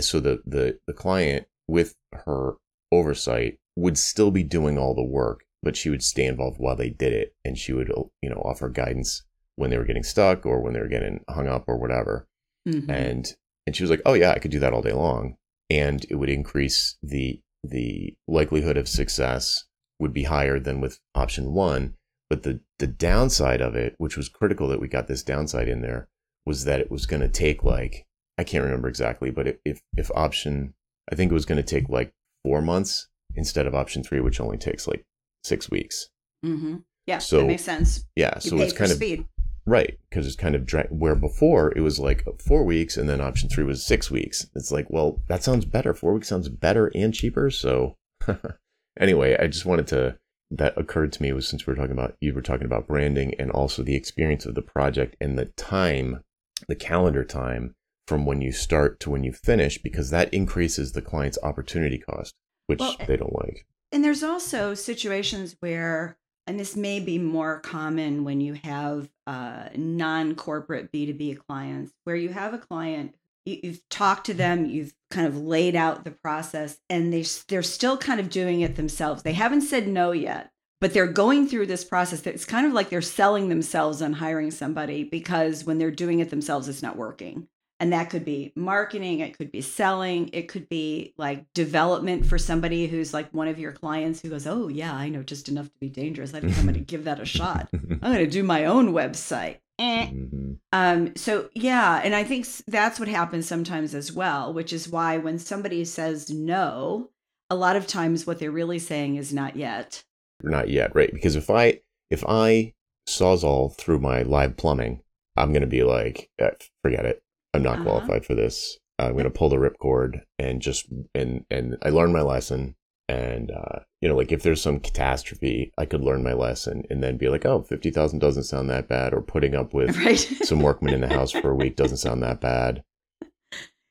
so 0.00 0.18
the 0.20 0.42
the 0.44 0.78
the 0.86 0.92
client 0.92 1.46
with 1.68 1.94
her 2.12 2.54
oversight 2.90 3.58
would 3.76 3.98
still 3.98 4.30
be 4.30 4.42
doing 4.42 4.78
all 4.78 4.94
the 4.94 5.04
work, 5.04 5.44
but 5.62 5.76
she 5.76 5.90
would 5.90 6.02
stay 6.02 6.24
involved 6.26 6.58
while 6.58 6.76
they 6.76 6.90
did 6.90 7.12
it, 7.12 7.34
and 7.44 7.56
she 7.56 7.72
would 7.72 7.88
you 8.22 8.30
know 8.30 8.42
offer 8.44 8.68
guidance 8.68 9.22
when 9.54 9.70
they 9.70 9.78
were 9.78 9.84
getting 9.84 10.02
stuck 10.02 10.44
or 10.44 10.60
when 10.60 10.74
they 10.74 10.80
were 10.80 10.88
getting 10.88 11.24
hung 11.30 11.46
up 11.46 11.64
or 11.68 11.78
whatever. 11.78 12.26
Mhm. 12.68 12.88
And 12.88 13.26
and 13.66 13.76
she 13.76 13.82
was 13.82 13.90
like, 13.90 14.02
"Oh 14.04 14.14
yeah, 14.14 14.32
I 14.32 14.38
could 14.40 14.50
do 14.50 14.60
that 14.60 14.72
all 14.72 14.82
day 14.82 14.92
long," 14.92 15.36
and 15.70 16.04
it 16.10 16.16
would 16.16 16.30
increase 16.30 16.96
the 17.02 17.40
the 17.62 18.14
likelihood 18.26 18.76
of 18.76 18.88
success 18.88 19.64
would 19.98 20.12
be 20.12 20.24
higher 20.24 20.58
than 20.58 20.80
with 20.80 21.00
option 21.14 21.52
one. 21.52 21.94
But 22.28 22.42
the 22.42 22.60
the 22.78 22.86
downside 22.86 23.60
of 23.60 23.76
it, 23.76 23.94
which 23.98 24.16
was 24.16 24.28
critical 24.28 24.68
that 24.68 24.80
we 24.80 24.88
got 24.88 25.06
this 25.06 25.22
downside 25.22 25.68
in 25.68 25.80
there, 25.82 26.08
was 26.44 26.64
that 26.64 26.80
it 26.80 26.90
was 26.90 27.06
going 27.06 27.22
to 27.22 27.28
take 27.28 27.62
like 27.62 28.04
I 28.38 28.44
can't 28.44 28.64
remember 28.64 28.88
exactly, 28.88 29.30
but 29.30 29.46
if 29.46 29.56
if, 29.64 29.80
if 29.96 30.10
option 30.14 30.74
I 31.10 31.14
think 31.14 31.30
it 31.30 31.34
was 31.34 31.46
going 31.46 31.62
to 31.62 31.62
take 31.62 31.88
like 31.88 32.12
four 32.44 32.60
months 32.60 33.08
instead 33.34 33.66
of 33.66 33.74
option 33.74 34.02
three, 34.02 34.20
which 34.20 34.40
only 34.40 34.58
takes 34.58 34.86
like 34.88 35.04
six 35.44 35.70
weeks. 35.70 36.08
Mm-hmm. 36.44 36.76
Yeah, 37.06 37.18
So, 37.18 37.42
that 37.42 37.46
makes 37.46 37.62
sense. 37.62 38.04
Yeah, 38.16 38.34
You 38.42 38.50
so 38.50 38.58
it's 38.58 38.72
kind 38.72 38.90
of 38.90 38.96
speed. 38.96 39.26
Right, 39.66 39.98
because 40.08 40.26
it's 40.26 40.36
kind 40.36 40.54
of 40.54 40.64
dra- 40.64 40.86
where 40.90 41.16
before 41.16 41.72
it 41.74 41.80
was 41.80 41.98
like 41.98 42.24
four 42.40 42.64
weeks, 42.64 42.96
and 42.96 43.08
then 43.08 43.20
option 43.20 43.48
three 43.48 43.64
was 43.64 43.84
six 43.84 44.10
weeks. 44.10 44.46
It's 44.54 44.70
like, 44.70 44.86
well, 44.88 45.20
that 45.28 45.42
sounds 45.42 45.64
better. 45.64 45.92
Four 45.92 46.14
weeks 46.14 46.28
sounds 46.28 46.48
better 46.48 46.90
and 46.94 47.12
cheaper. 47.12 47.50
So, 47.50 47.96
anyway, 49.00 49.36
I 49.38 49.48
just 49.48 49.66
wanted 49.66 49.88
to. 49.88 50.18
That 50.52 50.78
occurred 50.78 51.12
to 51.14 51.22
me 51.22 51.32
was 51.32 51.48
since 51.48 51.66
we 51.66 51.72
were 51.72 51.76
talking 51.76 51.90
about 51.90 52.14
you 52.20 52.32
were 52.32 52.40
talking 52.40 52.66
about 52.66 52.86
branding 52.86 53.34
and 53.36 53.50
also 53.50 53.82
the 53.82 53.96
experience 53.96 54.46
of 54.46 54.54
the 54.54 54.62
project 54.62 55.16
and 55.20 55.36
the 55.36 55.46
time, 55.46 56.22
the 56.68 56.76
calendar 56.76 57.24
time 57.24 57.74
from 58.06 58.24
when 58.24 58.40
you 58.40 58.52
start 58.52 59.00
to 59.00 59.10
when 59.10 59.24
you 59.24 59.32
finish, 59.32 59.78
because 59.78 60.10
that 60.10 60.32
increases 60.32 60.92
the 60.92 61.02
client's 61.02 61.38
opportunity 61.42 61.98
cost, 61.98 62.32
which 62.68 62.78
Well, 62.78 62.96
they 63.08 63.16
don't 63.16 63.34
like. 63.34 63.66
And 63.90 64.04
there's 64.04 64.22
also 64.22 64.74
situations 64.74 65.56
where, 65.60 66.16
and 66.46 66.60
this 66.60 66.76
may 66.76 67.00
be 67.00 67.18
more 67.18 67.60
common 67.60 68.24
when 68.24 68.40
you 68.40 68.54
have 68.54 69.08
uh, 69.26 69.68
non 69.74 70.34
corporate 70.34 70.92
B2B 70.92 71.38
clients, 71.46 71.92
where 72.04 72.16
you 72.16 72.28
have 72.28 72.54
a 72.54 72.58
client, 72.58 73.14
you, 73.44 73.58
you've 73.62 73.88
talked 73.88 74.26
to 74.26 74.34
them, 74.34 74.66
you've 74.66 74.94
kind 75.10 75.26
of 75.26 75.36
laid 75.36 75.74
out 75.74 76.04
the 76.04 76.10
process, 76.10 76.78
and 76.88 77.12
they, 77.12 77.24
they're 77.48 77.62
still 77.62 77.96
kind 77.96 78.20
of 78.20 78.30
doing 78.30 78.60
it 78.60 78.76
themselves. 78.76 79.22
They 79.22 79.32
haven't 79.32 79.62
said 79.62 79.88
no 79.88 80.12
yet, 80.12 80.52
but 80.80 80.94
they're 80.94 81.06
going 81.06 81.48
through 81.48 81.66
this 81.66 81.84
process. 81.84 82.26
It's 82.26 82.44
kind 82.44 82.66
of 82.66 82.72
like 82.72 82.90
they're 82.90 83.02
selling 83.02 83.48
themselves 83.48 84.00
on 84.00 84.14
hiring 84.14 84.50
somebody 84.50 85.02
because 85.04 85.64
when 85.64 85.78
they're 85.78 85.90
doing 85.90 86.20
it 86.20 86.30
themselves, 86.30 86.68
it's 86.68 86.82
not 86.82 86.96
working. 86.96 87.48
And 87.78 87.92
that 87.92 88.08
could 88.08 88.24
be 88.24 88.52
marketing, 88.56 89.20
it 89.20 89.36
could 89.36 89.52
be 89.52 89.60
selling, 89.60 90.30
it 90.32 90.48
could 90.48 90.66
be 90.68 91.12
like 91.18 91.44
development 91.52 92.24
for 92.24 92.38
somebody 92.38 92.86
who's 92.86 93.12
like 93.12 93.28
one 93.34 93.48
of 93.48 93.58
your 93.58 93.72
clients 93.72 94.22
who 94.22 94.30
goes, 94.30 94.46
Oh, 94.46 94.68
yeah, 94.68 94.94
I 94.94 95.10
know 95.10 95.22
just 95.22 95.48
enough 95.50 95.66
to 95.66 95.78
be 95.78 95.90
dangerous. 95.90 96.32
I 96.32 96.40
think 96.40 96.56
I'm 96.56 96.64
going 96.64 96.74
to 96.74 96.80
give 96.80 97.04
that 97.04 97.20
a 97.20 97.26
shot. 97.26 97.68
I'm 97.74 97.98
going 97.98 98.16
to 98.18 98.26
do 98.26 98.42
my 98.42 98.64
own 98.64 98.92
website. 98.92 99.58
Eh. 99.78 100.06
Mhm. 100.06 100.56
Um, 100.72 101.14
so, 101.16 101.50
yeah. 101.54 102.00
And 102.02 102.14
I 102.14 102.24
think 102.24 102.46
that's 102.66 102.98
what 102.98 103.08
happens 103.08 103.46
sometimes 103.46 103.94
as 103.94 104.10
well, 104.10 104.54
which 104.54 104.72
is 104.72 104.88
why 104.88 105.18
when 105.18 105.38
somebody 105.38 105.84
says 105.84 106.30
no, 106.30 107.10
a 107.50 107.54
lot 107.56 107.76
of 107.76 107.86
times 107.86 108.26
what 108.26 108.38
they're 108.38 108.50
really 108.50 108.78
saying 108.78 109.16
is 109.16 109.34
not 109.34 109.54
yet. 109.54 110.02
Not 110.42 110.70
yet, 110.70 110.94
right? 110.94 111.12
Because 111.12 111.36
if 111.36 111.50
I 111.50 111.80
if 112.10 112.24
I 112.26 112.72
sawzall 113.08 113.74
through 113.76 113.98
my 114.00 114.22
live 114.22 114.56
plumbing, 114.56 115.02
I'm 115.36 115.52
gonna 115.52 115.66
be 115.66 115.82
like, 115.82 116.30
eh, 116.38 116.50
forget 116.82 117.04
it. 117.04 117.22
I'm 117.56 117.62
not 117.62 117.74
Uh-huh. 117.80 117.84
qualified 117.84 118.24
for 118.24 118.34
this. 118.34 118.78
I'm 118.98 119.16
gonna 119.16 119.30
pull 119.30 119.48
the 119.48 119.56
ripcord 119.56 120.22
and 120.38 120.62
just 120.62 120.86
and 121.14 121.44
and 121.50 121.76
I 121.82 121.90
learned 121.90 122.12
my 122.12 122.22
lesson. 122.22 122.76
And 123.08 123.50
uh, 123.52 123.80
you 124.00 124.08
know, 124.08 124.16
like 124.16 124.32
if 124.32 124.42
there's 124.42 124.60
some 124.62 124.80
catastrophe, 124.80 125.70
I 125.78 125.84
could 125.86 126.00
learn 126.00 126.24
my 126.24 126.32
lesson 126.32 126.82
and 126.90 127.02
then 127.04 127.16
be 127.18 127.28
like, 127.28 127.44
oh, 127.46 127.62
fifty 127.62 127.90
thousand 127.90 128.18
doesn't 128.20 128.44
sound 128.44 128.68
that 128.70 128.88
bad, 128.88 129.12
or 129.14 129.20
putting 129.22 129.54
up 129.54 129.72
with 129.74 129.96
Right. 130.04 130.18
some 130.18 130.60
workmen 130.60 130.92
in 130.94 131.02
the 131.02 131.08
house 131.08 131.30
for 131.30 131.50
a 131.50 131.54
week 131.54 131.76
doesn't 131.76 131.98
sound 131.98 132.22
that 132.22 132.40
bad. 132.40 132.82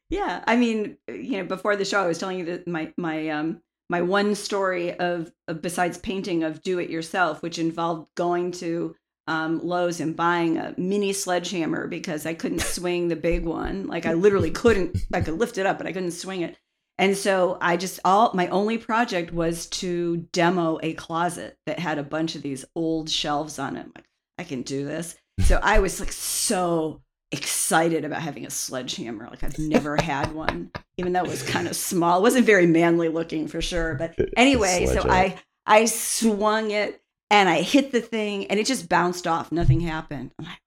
Yeah, 0.10 0.43
I 0.45 0.56
mean, 0.56 0.97
you 1.08 1.38
know, 1.39 1.45
before 1.45 1.75
the 1.75 1.86
show, 1.86 2.01
I 2.04 2.08
was 2.08 2.17
telling 2.19 2.39
you 2.39 2.45
that 2.45 2.67
my 2.67 2.93
my 2.97 3.30
um 3.30 3.62
my 3.89 4.01
one 4.01 4.36
story 4.36 4.93
of, 4.99 5.32
of 5.47 5.62
besides 5.62 5.97
painting 5.99 6.43
of 6.43 6.62
do 6.63 6.80
it 6.80 6.89
yourself, 6.89 7.41
which 7.43 7.60
involved 7.60 8.08
going 8.15 8.51
to 8.54 8.95
um, 9.28 9.60
Lowe's 9.66 10.00
and 10.00 10.16
buying 10.16 10.58
a 10.58 10.74
mini 10.78 11.14
sledgehammer 11.14 11.88
because 11.88 12.26
I 12.26 12.34
couldn't 12.34 12.62
swing 12.62 13.08
the 13.08 13.16
big 13.16 13.46
one. 13.46 13.88
Like 13.88 14.06
I 14.06 14.14
literally 14.14 14.52
couldn't. 14.52 14.98
I 15.14 15.22
could 15.22 15.40
lift 15.40 15.58
it 15.58 15.66
up, 15.66 15.78
but 15.78 15.88
I 15.88 15.94
couldn't 15.94 16.12
swing 16.12 16.42
it. 16.42 16.58
And 16.98 17.18
so 17.18 17.58
I 17.60 17.76
just 17.76 18.00
all 18.06 18.32
my 18.34 18.48
only 18.48 18.78
project 18.78 19.34
was 19.34 19.66
to 19.68 20.18
demo 20.32 20.80
a 20.82 20.94
closet 20.94 21.58
that 21.66 21.80
had 21.80 21.98
a 21.98 22.04
bunch 22.04 22.36
of 22.36 22.42
these 22.42 22.64
old 22.76 23.10
shelves 23.10 23.60
on 23.60 23.76
it. 23.76 23.82
I'm 23.82 23.92
like, 23.96 24.06
I 24.38 24.44
can 24.44 24.62
do 24.62 24.86
this. 24.86 25.16
So 25.42 25.60
I 25.62 25.80
was 25.80 26.00
like 26.00 26.14
so 26.14 27.02
excited 27.32 28.06
about 28.06 28.22
having 28.22 28.46
a 28.46 28.50
sledgehammer. 28.50 29.28
Like 29.30 29.44
I've 29.44 29.60
never 29.60 29.98
had 30.02 30.34
one, 30.34 30.72
even 30.98 31.12
though 31.12 31.24
it 31.24 31.30
was 31.30 31.44
kind 31.44 31.68
of 31.68 31.76
small. 31.76 32.20
It 32.20 32.24
wasn't 32.24 32.46
very 32.46 32.68
manly 32.68 33.10
looking 33.10 33.48
for 33.48 33.62
sure. 33.62 33.96
But 33.96 34.16
anyway, 34.38 34.86
so 34.86 35.02
I 35.10 35.38
I 35.66 35.86
swung 35.86 36.72
it 36.72 37.02
and 37.36 37.50
I 37.50 37.63
hit 37.63 37.91
the 37.91 38.00
thing 38.00 38.48
and 38.48 38.62
it 38.62 38.65
just 38.65 38.88
bounced 38.88 39.28
off. 39.28 39.52
Nothing 39.52 39.82
happened. 39.82 40.32
I'm 40.39 40.45
like, 40.45 40.62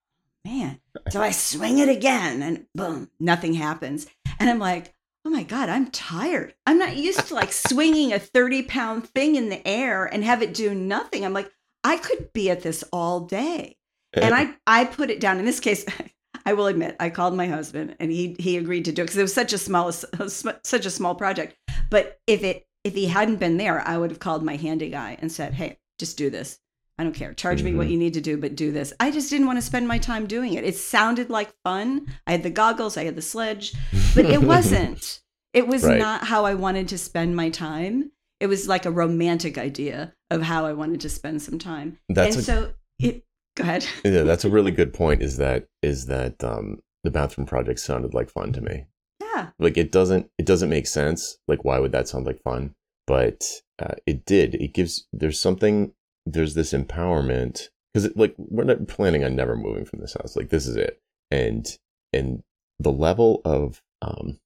man. 0.45 0.81
So 1.09 1.23
I 1.23 1.31
swing 1.31 1.79
it 1.79 1.89
again 1.89 2.43
and 2.43 2.67
boom, 2.75 3.11
nothing 3.19 3.55
happens. 3.55 4.07
And 4.39 4.51
I'm 4.51 4.59
like, 4.59 4.95
oh 5.25 5.31
my 5.31 5.45
God, 5.45 5.71
I'm 5.71 5.91
tired. 5.91 6.55
I'm 6.67 6.79
not 6.79 6.97
used 6.97 7.27
to 7.29 7.35
like 7.35 7.53
swinging 7.69 8.13
a 8.13 8.19
30 8.19 8.65
pound 8.65 9.09
thing 9.09 9.37
in 9.37 9.49
the 9.49 9.67
air 9.67 10.05
and 10.05 10.23
have 10.23 10.43
it 10.43 10.53
do 10.53 10.75
nothing. 10.75 11.25
I'm 11.25 11.33
like, 11.33 11.51
I 11.85 11.97
could 11.97 12.35
be 12.35 12.51
at 12.51 12.63
this 12.63 12.85
all 12.93 13.21
day. 13.21 13.77
And 14.13 14.35
I, 14.35 14.55
I 14.67 14.85
put 14.85 15.11
it 15.11 15.21
down. 15.21 15.39
In 15.39 15.47
this 15.47 15.61
case, 15.61 15.87
I 16.45 16.53
will 16.53 16.67
admit, 16.67 16.97
I 17.01 17.09
called 17.09 17.35
my 17.35 17.47
husband 17.47 17.97
and 17.99 18.11
he 18.11 18.37
he 18.39 18.59
agreed 18.59 18.85
to 18.87 18.93
do 18.93 19.03
it 19.03 19.07
because 19.07 19.19
it 19.19 19.23
was 19.23 19.35
such 19.35 19.55
a 19.55 19.59
small 19.59 19.91
such 20.29 20.87
a 20.87 20.91
small 20.91 21.15
project. 21.15 21.57
But 21.91 22.21
if 22.27 22.43
it 22.43 22.67
if 22.85 22.95
he 22.95 23.07
hadn't 23.07 23.37
been 23.37 23.57
there, 23.57 23.81
I 23.87 23.97
would 23.97 24.11
have 24.11 24.21
called 24.21 24.43
my 24.43 24.57
handy 24.57 24.89
guy 24.89 25.19
and 25.21 25.31
said, 25.31 25.55
"Hey, 25.55 25.79
just 25.99 26.17
do 26.17 26.31
this. 26.31 26.59
I 26.99 27.05
don't 27.05 27.15
care. 27.15 27.33
Charge 27.33 27.59
mm-hmm. 27.59 27.67
me 27.67 27.75
what 27.75 27.85
mm-hmm. 27.85 27.93
you 27.93 27.99
need 27.99 28.15
to 28.15 28.21
do, 28.21 28.37
but 28.37 28.57
do 28.57 28.73
this." 28.73 28.93
I 28.99 29.11
just 29.11 29.31
didn't 29.31 29.47
want 29.47 29.59
to 29.59 29.63
spend 29.63 29.87
my 29.87 29.99
time 29.99 30.27
doing 30.27 30.55
it. 30.55 30.65
It 30.65 30.77
sounded 30.77 31.31
like 31.31 31.53
fun. 31.65 32.07
I 32.27 32.33
had 32.33 32.43
the 32.43 32.51
goggles, 32.51 32.97
I 32.97 33.05
had 33.05 33.17
the 33.17 33.23
sledge, 33.23 33.75
but 34.15 34.25
it 34.25 34.43
wasn't. 34.55 35.21
It 35.55 35.67
was 35.67 35.85
right. 35.85 35.99
not 35.99 36.25
how 36.25 36.45
I 36.45 36.55
wanted 36.55 36.89
to 36.89 36.99
spend 36.99 37.35
my 37.35 37.51
time. 37.51 38.13
It 38.41 38.47
was 38.47 38.69
like 38.69 38.87
a 38.87 38.91
romantic 38.91 39.59
idea 39.59 40.15
of 40.31 40.43
how 40.43 40.67
I 40.67 40.73
wanted 40.73 41.01
to 41.01 41.09
spend 41.09 41.43
some 41.43 41.59
time. 41.59 41.99
That's 42.09 42.37
and 42.37 42.43
a- 42.43 42.45
so 42.45 42.73
it 43.01 43.25
Go 43.59 43.65
ahead. 43.65 43.85
yeah, 44.05 44.23
that's 44.23 44.45
a 44.45 44.51
really 44.51 44.71
good 44.71 44.95
point. 44.95 45.21
Is 45.21 45.37
that 45.39 45.67
is 45.83 46.07
that 46.07 46.43
um, 46.45 46.79
the 47.03 47.11
bathroom 47.11 47.47
project 47.47 47.81
sounded 47.81 48.15
like 48.15 48.31
fun 48.31 48.53
to 48.53 48.61
me. 48.61 48.87
Yeah. 49.21 49.49
Like 49.59 49.77
it 49.77 49.91
doesn't 49.91 50.31
it 50.39 50.47
doesn't 50.47 50.71
make 50.71 50.87
sense. 50.87 51.39
Like 51.49 51.65
why 51.65 51.81
would 51.81 51.91
that 51.91 52.07
sound 52.07 52.25
like 52.25 52.41
fun? 52.41 52.77
But 53.07 53.45
uh, 53.79 53.95
it 54.07 54.25
did. 54.25 54.55
It 54.57 54.75
gives 54.75 55.07
there's 55.13 55.41
something 55.41 55.93
there's 56.27 56.55
this 56.55 56.73
empowerment 56.73 57.69
because 57.93 58.15
like 58.17 58.35
we're 58.37 58.65
not 58.65 58.89
planning 58.89 59.25
on 59.25 59.37
never 59.37 59.57
moving 59.57 59.85
from 59.85 60.01
this 60.01 60.15
house. 60.15 60.37
Like 60.37 60.51
this 60.51 60.67
is 60.67 60.77
it, 60.77 61.01
and 61.31 61.67
and 62.13 62.43
the 62.79 62.93
level 62.93 63.41
of 63.45 63.83
um, 64.03 64.39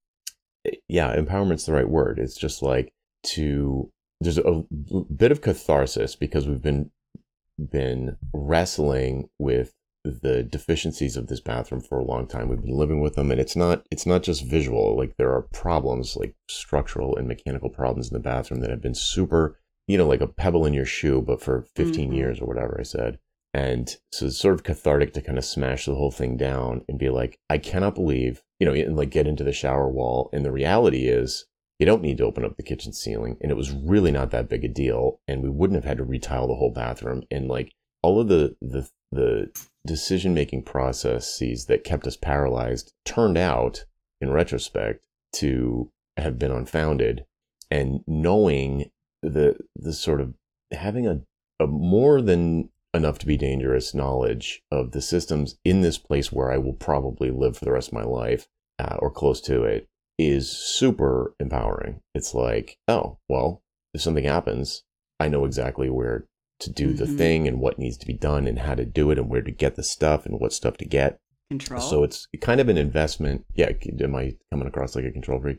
yeah, 0.88 1.14
empowerment's 1.16 1.66
the 1.66 1.72
right 1.72 1.88
word. 1.88 2.18
It's 2.18 2.36
just 2.36 2.62
like 2.62 2.92
to 3.24 3.90
there's 4.20 4.38
a 4.38 4.64
bit 5.14 5.32
of 5.32 5.40
catharsis 5.40 6.14
because 6.14 6.46
we've 6.46 6.62
been 6.62 6.90
been 7.58 8.16
wrestling 8.32 9.28
with 9.38 9.72
the 10.04 10.42
deficiencies 10.42 11.16
of 11.16 11.28
this 11.28 11.40
bathroom 11.40 11.80
for 11.80 11.98
a 11.98 12.04
long 12.04 12.26
time. 12.26 12.48
We've 12.48 12.60
been 12.60 12.76
living 12.76 13.00
with 13.00 13.14
them 13.14 13.30
and 13.30 13.40
it's 13.40 13.54
not 13.54 13.86
it's 13.90 14.06
not 14.06 14.22
just 14.22 14.44
visual. 14.44 14.96
Like 14.96 15.16
there 15.16 15.32
are 15.32 15.42
problems 15.42 16.16
like 16.16 16.34
structural 16.48 17.16
and 17.16 17.28
mechanical 17.28 17.70
problems 17.70 18.08
in 18.08 18.14
the 18.14 18.20
bathroom 18.20 18.60
that 18.60 18.70
have 18.70 18.82
been 18.82 18.94
super, 18.94 19.58
you 19.86 19.96
know, 19.96 20.08
like 20.08 20.20
a 20.20 20.26
pebble 20.26 20.66
in 20.66 20.74
your 20.74 20.86
shoe 20.86 21.22
but 21.22 21.40
for 21.40 21.66
15 21.76 22.06
mm-hmm. 22.06 22.14
years 22.14 22.40
or 22.40 22.46
whatever 22.46 22.76
I 22.78 22.82
said. 22.82 23.18
And 23.54 23.94
so 24.10 24.26
it's 24.26 24.38
sort 24.38 24.54
of 24.54 24.64
cathartic 24.64 25.12
to 25.14 25.22
kind 25.22 25.38
of 25.38 25.44
smash 25.44 25.84
the 25.84 25.94
whole 25.94 26.10
thing 26.10 26.36
down 26.36 26.84
and 26.88 26.98
be 26.98 27.10
like, 27.10 27.38
I 27.50 27.58
cannot 27.58 27.94
believe, 27.94 28.42
you 28.58 28.66
know, 28.66 28.72
and 28.72 28.96
like 28.96 29.10
get 29.10 29.26
into 29.26 29.44
the 29.44 29.52
shower 29.52 29.88
wall. 29.90 30.30
And 30.32 30.44
the 30.44 30.52
reality 30.52 31.06
is 31.06 31.44
you 31.78 31.84
don't 31.84 32.02
need 32.02 32.16
to 32.18 32.24
open 32.24 32.44
up 32.44 32.56
the 32.56 32.62
kitchen 32.62 32.94
ceiling. 32.94 33.36
And 33.42 33.50
it 33.50 33.56
was 33.56 33.70
really 33.70 34.10
not 34.10 34.30
that 34.30 34.48
big 34.48 34.64
a 34.64 34.68
deal. 34.68 35.20
And 35.28 35.42
we 35.42 35.50
wouldn't 35.50 35.76
have 35.76 35.84
had 35.84 35.98
to 35.98 36.04
retile 36.04 36.48
the 36.48 36.54
whole 36.54 36.72
bathroom. 36.72 37.24
And 37.30 37.46
like 37.46 37.72
all 38.02 38.20
of 38.20 38.28
the, 38.28 38.56
the, 38.60 38.88
the 39.10 39.50
decision 39.86 40.34
making 40.34 40.62
processes 40.62 41.66
that 41.66 41.84
kept 41.84 42.06
us 42.06 42.16
paralyzed 42.16 42.92
turned 43.04 43.38
out 43.38 43.84
in 44.20 44.30
retrospect 44.30 45.00
to 45.34 45.90
have 46.16 46.38
been 46.38 46.52
unfounded. 46.52 47.24
And 47.70 48.00
knowing 48.06 48.90
the, 49.22 49.56
the 49.76 49.92
sort 49.92 50.20
of 50.20 50.34
having 50.72 51.06
a, 51.06 51.22
a 51.58 51.66
more 51.66 52.20
than 52.20 52.70
enough 52.94 53.18
to 53.18 53.26
be 53.26 53.36
dangerous 53.36 53.94
knowledge 53.94 54.62
of 54.70 54.92
the 54.92 55.00
systems 55.00 55.56
in 55.64 55.80
this 55.80 55.96
place 55.96 56.30
where 56.30 56.52
I 56.52 56.58
will 56.58 56.74
probably 56.74 57.30
live 57.30 57.56
for 57.56 57.64
the 57.64 57.72
rest 57.72 57.88
of 57.88 57.94
my 57.94 58.02
life 58.02 58.46
uh, 58.78 58.96
or 58.98 59.10
close 59.10 59.40
to 59.42 59.62
it 59.62 59.88
is 60.18 60.50
super 60.50 61.34
empowering. 61.40 62.00
It's 62.14 62.34
like, 62.34 62.76
oh, 62.88 63.18
well, 63.28 63.62
if 63.94 64.02
something 64.02 64.24
happens, 64.24 64.82
I 65.18 65.28
know 65.28 65.44
exactly 65.44 65.88
where 65.88 66.26
to 66.64 66.72
do 66.72 66.88
mm-hmm. 66.88 66.96
the 66.96 67.06
thing 67.06 67.48
and 67.48 67.60
what 67.60 67.78
needs 67.78 67.96
to 67.98 68.06
be 68.06 68.12
done 68.12 68.46
and 68.46 68.58
how 68.58 68.74
to 68.74 68.84
do 68.84 69.10
it 69.10 69.18
and 69.18 69.28
where 69.28 69.42
to 69.42 69.50
get 69.50 69.76
the 69.76 69.82
stuff 69.82 70.26
and 70.26 70.38
what 70.40 70.52
stuff 70.52 70.76
to 70.78 70.84
get. 70.84 71.18
Control. 71.50 71.80
So 71.80 72.02
it's 72.02 72.26
kind 72.40 72.60
of 72.60 72.68
an 72.68 72.78
investment. 72.78 73.44
Yeah, 73.54 73.72
am 74.00 74.14
I 74.14 74.36
coming 74.50 74.66
across 74.66 74.96
like 74.96 75.04
a 75.04 75.10
control 75.10 75.40
freak? 75.40 75.58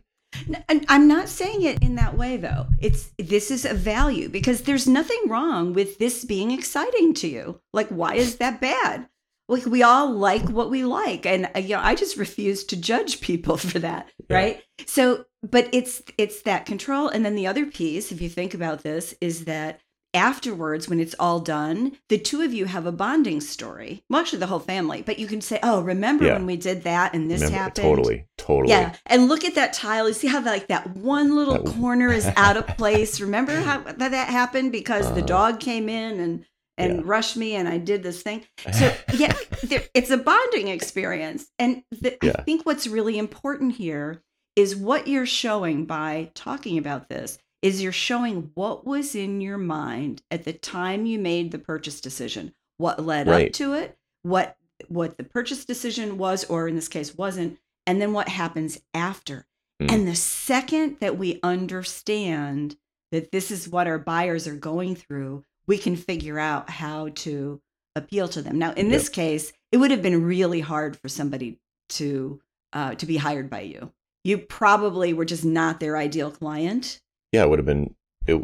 I'm 0.89 1.07
not 1.07 1.29
saying 1.29 1.61
it 1.61 1.83
in 1.83 1.95
that 1.95 2.17
way 2.17 2.37
though. 2.37 2.65
It's 2.79 3.11
this 3.19 3.51
is 3.51 3.65
a 3.65 3.73
value 3.75 4.29
because 4.29 4.63
there's 4.63 4.87
nothing 4.87 5.21
wrong 5.27 5.73
with 5.73 5.99
this 5.99 6.25
being 6.25 6.49
exciting 6.49 7.13
to 7.15 7.27
you. 7.27 7.61
Like 7.71 7.89
why 7.89 8.15
is 8.15 8.37
that 8.37 8.59
bad? 8.59 9.07
like 9.49 9.65
we 9.65 9.83
all 9.83 10.11
like 10.11 10.49
what 10.49 10.69
we 10.69 10.83
like 10.83 11.25
and 11.25 11.49
uh, 11.55 11.59
you 11.59 11.75
know 11.75 11.81
i 11.81 11.95
just 11.95 12.17
refuse 12.17 12.63
to 12.63 12.77
judge 12.77 13.21
people 13.21 13.57
for 13.69 13.79
that 13.79 14.09
yeah. 14.29 14.35
right 14.35 14.63
so 14.85 15.25
but 15.43 15.67
it's 15.73 16.01
it's 16.17 16.41
that 16.43 16.65
control 16.65 17.07
and 17.07 17.25
then 17.25 17.35
the 17.35 17.47
other 17.47 17.65
piece 17.65 18.11
if 18.11 18.21
you 18.21 18.29
think 18.29 18.53
about 18.53 18.83
this 18.83 19.13
is 19.21 19.45
that 19.45 19.79
afterwards 20.13 20.87
when 20.87 20.99
it's 20.99 21.15
all 21.19 21.39
done 21.39 21.97
the 22.09 22.17
two 22.17 22.41
of 22.41 22.53
you 22.53 22.65
have 22.65 22.85
a 22.85 22.91
bonding 22.91 23.41
story 23.41 24.03
well 24.09 24.21
actually 24.21 24.39
the 24.39 24.47
whole 24.47 24.59
family 24.59 25.01
but 25.01 25.19
you 25.19 25.27
can 25.27 25.41
say 25.41 25.59
oh 25.63 25.81
remember 25.81 26.25
yeah. 26.25 26.33
when 26.33 26.45
we 26.45 26.55
did 26.55 26.83
that 26.83 27.13
and 27.13 27.29
this 27.29 27.41
remember, 27.41 27.57
happened 27.57 27.83
totally 27.83 28.27
totally 28.37 28.69
yeah 28.69 28.95
and 29.05 29.27
look 29.27 29.43
at 29.43 29.55
that 29.55 29.73
tile 29.73 30.07
you 30.07 30.13
see 30.13 30.27
how 30.27 30.43
like 30.43 30.67
that 30.67 30.87
one 30.95 31.35
little 31.35 31.61
that 31.61 31.73
corner 31.73 32.11
is 32.11 32.29
out 32.35 32.57
of 32.57 32.67
place 32.77 33.19
remember 33.19 33.55
how 33.55 33.79
that, 33.79 34.11
that 34.11 34.29
happened 34.29 34.71
because 34.71 35.07
uh, 35.07 35.13
the 35.13 35.17
uh-huh. 35.17 35.27
dog 35.27 35.59
came 35.59 35.89
in 35.89 36.19
and 36.19 36.45
and 36.77 36.97
yeah. 36.97 37.01
rushed 37.05 37.37
me 37.37 37.55
and 37.55 37.67
I 37.67 37.77
did 37.77 38.03
this 38.03 38.21
thing. 38.21 38.45
So 38.73 38.93
yeah, 39.13 39.33
there, 39.63 39.83
it's 39.93 40.09
a 40.09 40.17
bonding 40.17 40.69
experience. 40.69 41.45
And 41.59 41.83
the, 41.91 42.17
yeah. 42.23 42.33
I 42.39 42.41
think 42.43 42.65
what's 42.65 42.87
really 42.87 43.17
important 43.17 43.75
here 43.75 44.23
is 44.55 44.75
what 44.75 45.07
you're 45.07 45.25
showing 45.25 45.85
by 45.85 46.31
talking 46.33 46.77
about 46.77 47.09
this 47.09 47.37
is 47.63 47.81
you're 47.81 47.91
showing 47.91 48.51
what 48.53 48.85
was 48.85 49.15
in 49.15 49.41
your 49.41 49.57
mind 49.57 50.21
at 50.29 50.43
the 50.43 50.53
time 50.53 51.05
you 51.05 51.17
made 51.17 51.51
the 51.51 51.57
purchase 51.57 52.01
decision, 52.01 52.53
what 52.77 53.03
led 53.03 53.27
right. 53.27 53.47
up 53.47 53.53
to 53.53 53.73
it, 53.73 53.97
what 54.21 54.57
what 54.89 55.17
the 55.17 55.23
purchase 55.23 55.63
decision 55.63 56.17
was 56.17 56.43
or 56.45 56.67
in 56.67 56.75
this 56.75 56.89
case 56.89 57.15
wasn't, 57.15 57.57
and 57.87 58.01
then 58.01 58.11
what 58.11 58.27
happens 58.27 58.81
after. 58.93 59.47
Mm. 59.81 59.91
And 59.91 60.07
the 60.07 60.15
second 60.15 60.97
that 60.99 61.17
we 61.17 61.39
understand 61.41 62.75
that 63.11 63.31
this 63.31 63.49
is 63.49 63.69
what 63.69 63.87
our 63.87 63.99
buyers 63.99 64.45
are 64.45 64.55
going 64.55 64.95
through, 64.95 65.45
we 65.65 65.77
can 65.77 65.95
figure 65.95 66.39
out 66.39 66.69
how 66.69 67.09
to 67.09 67.61
appeal 67.95 68.27
to 68.27 68.41
them. 68.41 68.59
Now, 68.59 68.73
in 68.73 68.89
this 68.89 69.07
case, 69.07 69.53
it 69.71 69.77
would 69.77 69.91
have 69.91 70.01
been 70.01 70.25
really 70.25 70.59
hard 70.59 70.97
for 70.97 71.07
somebody 71.07 71.59
to 71.89 72.41
uh, 72.73 72.95
to 72.95 73.05
be 73.05 73.17
hired 73.17 73.49
by 73.49 73.61
you. 73.61 73.93
You 74.25 74.37
probably 74.39 75.13
were 75.13 75.25
just 75.25 75.45
not 75.45 75.79
their 75.79 75.95
ideal 75.95 76.31
client. 76.31 76.99
Yeah, 77.33 77.43
it 77.43 77.49
would 77.49 77.59
have 77.59 77.65
been 77.65 77.95
it, 78.27 78.41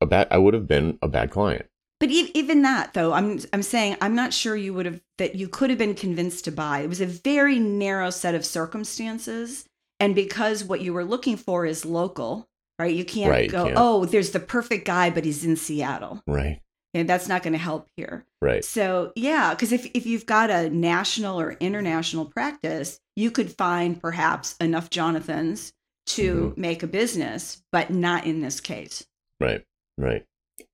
a 0.00 0.06
bad. 0.06 0.28
I 0.30 0.38
would 0.38 0.54
have 0.54 0.68
been 0.68 0.98
a 1.02 1.08
bad 1.08 1.30
client. 1.30 1.66
But 1.98 2.10
even 2.10 2.62
that, 2.62 2.94
though, 2.94 3.12
I'm 3.12 3.40
I'm 3.52 3.62
saying 3.62 3.96
I'm 4.00 4.14
not 4.14 4.32
sure 4.32 4.54
you 4.54 4.74
would 4.74 4.86
have 4.86 5.00
that 5.18 5.36
you 5.36 5.48
could 5.48 5.70
have 5.70 5.78
been 5.78 5.94
convinced 5.94 6.44
to 6.44 6.52
buy. 6.52 6.80
It 6.80 6.88
was 6.88 7.00
a 7.00 7.06
very 7.06 7.58
narrow 7.58 8.10
set 8.10 8.34
of 8.34 8.44
circumstances, 8.44 9.64
and 9.98 10.14
because 10.14 10.62
what 10.62 10.80
you 10.80 10.92
were 10.92 11.04
looking 11.04 11.36
for 11.36 11.64
is 11.64 11.84
local, 11.84 12.48
right? 12.78 12.94
You 12.94 13.04
can't 13.04 13.30
right, 13.30 13.50
go, 13.50 13.64
can't. 13.64 13.76
oh, 13.78 14.04
there's 14.04 14.32
the 14.32 14.40
perfect 14.40 14.84
guy, 14.84 15.10
but 15.10 15.24
he's 15.24 15.44
in 15.44 15.56
Seattle. 15.56 16.22
Right. 16.26 16.60
And 16.94 17.08
that's 17.08 17.28
not 17.28 17.42
going 17.42 17.54
to 17.54 17.58
help 17.58 17.86
here. 17.96 18.26
Right. 18.42 18.62
So, 18.62 19.12
yeah, 19.16 19.54
because 19.54 19.72
if, 19.72 19.86
if 19.94 20.04
you've 20.04 20.26
got 20.26 20.50
a 20.50 20.68
national 20.68 21.40
or 21.40 21.52
international 21.52 22.26
practice, 22.26 23.00
you 23.16 23.30
could 23.30 23.50
find 23.50 23.98
perhaps 23.98 24.56
enough 24.60 24.90
Jonathans 24.90 25.72
to 26.06 26.34
mm-hmm. 26.34 26.60
make 26.60 26.82
a 26.82 26.86
business, 26.86 27.62
but 27.72 27.90
not 27.90 28.26
in 28.26 28.40
this 28.40 28.60
case. 28.60 29.04
Right. 29.40 29.64
Right. 29.98 30.24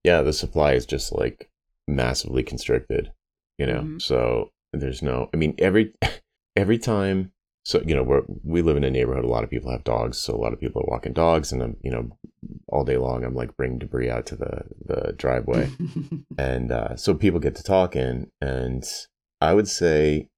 Yeah. 0.05 0.23
The 0.23 0.33
supply 0.33 0.73
is 0.73 0.87
just 0.87 1.13
like 1.13 1.51
massively 1.87 2.43
constricted, 2.43 3.13
you 3.59 3.67
know? 3.67 3.81
Mm-hmm. 3.81 3.99
So 3.99 4.51
there's 4.73 5.03
no, 5.03 5.29
I 5.33 5.37
mean, 5.37 5.55
every, 5.59 5.95
every 6.57 6.79
time 6.79 7.33
so 7.69 7.83
you 7.85 7.95
know 7.95 8.03
we 8.03 8.17
we 8.45 8.63
live 8.63 8.79
in 8.79 8.85
a 8.85 8.91
neighborhood. 8.91 9.27
A 9.27 9.29
lot 9.29 9.45
of 9.45 9.51
people 9.51 9.71
have 9.71 9.85
dogs, 9.85 10.17
so 10.17 10.35
a 10.35 10.41
lot 10.41 10.55
of 10.55 10.59
people 10.59 10.81
are 10.81 10.91
walking 10.91 11.13
dogs, 11.13 11.53
and 11.53 11.63
I'm 11.63 11.77
you 11.83 11.91
know 11.91 12.17
all 12.69 12.83
day 12.83 12.97
long 12.97 13.25
I'm 13.25 13.35
like 13.35 13.59
bringing 13.59 13.79
debris 13.79 14.09
out 14.09 14.25
to 14.27 14.37
the 14.37 14.63
the 14.87 15.13
driveway, 15.13 15.71
and 16.39 16.73
uh, 16.73 16.97
so 16.97 17.13
people 17.13 17.41
get 17.41 17.57
to 17.57 17.63
talking, 17.63 18.31
and 18.41 18.85
I 19.43 19.53
would 19.53 19.69
say 19.69 20.31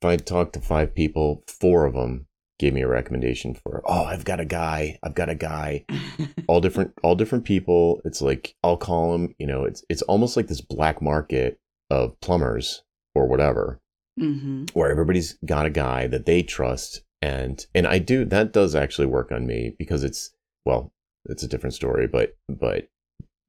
if 0.00 0.06
I 0.06 0.16
talk 0.16 0.52
to 0.52 0.62
five 0.62 0.94
people, 0.94 1.44
four 1.46 1.84
of 1.84 1.92
them 1.92 2.26
gave 2.58 2.74
me 2.74 2.82
a 2.82 2.88
recommendation 2.88 3.54
for 3.54 3.82
oh 3.86 4.04
I've 4.04 4.24
got 4.24 4.40
a 4.40 4.44
guy, 4.44 4.98
I've 5.02 5.14
got 5.14 5.28
a 5.28 5.34
guy, 5.34 5.84
all 6.48 6.60
different 6.60 6.92
all 7.02 7.14
different 7.14 7.44
people. 7.44 8.00
It's 8.04 8.20
like 8.20 8.54
I'll 8.62 8.76
call 8.76 9.12
them, 9.12 9.34
you 9.38 9.46
know, 9.46 9.64
it's 9.64 9.84
it's 9.88 10.02
almost 10.02 10.36
like 10.36 10.48
this 10.48 10.60
black 10.60 11.00
market 11.00 11.58
of 11.90 12.20
plumbers 12.20 12.82
or 13.14 13.26
whatever 13.26 13.80
hmm 14.18 14.64
where 14.74 14.90
everybody's 14.90 15.38
got 15.46 15.64
a 15.64 15.70
guy 15.70 16.06
that 16.08 16.26
they 16.26 16.42
trust 16.42 17.02
and 17.22 17.66
and 17.74 17.86
I 17.86 17.98
do 17.98 18.24
that 18.26 18.52
does 18.52 18.74
actually 18.74 19.06
work 19.06 19.32
on 19.32 19.46
me 19.46 19.74
because 19.78 20.04
it's 20.04 20.30
well 20.66 20.92
it's 21.26 21.42
a 21.42 21.48
different 21.48 21.74
story 21.74 22.06
but 22.06 22.36
but 22.48 22.88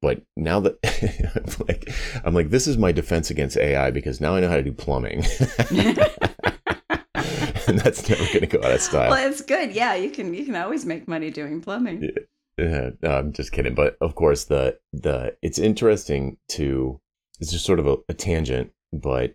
but 0.00 0.22
now 0.36 0.60
that 0.60 0.78
I'm 1.34 1.66
like 1.66 1.92
I'm 2.24 2.34
like 2.34 2.50
this 2.50 2.66
is 2.66 2.78
my 2.78 2.92
defense 2.92 3.30
against 3.30 3.56
AI 3.56 3.90
because 3.90 4.20
now 4.20 4.36
I 4.36 4.40
know 4.40 4.48
how 4.48 4.56
to 4.56 4.62
do 4.62 4.72
plumbing 4.72 5.24
and 7.70 7.78
that's 7.84 8.08
never 8.08 8.24
going 8.24 8.40
to 8.40 8.46
go 8.46 8.58
out 8.58 8.72
of 8.72 8.80
style 8.80 9.10
Well, 9.10 9.28
it's 9.28 9.40
good. 9.40 9.72
Yeah, 9.72 9.94
you 9.94 10.10
can 10.10 10.34
you 10.34 10.44
can 10.44 10.56
always 10.56 10.84
make 10.84 11.08
money 11.08 11.30
doing 11.30 11.60
plumbing. 11.60 12.10
Yeah, 12.58 12.90
no, 13.02 13.10
I'm 13.10 13.32
just 13.32 13.52
kidding. 13.52 13.74
But 13.74 13.96
of 14.00 14.14
course, 14.14 14.44
the 14.44 14.78
the 14.92 15.36
it's 15.42 15.58
interesting 15.58 16.36
to 16.50 17.00
it's 17.40 17.52
just 17.52 17.64
sort 17.64 17.78
of 17.78 17.86
a, 17.86 17.96
a 18.08 18.14
tangent, 18.14 18.72
but 18.92 19.34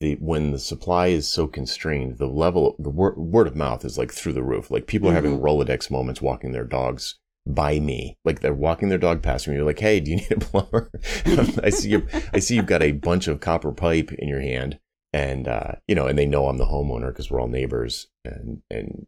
the 0.00 0.14
when 0.16 0.52
the 0.52 0.58
supply 0.58 1.08
is 1.08 1.28
so 1.28 1.46
constrained, 1.46 2.18
the 2.18 2.26
level 2.26 2.76
the 2.78 2.90
word, 2.90 3.16
word 3.16 3.46
of 3.46 3.56
mouth 3.56 3.84
is 3.84 3.98
like 3.98 4.12
through 4.12 4.32
the 4.32 4.42
roof. 4.42 4.70
Like 4.70 4.86
people 4.86 5.10
are 5.10 5.14
having 5.14 5.36
mm-hmm. 5.36 5.44
Rolodex 5.44 5.90
moments 5.90 6.22
walking 6.22 6.52
their 6.52 6.64
dogs 6.64 7.18
by 7.46 7.80
me. 7.80 8.16
Like 8.24 8.40
they're 8.40 8.54
walking 8.54 8.88
their 8.88 8.98
dog 8.98 9.22
past 9.22 9.46
me. 9.46 9.54
You're 9.54 9.64
like, 9.64 9.80
hey, 9.80 10.00
do 10.00 10.12
you 10.12 10.16
need 10.18 10.32
a 10.32 10.38
plumber? 10.40 10.90
I 11.62 11.70
see 11.70 11.90
you. 11.90 12.06
I 12.32 12.38
see 12.38 12.56
you've 12.56 12.66
got 12.66 12.82
a 12.82 12.92
bunch 12.92 13.28
of 13.28 13.40
copper 13.40 13.72
pipe 13.72 14.12
in 14.12 14.28
your 14.28 14.40
hand, 14.40 14.78
and 15.14 15.46
uh, 15.46 15.72
you 15.86 15.94
know, 15.94 16.08
and 16.08 16.18
they 16.18 16.26
know 16.26 16.48
I'm 16.48 16.58
the 16.58 16.66
homeowner 16.66 17.06
because 17.06 17.30
we're 17.30 17.40
all 17.40 17.46
neighbors, 17.48 18.08
and 18.24 18.62
and 18.68 19.06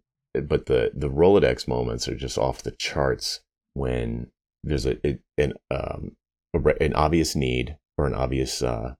but 0.48 0.66
the 0.66 0.92
the 0.94 1.10
Rolodex 1.10 1.66
moments 1.66 2.06
are 2.08 2.14
just 2.14 2.38
off 2.38 2.62
the 2.62 2.70
charts 2.70 3.40
when 3.74 4.28
there's 4.62 4.86
a 4.86 5.04
it, 5.06 5.20
an 5.36 5.54
um 5.70 6.12
a 6.54 6.82
an 6.82 6.94
obvious 6.94 7.34
need 7.34 7.76
or 7.98 8.06
an 8.06 8.14
obvious 8.14 8.62
uh 8.62 8.94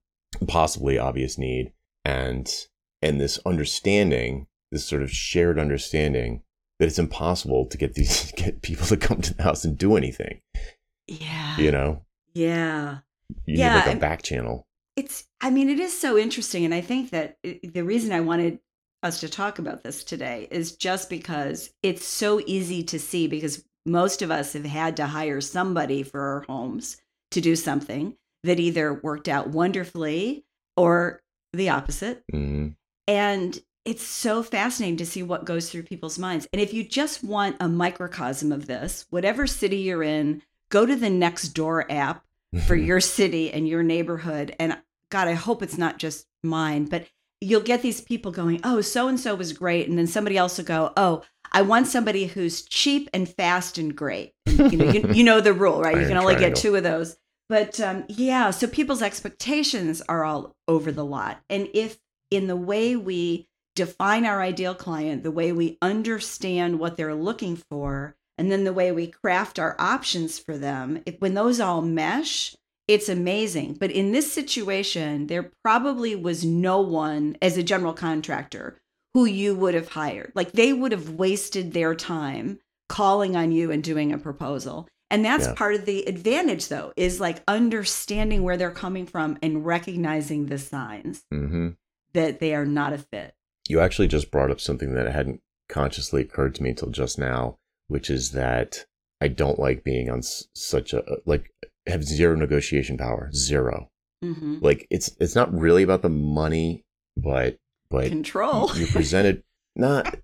possibly 0.47 0.99
obvious 0.99 1.37
need. 1.37 1.71
And 2.03 2.53
and 3.01 3.21
this 3.21 3.39
understanding 3.45 4.47
this 4.71 4.83
sort 4.85 5.01
of 5.01 5.09
shared 5.09 5.57
understanding 5.57 6.41
that 6.79 6.87
it's 6.87 6.99
impossible 6.99 7.65
to 7.67 7.77
get 7.77 7.93
these 7.93 8.31
get 8.35 8.61
people 8.61 8.85
to 8.87 8.97
come 8.97 9.21
to 9.21 9.33
the 9.33 9.43
house 9.43 9.63
and 9.63 9.77
do 9.77 9.95
anything. 9.95 10.41
Yeah. 11.07 11.55
you 11.57 11.71
know? 11.71 12.03
Yeah. 12.33 12.97
you 13.45 13.57
Yeah, 13.59 13.69
need 13.69 13.75
like 13.79 13.87
a 13.87 13.91
and- 13.91 14.01
back 14.01 14.23
channel 14.23 14.66
It's, 14.97 15.25
I 15.39 15.49
mean, 15.51 15.69
it 15.69 15.79
is 15.79 15.97
so 15.97 16.17
interesting. 16.17 16.65
And 16.65 16.73
I 16.73 16.81
think 16.81 17.11
that 17.11 17.37
it- 17.43 17.73
the 17.73 17.83
reason 17.83 18.11
I 18.11 18.19
wanted 18.19 18.59
us 19.03 19.19
to 19.21 19.29
talk 19.29 19.59
about 19.59 19.83
this 19.83 20.03
today 20.03 20.47
is 20.51 20.75
just 20.75 21.09
because 21.09 21.69
it's 21.83 22.03
so 22.05 22.41
easy 22.45 22.83
to 22.83 22.99
see 22.99 23.27
because 23.27 23.63
most 23.85 24.21
of 24.21 24.31
us 24.31 24.53
have 24.53 24.65
had 24.65 24.97
to 24.97 25.05
hire 25.05 25.39
somebody 25.39 26.03
for 26.03 26.19
our 26.19 26.41
homes 26.49 26.97
to 27.31 27.39
do 27.39 27.55
something 27.55 28.17
that 28.43 28.59
either 28.59 28.93
worked 28.93 29.29
out 29.29 29.49
wonderfully 29.49 30.45
or 30.75 31.21
the 31.53 31.69
opposite. 31.69 32.23
hmm 32.31 32.69
And 33.07 33.59
it's 33.85 34.03
so 34.03 34.43
fascinating 34.43 34.97
to 34.97 35.05
see 35.05 35.23
what 35.23 35.45
goes 35.45 35.69
through 35.69 35.83
people's 35.83 36.19
minds. 36.19 36.45
And 36.51 36.61
if 36.61 36.73
you 36.73 36.83
just 36.83 37.23
want 37.23 37.55
a 37.61 37.69
microcosm 37.69 38.51
of 38.51 38.67
this, 38.67 39.05
whatever 39.11 39.47
city 39.47 39.77
you're 39.77 40.03
in, 40.03 40.41
go 40.69 40.85
to 40.85 40.95
the 40.95 41.07
Nextdoor 41.07 41.85
app 41.89 42.25
for 42.65 42.75
your 42.89 42.99
city 42.99 43.49
and 43.51 43.65
your 43.67 43.83
neighborhood. 43.83 44.53
And 44.59 44.77
God, 45.09 45.27
I 45.27 45.33
hope 45.33 45.61
it's 45.61 45.77
not 45.77 45.99
just 45.99 46.27
mine, 46.43 46.85
but 46.85 47.07
you'll 47.41 47.61
get 47.61 47.81
these 47.81 48.01
people 48.01 48.31
going, 48.31 48.59
oh, 48.63 48.81
so 48.81 49.07
and 49.07 49.19
so 49.19 49.35
was 49.35 49.53
great. 49.53 49.87
And 49.87 49.97
then 49.97 50.07
somebody 50.07 50.37
else 50.37 50.57
will 50.57 50.65
go, 50.65 50.91
oh, 50.97 51.23
I 51.51 51.61
want 51.61 51.87
somebody 51.87 52.25
who's 52.25 52.63
cheap 52.63 53.09
and 53.13 53.29
fast 53.29 53.77
and 53.77 53.95
great. 53.95 54.33
And, 54.45 54.71
you, 54.71 54.77
know, 54.77 54.91
you, 54.91 55.13
you 55.13 55.23
know 55.23 55.39
the 55.39 55.53
rule, 55.53 55.81
right? 55.81 55.97
You 55.97 56.07
can 56.07 56.17
only 56.17 56.35
triangle. 56.35 56.49
get 56.49 56.61
two 56.61 56.75
of 56.75 56.83
those. 56.83 57.17
But 57.49 57.79
um, 57.79 58.03
yeah, 58.09 58.51
so 58.51 58.67
people's 58.67 59.01
expectations 59.01 60.01
are 60.09 60.25
all 60.25 60.55
over 60.67 60.91
the 60.91 61.05
lot. 61.05 61.41
And 61.49 61.69
if 61.73 61.99
in 62.29 62.47
the 62.47 62.57
way 62.57 62.95
we 62.95 63.47
define 63.75 64.25
our 64.25 64.41
ideal 64.41 64.75
client, 64.75 65.23
the 65.23 65.31
way 65.31 65.51
we 65.51 65.77
understand 65.81 66.79
what 66.79 66.97
they're 66.97 67.15
looking 67.15 67.55
for, 67.55 68.15
and 68.37 68.51
then 68.51 68.65
the 68.65 68.73
way 68.73 68.91
we 68.91 69.07
craft 69.07 69.59
our 69.59 69.75
options 69.79 70.37
for 70.37 70.57
them, 70.57 71.01
if, 71.05 71.19
when 71.21 71.33
those 71.35 71.59
all 71.59 71.81
mesh, 71.81 72.55
it's 72.87 73.09
amazing. 73.09 73.73
But 73.79 73.91
in 73.91 74.11
this 74.11 74.31
situation, 74.31 75.27
there 75.27 75.51
probably 75.63 76.15
was 76.15 76.45
no 76.45 76.79
one 76.81 77.37
as 77.41 77.57
a 77.57 77.63
general 77.63 77.93
contractor 77.93 78.77
who 79.13 79.25
you 79.25 79.55
would 79.55 79.73
have 79.73 79.89
hired. 79.89 80.31
Like 80.35 80.51
they 80.53 80.73
would 80.73 80.91
have 80.91 81.11
wasted 81.11 81.73
their 81.73 81.95
time 81.95 82.59
calling 82.89 83.35
on 83.35 83.51
you 83.51 83.71
and 83.71 83.83
doing 83.83 84.11
a 84.13 84.17
proposal. 84.17 84.87
And 85.09 85.23
that's 85.23 85.47
Yeah. 85.47 85.53
part 85.53 85.73
of 85.75 85.85
the 85.85 86.03
advantage, 86.07 86.67
though, 86.67 86.91
is 86.97 87.19
like 87.19 87.41
understanding 87.47 88.43
where 88.43 88.57
they're 88.57 88.71
coming 88.71 89.05
from 89.05 89.37
and 89.41 89.65
recognizing 89.65 90.45
the 90.47 90.57
signs 90.57 91.23
hmm 91.31 91.69
that 92.13 92.39
they 92.39 92.55
are 92.55 92.65
not 92.65 92.93
a 92.93 92.97
fit. 92.97 93.33
you 93.69 93.79
actually 93.79 94.07
just 94.07 94.31
brought 94.31 94.49
up 94.49 94.59
something 94.61 94.93
that 94.93 95.11
hadn't 95.13 95.41
consciously 95.69 96.21
occurred 96.21 96.55
to 96.55 96.63
me 96.63 96.69
until 96.69 96.89
just 96.89 97.19
now 97.19 97.57
which 97.87 98.09
is 98.09 98.31
that 98.31 98.85
i 99.21 99.27
don't 99.27 99.59
like 99.59 99.83
being 99.83 100.09
on 100.09 100.19
s- 100.19 100.47
such 100.55 100.93
a 100.93 101.03
like 101.25 101.51
have 101.87 102.03
zero 102.03 102.35
negotiation 102.35 102.97
power 102.97 103.29
zero 103.33 103.89
hmm 104.21 104.57
like 104.61 104.87
it's 104.89 105.15
it's 105.19 105.35
not 105.35 105.53
really 105.53 105.83
about 105.83 106.01
the 106.01 106.09
money 106.09 106.83
but 107.15 107.57
but 107.89 108.07
Control. 108.07 108.73
you 108.75 108.87
presented 108.87 109.43
not 109.75 110.15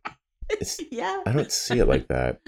it's 0.49 0.79
yeah. 0.91 1.21
i 1.25 1.31
don't 1.31 1.51
see 1.51 1.79
it 1.79 1.87
like 1.87 2.07
that 2.07 2.41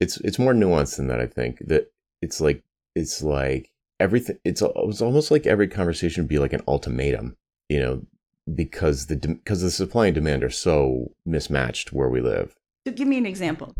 it's 0.00 0.16
it's 0.18 0.38
more 0.38 0.54
nuanced 0.54 0.96
than 0.96 1.08
that 1.08 1.20
i 1.20 1.26
think 1.26 1.58
that 1.66 1.90
it's 2.20 2.40
like 2.40 2.62
it's 2.94 3.22
like 3.22 3.70
everything 4.00 4.38
it's 4.44 4.62
it's 4.76 5.02
almost 5.02 5.30
like 5.30 5.46
every 5.46 5.68
conversation 5.68 6.22
would 6.24 6.28
be 6.28 6.38
like 6.38 6.52
an 6.52 6.62
ultimatum 6.68 7.36
you 7.68 7.80
know 7.80 8.02
because 8.54 9.06
the 9.06 9.16
because 9.16 9.62
the 9.62 9.70
supply 9.70 10.06
and 10.06 10.14
demand 10.14 10.42
are 10.44 10.50
so 10.50 11.12
mismatched 11.26 11.92
where 11.92 12.08
we 12.08 12.20
live 12.20 12.56
So 12.86 12.92
give 12.92 13.06
me 13.08 13.18
an 13.18 13.26
example. 13.26 13.74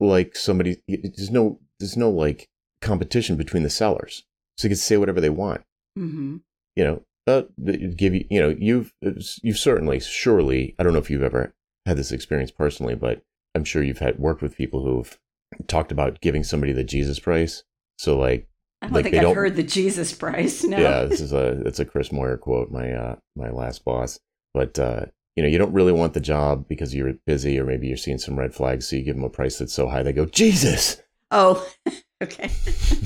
like 0.00 0.36
somebody 0.36 0.82
there's 0.88 1.30
no 1.30 1.58
there's 1.78 1.96
no 1.96 2.10
like 2.10 2.48
competition 2.80 3.36
between 3.36 3.62
the 3.62 3.70
sellers. 3.70 4.24
So 4.58 4.66
you 4.66 4.70
can 4.70 4.76
say 4.78 4.96
whatever 4.96 5.20
they 5.20 5.30
want. 5.30 5.62
Hmm 5.96 6.36
you 6.74 6.84
know 6.84 7.02
uh, 7.26 7.42
give 7.96 8.14
you 8.14 8.26
you 8.28 8.38
know 8.38 8.54
you've 8.58 8.92
you've 9.42 9.56
certainly 9.58 9.98
surely 9.98 10.74
i 10.78 10.82
don't 10.82 10.92
know 10.92 10.98
if 10.98 11.08
you've 11.08 11.22
ever 11.22 11.54
had 11.86 11.96
this 11.96 12.12
experience 12.12 12.50
personally 12.50 12.94
but 12.94 13.22
i'm 13.54 13.64
sure 13.64 13.82
you've 13.82 13.98
had 14.00 14.18
worked 14.18 14.42
with 14.42 14.54
people 14.58 14.84
who've 14.84 15.18
talked 15.68 15.90
about 15.90 16.20
giving 16.20 16.44
somebody 16.44 16.72
the 16.72 16.84
jesus 16.84 17.18
price. 17.18 17.62
So 17.98 18.18
like 18.18 18.46
I 18.82 18.88
don't 18.88 18.94
Like, 18.94 19.04
think 19.04 19.14
I've 19.16 19.22
don't- 19.22 19.34
heard 19.36 19.56
the 19.56 19.62
Jesus 19.62 20.12
price. 20.12 20.64
No. 20.64 20.76
yeah 20.76 21.04
this 21.04 21.22
is 21.22 21.32
a 21.32 21.62
it's 21.66 21.78
a 21.80 21.86
chris 21.86 22.12
moyer 22.12 22.36
quote 22.36 22.70
my 22.70 22.92
uh 22.92 23.16
my 23.34 23.48
last 23.48 23.82
boss. 23.86 24.20
But 24.52 24.78
uh 24.78 25.06
you 25.34 25.42
know 25.42 25.48
you 25.48 25.56
don't 25.56 25.72
really 25.72 25.92
want 25.92 26.12
the 26.12 26.20
job 26.20 26.68
because 26.68 26.94
you're 26.94 27.14
busy 27.26 27.58
or 27.58 27.64
maybe 27.64 27.88
you're 27.88 27.96
seeing 27.96 28.18
some 28.18 28.38
red 28.38 28.54
flags 28.54 28.86
so 28.86 28.96
you 28.96 29.02
give 29.02 29.16
them 29.16 29.24
a 29.24 29.30
price 29.30 29.58
that's 29.58 29.72
so 29.72 29.88
high 29.88 30.02
they 30.02 30.12
go 30.12 30.26
jesus! 30.26 31.00
Oh, 31.30 31.66
okay. 32.22 32.50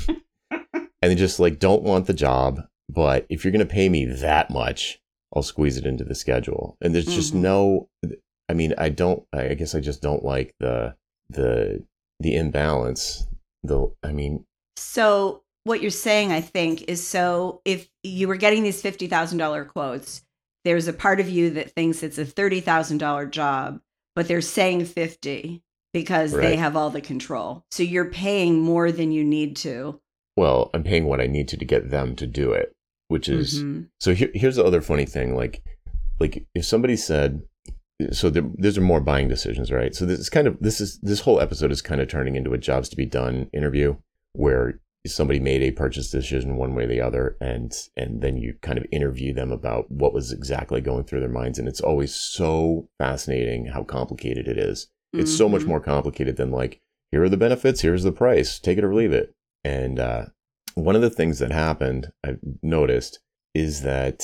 and 0.50 1.10
they 1.10 1.14
just 1.14 1.40
like 1.40 1.58
don't 1.58 1.82
want 1.82 2.06
the 2.06 2.14
job 2.14 2.60
but 2.88 3.24
if 3.28 3.44
you're 3.44 3.52
going 3.52 3.66
to 3.66 3.72
pay 3.72 3.88
me 3.88 4.04
that 4.04 4.50
much 4.50 5.00
i'll 5.34 5.42
squeeze 5.42 5.76
it 5.76 5.86
into 5.86 6.04
the 6.04 6.14
schedule 6.14 6.76
and 6.80 6.94
there's 6.94 7.06
just 7.06 7.32
Mhm. 7.34 7.40
no 7.40 7.88
i 8.48 8.54
mean 8.54 8.74
i 8.78 8.88
don't 8.88 9.22
i 9.32 9.54
guess 9.54 9.74
i 9.74 9.80
just 9.80 10.02
don't 10.02 10.24
like 10.24 10.54
the 10.60 10.94
the 11.28 11.84
the 12.20 12.34
imbalance 12.36 13.26
the 13.62 13.92
i 14.02 14.12
mean 14.12 14.44
So 14.76 15.42
what 15.64 15.82
you're 15.82 15.90
saying, 15.90 16.32
I 16.32 16.40
think, 16.40 16.84
is 16.88 17.06
so 17.06 17.60
if 17.66 17.88
you 18.02 18.26
were 18.28 18.36
getting 18.36 18.62
these 18.62 18.80
fifty 18.80 19.06
thousand 19.08 19.36
dollar 19.38 19.64
quotes, 19.66 20.22
there's 20.64 20.88
a 20.88 20.92
part 20.94 21.20
of 21.20 21.28
you 21.28 21.50
that 21.50 21.70
thinks 21.72 22.02
it's 22.02 22.16
a 22.16 22.24
thirty 22.24 22.60
thousand 22.60 22.96
dollar 22.98 23.26
job, 23.26 23.80
but 24.16 24.26
they're 24.26 24.40
saying 24.40 24.86
fifty 24.86 25.62
because 25.92 26.32
they 26.32 26.56
have 26.56 26.76
all 26.76 26.90
the 26.90 27.00
control. 27.00 27.64
So 27.70 27.82
you're 27.82 28.10
paying 28.10 28.60
more 28.60 28.90
than 28.92 29.12
you 29.12 29.24
need 29.24 29.56
to. 29.56 30.00
well 30.36 30.70
i'm 30.72 30.84
paying 30.84 31.06
what 31.06 31.20
i 31.20 31.26
need 31.26 31.48
to 31.48 31.56
to 31.56 31.64
get 31.64 31.90
them 31.90 32.14
to 32.16 32.26
do 32.26 32.52
it 32.52 32.72
which 33.08 33.28
is 33.28 33.62
Mhm. 33.62 33.88
so 33.98 34.14
here, 34.14 34.30
here's 34.32 34.56
the 34.56 34.64
other 34.64 34.80
funny 34.80 35.04
thing 35.04 35.34
like 35.34 35.62
like 36.20 36.46
if 36.54 36.64
somebody 36.64 36.96
said 36.96 37.42
so 38.12 38.30
there, 38.30 38.44
these 38.56 38.78
are 38.78 38.92
more 38.92 39.00
buying 39.00 39.28
decisions 39.28 39.70
right 39.72 39.94
so 39.94 40.06
this 40.06 40.20
is 40.20 40.30
kind 40.30 40.46
of 40.46 40.56
this 40.60 40.80
is 40.80 40.98
this 41.02 41.20
whole 41.20 41.40
episode 41.40 41.72
is 41.72 41.82
kind 41.82 42.00
of 42.00 42.08
turning 42.08 42.36
into 42.36 42.52
a 42.54 42.58
jobs 42.58 42.88
to 42.88 42.96
be 42.96 43.04
done 43.04 43.50
interview 43.52 43.96
where 44.34 44.80
somebody 45.06 45.40
made 45.40 45.62
a 45.62 45.72
purchase 45.72 46.10
decision 46.10 46.56
one 46.56 46.74
way 46.74 46.84
or 46.84 46.86
the 46.86 47.00
other 47.00 47.36
and 47.40 47.88
and 47.96 48.22
then 48.22 48.36
you 48.36 48.54
kind 48.62 48.78
of 48.78 48.86
interview 48.92 49.34
them 49.34 49.50
about 49.50 49.90
what 49.90 50.14
was 50.14 50.30
exactly 50.32 50.80
going 50.80 51.04
through 51.04 51.20
their 51.20 51.28
minds 51.40 51.58
and 51.58 51.66
it's 51.68 51.80
always 51.80 52.14
so 52.14 52.88
fascinating 52.98 53.66
how 53.66 53.82
complicated 53.82 54.46
it 54.46 54.56
is 54.58 54.88
it's 55.12 55.30
mm-hmm. 55.30 55.38
so 55.38 55.48
much 55.48 55.62
mm-hmm. 55.62 55.70
more 55.70 55.80
complicated 55.80 56.36
than 56.36 56.50
like 56.50 56.80
here 57.10 57.22
are 57.22 57.28
the 57.28 57.36
benefits 57.36 57.80
here's 57.80 58.02
the 58.02 58.12
price 58.12 58.58
take 58.58 58.78
it 58.78 58.84
or 58.84 58.94
leave 58.94 59.12
it 59.12 59.34
and 59.64 59.98
uh, 59.98 60.26
one 60.74 60.96
of 60.96 61.02
the 61.02 61.10
things 61.10 61.38
that 61.38 61.52
happened 61.52 62.10
i've 62.24 62.38
noticed 62.62 63.20
is 63.54 63.82
that 63.82 64.22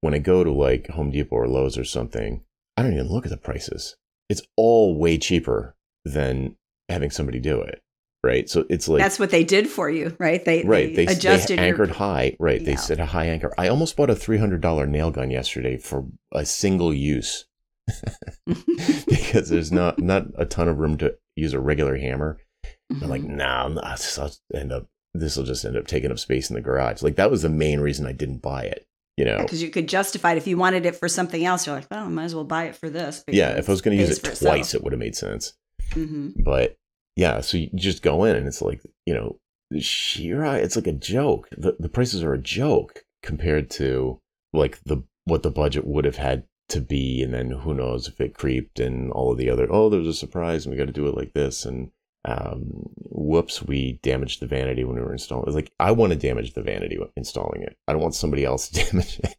when 0.00 0.14
i 0.14 0.18
go 0.18 0.44
to 0.44 0.52
like 0.52 0.88
home 0.88 1.10
depot 1.10 1.36
or 1.36 1.48
lowes 1.48 1.78
or 1.78 1.84
something 1.84 2.42
i 2.76 2.82
don't 2.82 2.92
even 2.92 3.08
look 3.08 3.24
at 3.24 3.30
the 3.30 3.36
prices 3.36 3.96
it's 4.28 4.42
all 4.56 4.98
way 4.98 5.18
cheaper 5.18 5.76
than 6.04 6.56
having 6.88 7.10
somebody 7.10 7.40
do 7.40 7.60
it 7.60 7.82
right? 8.26 8.50
So 8.50 8.64
it's 8.68 8.88
like 8.88 9.00
that's 9.00 9.18
what 9.18 9.30
they 9.30 9.44
did 9.44 9.68
for 9.68 9.88
you, 9.88 10.14
right? 10.18 10.44
They 10.44 10.64
right 10.64 10.94
they, 10.94 11.06
they 11.06 11.12
adjusted 11.12 11.58
they 11.58 11.68
anchored 11.68 11.90
your... 11.90 11.96
high, 11.96 12.36
right? 12.38 12.60
Yeah. 12.60 12.66
They 12.66 12.76
set 12.76 12.98
a 12.98 13.06
high 13.06 13.26
anchor. 13.26 13.52
I 13.56 13.68
almost 13.68 13.96
bought 13.96 14.10
a 14.10 14.16
three 14.16 14.38
hundred 14.38 14.60
dollar 14.60 14.86
nail 14.86 15.10
gun 15.10 15.30
yesterday 15.30 15.76
for 15.78 16.04
a 16.32 16.44
single 16.44 16.92
use 16.92 17.46
because 19.08 19.48
there's 19.48 19.72
not 19.72 19.98
not 19.98 20.26
a 20.36 20.44
ton 20.44 20.68
of 20.68 20.78
room 20.78 20.96
to 20.98 21.14
use 21.34 21.52
a 21.52 21.60
regular 21.60 21.96
hammer. 21.96 22.38
Mm-hmm. 22.92 23.04
I'm 23.04 23.10
like, 23.10 23.22
mm-hmm. 23.22 23.36
nah, 23.36 23.68
nah 23.68 23.96
I'll 24.18 24.32
end 24.54 24.72
up 24.72 24.86
this 25.14 25.36
will 25.36 25.44
just 25.44 25.64
end 25.64 25.76
up 25.76 25.86
taking 25.86 26.10
up 26.10 26.18
space 26.18 26.50
in 26.50 26.54
the 26.54 26.62
garage. 26.62 27.02
Like 27.02 27.16
that 27.16 27.30
was 27.30 27.42
the 27.42 27.48
main 27.48 27.80
reason 27.80 28.06
I 28.06 28.12
didn't 28.12 28.42
buy 28.42 28.64
it. 28.64 28.86
You 29.16 29.24
know, 29.24 29.38
because 29.38 29.62
you 29.62 29.70
could 29.70 29.88
justify 29.88 30.32
it 30.32 30.36
if 30.36 30.46
you 30.46 30.58
wanted 30.58 30.84
it 30.84 30.94
for 30.94 31.08
something 31.08 31.42
else. 31.42 31.66
You're 31.66 31.76
like, 31.76 31.86
well, 31.90 32.04
I 32.04 32.08
might 32.08 32.24
as 32.24 32.34
well 32.34 32.44
buy 32.44 32.64
it 32.64 32.76
for 32.76 32.90
this. 32.90 33.24
Yeah, 33.28 33.56
if 33.56 33.66
I 33.66 33.72
was 33.72 33.80
going 33.80 33.96
to 33.96 34.02
use 34.02 34.18
it 34.18 34.22
twice, 34.22 34.42
itself. 34.42 34.74
it 34.74 34.84
would 34.84 34.92
have 34.92 35.00
made 35.00 35.16
sense. 35.16 35.54
Mm-hmm. 35.92 36.42
But 36.42 36.76
yeah, 37.16 37.40
so 37.40 37.56
you 37.56 37.70
just 37.74 38.02
go 38.02 38.24
in 38.24 38.36
and 38.36 38.46
it's 38.46 38.60
like, 38.60 38.82
you 39.06 39.14
know, 39.14 39.38
Shira, 39.78 40.56
it's 40.56 40.76
like 40.76 40.86
a 40.86 40.92
joke. 40.92 41.48
The 41.56 41.76
the 41.78 41.88
prices 41.88 42.22
are 42.22 42.34
a 42.34 42.38
joke 42.38 43.04
compared 43.22 43.70
to 43.70 44.20
like 44.52 44.80
the 44.84 45.02
what 45.24 45.42
the 45.42 45.50
budget 45.50 45.86
would 45.86 46.04
have 46.04 46.16
had 46.16 46.44
to 46.68 46.80
be, 46.80 47.22
and 47.22 47.32
then 47.32 47.50
who 47.50 47.74
knows 47.74 48.08
if 48.08 48.20
it 48.20 48.34
creeped 48.34 48.80
and 48.80 49.12
all 49.12 49.32
of 49.32 49.38
the 49.38 49.50
other. 49.50 49.66
Oh, 49.70 49.88
there's 49.88 50.06
a 50.06 50.14
surprise, 50.14 50.64
and 50.64 50.72
we 50.72 50.78
got 50.78 50.86
to 50.86 50.92
do 50.92 51.06
it 51.06 51.16
like 51.16 51.32
this, 51.32 51.64
and 51.64 51.90
um, 52.26 52.88
whoops, 53.10 53.62
we 53.62 54.00
damaged 54.02 54.40
the 54.40 54.46
vanity 54.46 54.84
when 54.84 54.96
we 54.96 55.02
were 55.02 55.12
installing. 55.12 55.44
it. 55.44 55.48
It's 55.48 55.54
like 55.54 55.72
I 55.78 55.92
want 55.92 56.12
to 56.12 56.18
damage 56.18 56.54
the 56.54 56.62
vanity 56.62 56.98
installing 57.16 57.62
it. 57.62 57.76
I 57.86 57.92
don't 57.92 58.02
want 58.02 58.14
somebody 58.14 58.44
else 58.44 58.68
to 58.70 58.84
damage 58.84 59.20
it. 59.20 59.36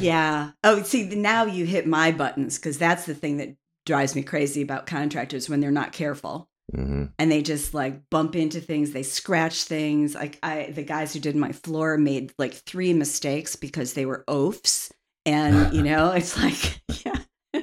yeah. 0.00 0.52
Oh, 0.62 0.82
see, 0.82 1.04
now 1.14 1.44
you 1.44 1.66
hit 1.66 1.86
my 1.86 2.12
buttons 2.12 2.58
because 2.58 2.78
that's 2.78 3.06
the 3.06 3.14
thing 3.14 3.36
that 3.38 3.56
drives 3.86 4.14
me 4.14 4.22
crazy 4.22 4.62
about 4.62 4.86
contractors 4.86 5.48
when 5.48 5.60
they're 5.60 5.70
not 5.70 5.92
careful. 5.92 6.48
Mm-hmm. 6.74 7.04
And 7.18 7.30
they 7.30 7.42
just 7.42 7.74
like 7.74 8.08
bump 8.08 8.34
into 8.34 8.60
things, 8.60 8.92
they 8.92 9.02
scratch 9.02 9.64
things. 9.64 10.14
Like 10.14 10.38
I 10.42 10.70
the 10.74 10.82
guys 10.82 11.12
who 11.12 11.20
did 11.20 11.36
my 11.36 11.52
floor 11.52 11.98
made 11.98 12.32
like 12.38 12.54
three 12.54 12.94
mistakes 12.94 13.54
because 13.54 13.92
they 13.92 14.06
were 14.06 14.24
oafs. 14.26 14.90
And 15.26 15.74
you 15.74 15.82
know, 15.90 16.10
it's 16.10 16.38
like, 16.38 16.80
yeah. 17.04 17.62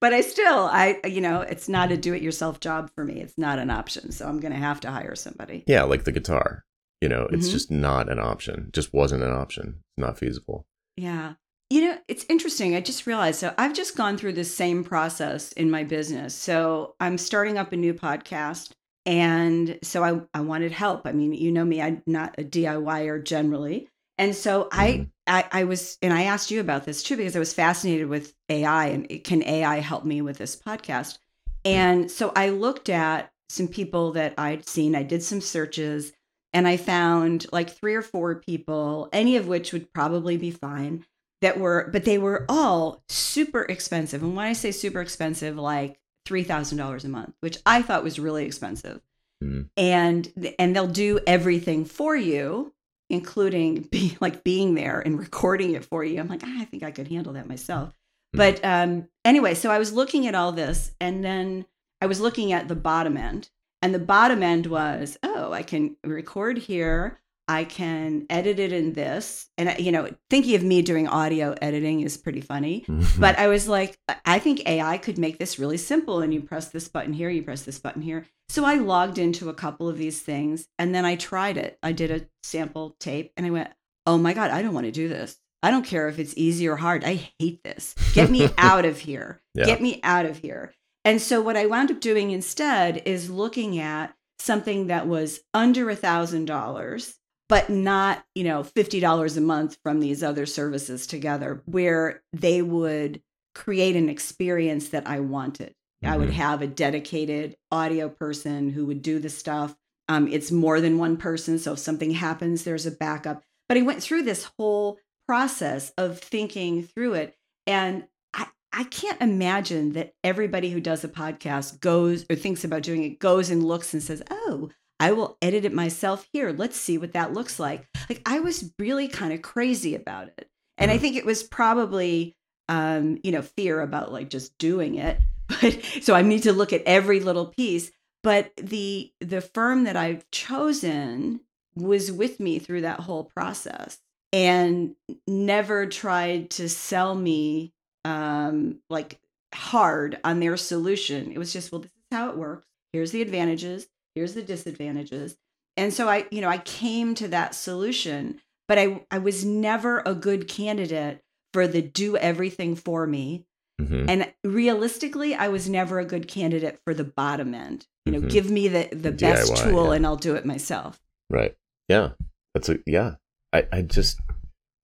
but 0.00 0.12
I 0.12 0.20
still 0.20 0.68
I 0.70 1.00
you 1.06 1.20
know, 1.20 1.40
it's 1.40 1.68
not 1.68 1.92
a 1.92 1.96
do 1.96 2.14
it 2.14 2.22
yourself 2.22 2.60
job 2.60 2.90
for 2.94 3.04
me. 3.04 3.20
It's 3.20 3.38
not 3.38 3.58
an 3.58 3.70
option. 3.70 4.12
So 4.12 4.26
I'm 4.26 4.40
gonna 4.40 4.56
have 4.56 4.80
to 4.80 4.90
hire 4.90 5.14
somebody. 5.14 5.64
Yeah, 5.66 5.84
like 5.84 6.04
the 6.04 6.12
guitar. 6.12 6.64
You 7.00 7.08
know, 7.08 7.28
it's 7.30 7.46
mm-hmm. 7.46 7.52
just 7.52 7.70
not 7.70 8.10
an 8.10 8.18
option. 8.18 8.70
Just 8.72 8.92
wasn't 8.92 9.22
an 9.22 9.32
option. 9.32 9.76
It's 9.78 9.98
not 9.98 10.18
feasible. 10.18 10.66
Yeah. 10.96 11.34
You 11.70 11.82
know, 11.82 11.98
it's 12.08 12.24
interesting. 12.28 12.74
I 12.74 12.80
just 12.80 13.06
realized 13.06 13.38
so 13.38 13.54
I've 13.56 13.74
just 13.74 13.96
gone 13.96 14.16
through 14.16 14.32
the 14.32 14.44
same 14.44 14.82
process 14.82 15.52
in 15.52 15.70
my 15.70 15.84
business. 15.84 16.34
So 16.34 16.94
I'm 16.98 17.18
starting 17.18 17.58
up 17.58 17.72
a 17.72 17.76
new 17.76 17.94
podcast. 17.94 18.72
And 19.06 19.78
so 19.82 20.02
I, 20.02 20.20
I 20.34 20.40
wanted 20.40 20.72
help. 20.72 21.06
I 21.06 21.12
mean, 21.12 21.32
you 21.32 21.52
know 21.52 21.64
me, 21.64 21.80
I'm 21.80 22.02
not 22.06 22.34
a 22.36 22.44
DIYer 22.44 23.24
generally. 23.24 23.88
And 24.18 24.34
so 24.34 24.64
mm-hmm. 24.64 24.80
I, 24.80 25.08
I, 25.26 25.44
I 25.52 25.64
was, 25.64 25.96
and 26.02 26.12
I 26.12 26.24
asked 26.24 26.50
you 26.50 26.60
about 26.60 26.84
this 26.84 27.02
too, 27.02 27.16
because 27.16 27.36
I 27.36 27.38
was 27.38 27.54
fascinated 27.54 28.08
with 28.08 28.34
AI 28.48 28.86
and 28.86 29.24
can 29.24 29.42
AI 29.42 29.78
help 29.78 30.04
me 30.04 30.20
with 30.20 30.38
this 30.38 30.56
podcast? 30.56 31.18
And 31.64 32.10
so 32.10 32.32
I 32.34 32.50
looked 32.50 32.88
at 32.88 33.32
some 33.48 33.68
people 33.68 34.12
that 34.12 34.34
I'd 34.36 34.68
seen, 34.68 34.94
I 34.94 35.02
did 35.02 35.22
some 35.22 35.40
searches, 35.40 36.12
and 36.52 36.66
I 36.66 36.76
found 36.76 37.46
like 37.52 37.70
three 37.70 37.94
or 37.94 38.02
four 38.02 38.36
people, 38.36 39.08
any 39.12 39.36
of 39.36 39.48
which 39.48 39.72
would 39.72 39.92
probably 39.92 40.36
be 40.36 40.50
fine 40.50 41.04
that 41.40 41.58
were, 41.58 41.88
but 41.92 42.04
they 42.04 42.18
were 42.18 42.44
all 42.48 43.02
super 43.08 43.62
expensive. 43.62 44.22
And 44.22 44.34
when 44.34 44.46
I 44.46 44.54
say 44.54 44.72
super 44.72 45.00
expensive, 45.00 45.56
like 45.56 45.98
$3,000 46.26 47.04
a 47.04 47.08
month, 47.08 47.34
which 47.40 47.58
I 47.64 47.82
thought 47.82 48.04
was 48.04 48.18
really 48.18 48.44
expensive. 48.44 49.00
Mm. 49.42 49.68
And 49.76 50.54
and 50.58 50.74
they'll 50.74 50.88
do 50.88 51.20
everything 51.26 51.84
for 51.84 52.16
you, 52.16 52.72
including 53.10 53.82
be 53.90 54.16
like 54.20 54.44
being 54.44 54.74
there 54.74 55.00
and 55.00 55.18
recording 55.18 55.74
it 55.74 55.84
for 55.84 56.04
you. 56.04 56.20
I'm 56.20 56.28
like, 56.28 56.42
ah, 56.44 56.60
I 56.60 56.64
think 56.64 56.82
I 56.82 56.90
could 56.90 57.08
handle 57.08 57.32
that 57.34 57.48
myself. 57.48 57.90
Mm. 58.34 58.38
But 58.38 58.64
um, 58.64 59.08
anyway, 59.24 59.54
so 59.54 59.70
I 59.70 59.78
was 59.78 59.92
looking 59.92 60.26
at 60.26 60.34
all 60.34 60.52
this, 60.52 60.92
and 61.00 61.24
then 61.24 61.66
I 62.00 62.06
was 62.06 62.20
looking 62.20 62.52
at 62.52 62.68
the 62.68 62.76
bottom 62.76 63.16
end, 63.16 63.50
and 63.82 63.94
the 63.94 63.98
bottom 63.98 64.42
end 64.42 64.66
was, 64.66 65.16
oh, 65.22 65.52
I 65.52 65.62
can 65.62 65.96
record 66.04 66.58
here. 66.58 67.20
I 67.48 67.64
can 67.64 68.26
edit 68.28 68.58
it 68.58 68.72
in 68.72 68.92
this. 68.92 69.48
And, 69.56 69.74
you 69.78 69.90
know, 69.90 70.08
thinking 70.28 70.54
of 70.54 70.62
me 70.62 70.82
doing 70.82 71.08
audio 71.08 71.54
editing 71.62 72.00
is 72.00 72.16
pretty 72.16 72.42
funny. 72.42 72.84
Mm-hmm. 72.86 73.20
But 73.20 73.38
I 73.38 73.48
was 73.48 73.66
like, 73.68 73.98
I 74.24 74.38
think 74.38 74.68
AI 74.68 74.98
could 74.98 75.18
make 75.18 75.38
this 75.38 75.58
really 75.58 75.78
simple. 75.78 76.20
And 76.20 76.32
you 76.32 76.42
press 76.42 76.68
this 76.68 76.88
button 76.88 77.12
here, 77.12 77.30
you 77.30 77.42
press 77.42 77.62
this 77.62 77.78
button 77.78 78.02
here. 78.02 78.26
So 78.50 78.64
I 78.64 78.74
logged 78.74 79.18
into 79.18 79.48
a 79.48 79.54
couple 79.54 79.88
of 79.88 79.98
these 79.98 80.20
things 80.20 80.68
and 80.78 80.94
then 80.94 81.04
I 81.04 81.16
tried 81.16 81.56
it. 81.56 81.78
I 81.82 81.92
did 81.92 82.10
a 82.10 82.26
sample 82.42 82.96
tape 83.00 83.32
and 83.36 83.46
I 83.46 83.50
went, 83.50 83.70
oh 84.06 84.18
my 84.18 84.34
God, 84.34 84.50
I 84.50 84.62
don't 84.62 84.74
want 84.74 84.86
to 84.86 84.92
do 84.92 85.08
this. 85.08 85.36
I 85.62 85.70
don't 85.70 85.84
care 85.84 86.08
if 86.08 86.18
it's 86.18 86.34
easy 86.36 86.68
or 86.68 86.76
hard. 86.76 87.04
I 87.04 87.28
hate 87.38 87.62
this. 87.64 87.94
Get 88.14 88.30
me 88.30 88.48
out 88.58 88.84
of 88.84 89.00
here. 89.00 89.42
Yeah. 89.54 89.64
Get 89.64 89.82
me 89.82 90.00
out 90.02 90.24
of 90.24 90.38
here. 90.38 90.72
And 91.04 91.20
so 91.20 91.40
what 91.40 91.56
I 91.56 91.66
wound 91.66 91.90
up 91.90 92.00
doing 92.00 92.30
instead 92.30 93.02
is 93.04 93.30
looking 93.30 93.78
at 93.78 94.14
something 94.38 94.86
that 94.86 95.06
was 95.06 95.40
under 95.52 95.90
a 95.90 95.96
thousand 95.96 96.44
dollars 96.44 97.17
but 97.48 97.70
not, 97.70 98.24
you 98.34 98.44
know, 98.44 98.62
$50 98.62 99.36
a 99.36 99.40
month 99.40 99.78
from 99.82 100.00
these 100.00 100.22
other 100.22 100.46
services 100.46 101.06
together 101.06 101.62
where 101.66 102.22
they 102.32 102.62
would 102.62 103.22
create 103.54 103.96
an 103.96 104.08
experience 104.08 104.90
that 104.90 105.06
I 105.06 105.20
wanted. 105.20 105.74
Mm-hmm. 106.04 106.12
I 106.12 106.16
would 106.16 106.28
mm-hmm. 106.28 106.38
have 106.38 106.62
a 106.62 106.66
dedicated 106.66 107.56
audio 107.72 108.08
person 108.08 108.70
who 108.70 108.86
would 108.86 109.02
do 109.02 109.18
the 109.18 109.30
stuff. 109.30 109.74
Um, 110.08 110.28
it's 110.28 110.52
more 110.52 110.80
than 110.80 110.98
one 110.98 111.16
person. 111.16 111.58
So 111.58 111.72
if 111.72 111.78
something 111.78 112.12
happens, 112.12 112.64
there's 112.64 112.86
a 112.86 112.90
backup. 112.90 113.42
But 113.68 113.78
I 113.78 113.82
went 113.82 114.02
through 114.02 114.22
this 114.22 114.50
whole 114.58 114.98
process 115.26 115.90
of 115.98 116.18
thinking 116.18 116.82
through 116.82 117.14
it. 117.14 117.36
And 117.66 118.04
I, 118.32 118.46
I 118.72 118.84
can't 118.84 119.20
imagine 119.20 119.92
that 119.92 120.14
everybody 120.24 120.70
who 120.70 120.80
does 120.80 121.04
a 121.04 121.08
podcast 121.08 121.80
goes 121.80 122.24
or 122.30 122.36
thinks 122.36 122.64
about 122.64 122.82
doing 122.82 123.02
it 123.02 123.18
goes 123.18 123.50
and 123.50 123.64
looks 123.64 123.92
and 123.92 124.02
says, 124.02 124.22
oh, 124.30 124.70
I 125.00 125.12
will 125.12 125.36
edit 125.40 125.64
it 125.64 125.72
myself 125.72 126.26
here. 126.32 126.52
Let's 126.52 126.76
see 126.76 126.98
what 126.98 127.12
that 127.12 127.32
looks 127.32 127.60
like. 127.60 127.86
Like 128.08 128.22
I 128.26 128.40
was 128.40 128.72
really 128.78 129.08
kind 129.08 129.32
of 129.32 129.42
crazy 129.42 129.94
about 129.94 130.28
it. 130.28 130.48
And 130.76 130.90
I 130.90 130.94
mm-hmm. 130.94 131.02
think 131.02 131.16
it 131.16 131.26
was 131.26 131.42
probably 131.42 132.36
um, 132.68 133.18
you 133.22 133.32
know, 133.32 133.42
fear 133.42 133.80
about 133.80 134.12
like 134.12 134.30
just 134.30 134.56
doing 134.58 134.96
it. 134.96 135.18
But 135.62 135.82
so 136.02 136.14
I 136.14 136.20
need 136.20 136.42
to 136.42 136.52
look 136.52 136.74
at 136.74 136.82
every 136.84 137.20
little 137.20 137.46
piece. 137.46 137.90
But 138.22 138.52
the 138.58 139.10
the 139.22 139.40
firm 139.40 139.84
that 139.84 139.96
I've 139.96 140.30
chosen 140.30 141.40
was 141.74 142.12
with 142.12 142.38
me 142.38 142.58
through 142.58 142.82
that 142.82 143.00
whole 143.00 143.24
process 143.24 143.98
and 144.30 144.94
never 145.26 145.86
tried 145.86 146.50
to 146.50 146.68
sell 146.68 147.14
me 147.14 147.72
um 148.04 148.80
like 148.90 149.18
hard 149.54 150.20
on 150.22 150.40
their 150.40 150.58
solution. 150.58 151.32
It 151.32 151.38
was 151.38 151.50
just, 151.50 151.72
well, 151.72 151.80
this 151.80 151.90
is 151.90 151.96
how 152.12 152.28
it 152.28 152.36
works. 152.36 152.66
Here's 152.92 153.12
the 153.12 153.22
advantages 153.22 153.86
here's 154.18 154.34
the 154.34 154.42
disadvantages. 154.42 155.36
And 155.76 155.94
so 155.94 156.08
i 156.08 156.26
you 156.32 156.40
know 156.40 156.48
i 156.48 156.58
came 156.58 157.14
to 157.14 157.28
that 157.28 157.54
solution 157.54 158.40
but 158.66 158.78
i 158.78 159.00
i 159.12 159.18
was 159.18 159.44
never 159.44 160.02
a 160.04 160.12
good 160.12 160.48
candidate 160.48 161.22
for 161.52 161.68
the 161.68 161.80
do 161.80 162.16
everything 162.16 162.74
for 162.74 163.06
me. 163.06 163.44
Mm-hmm. 163.80 164.10
and 164.10 164.32
realistically 164.42 165.36
i 165.36 165.46
was 165.46 165.68
never 165.68 166.00
a 166.00 166.04
good 166.04 166.26
candidate 166.26 166.80
for 166.84 166.94
the 166.94 167.04
bottom 167.04 167.54
end. 167.54 167.86
You 168.06 168.12
know 168.12 168.18
mm-hmm. 168.18 168.28
give 168.28 168.50
me 168.50 168.66
the 168.66 168.88
the 168.90 169.12
DIY, 169.12 169.20
best 169.20 169.56
tool 169.56 169.90
yeah. 169.90 169.92
and 169.92 170.04
i'll 170.04 170.16
do 170.16 170.34
it 170.34 170.44
myself. 170.44 171.00
Right. 171.30 171.54
Yeah. 171.86 172.10
That's 172.54 172.68
a 172.68 172.78
yeah. 172.86 173.14
I 173.52 173.68
i 173.70 173.82
just 173.82 174.20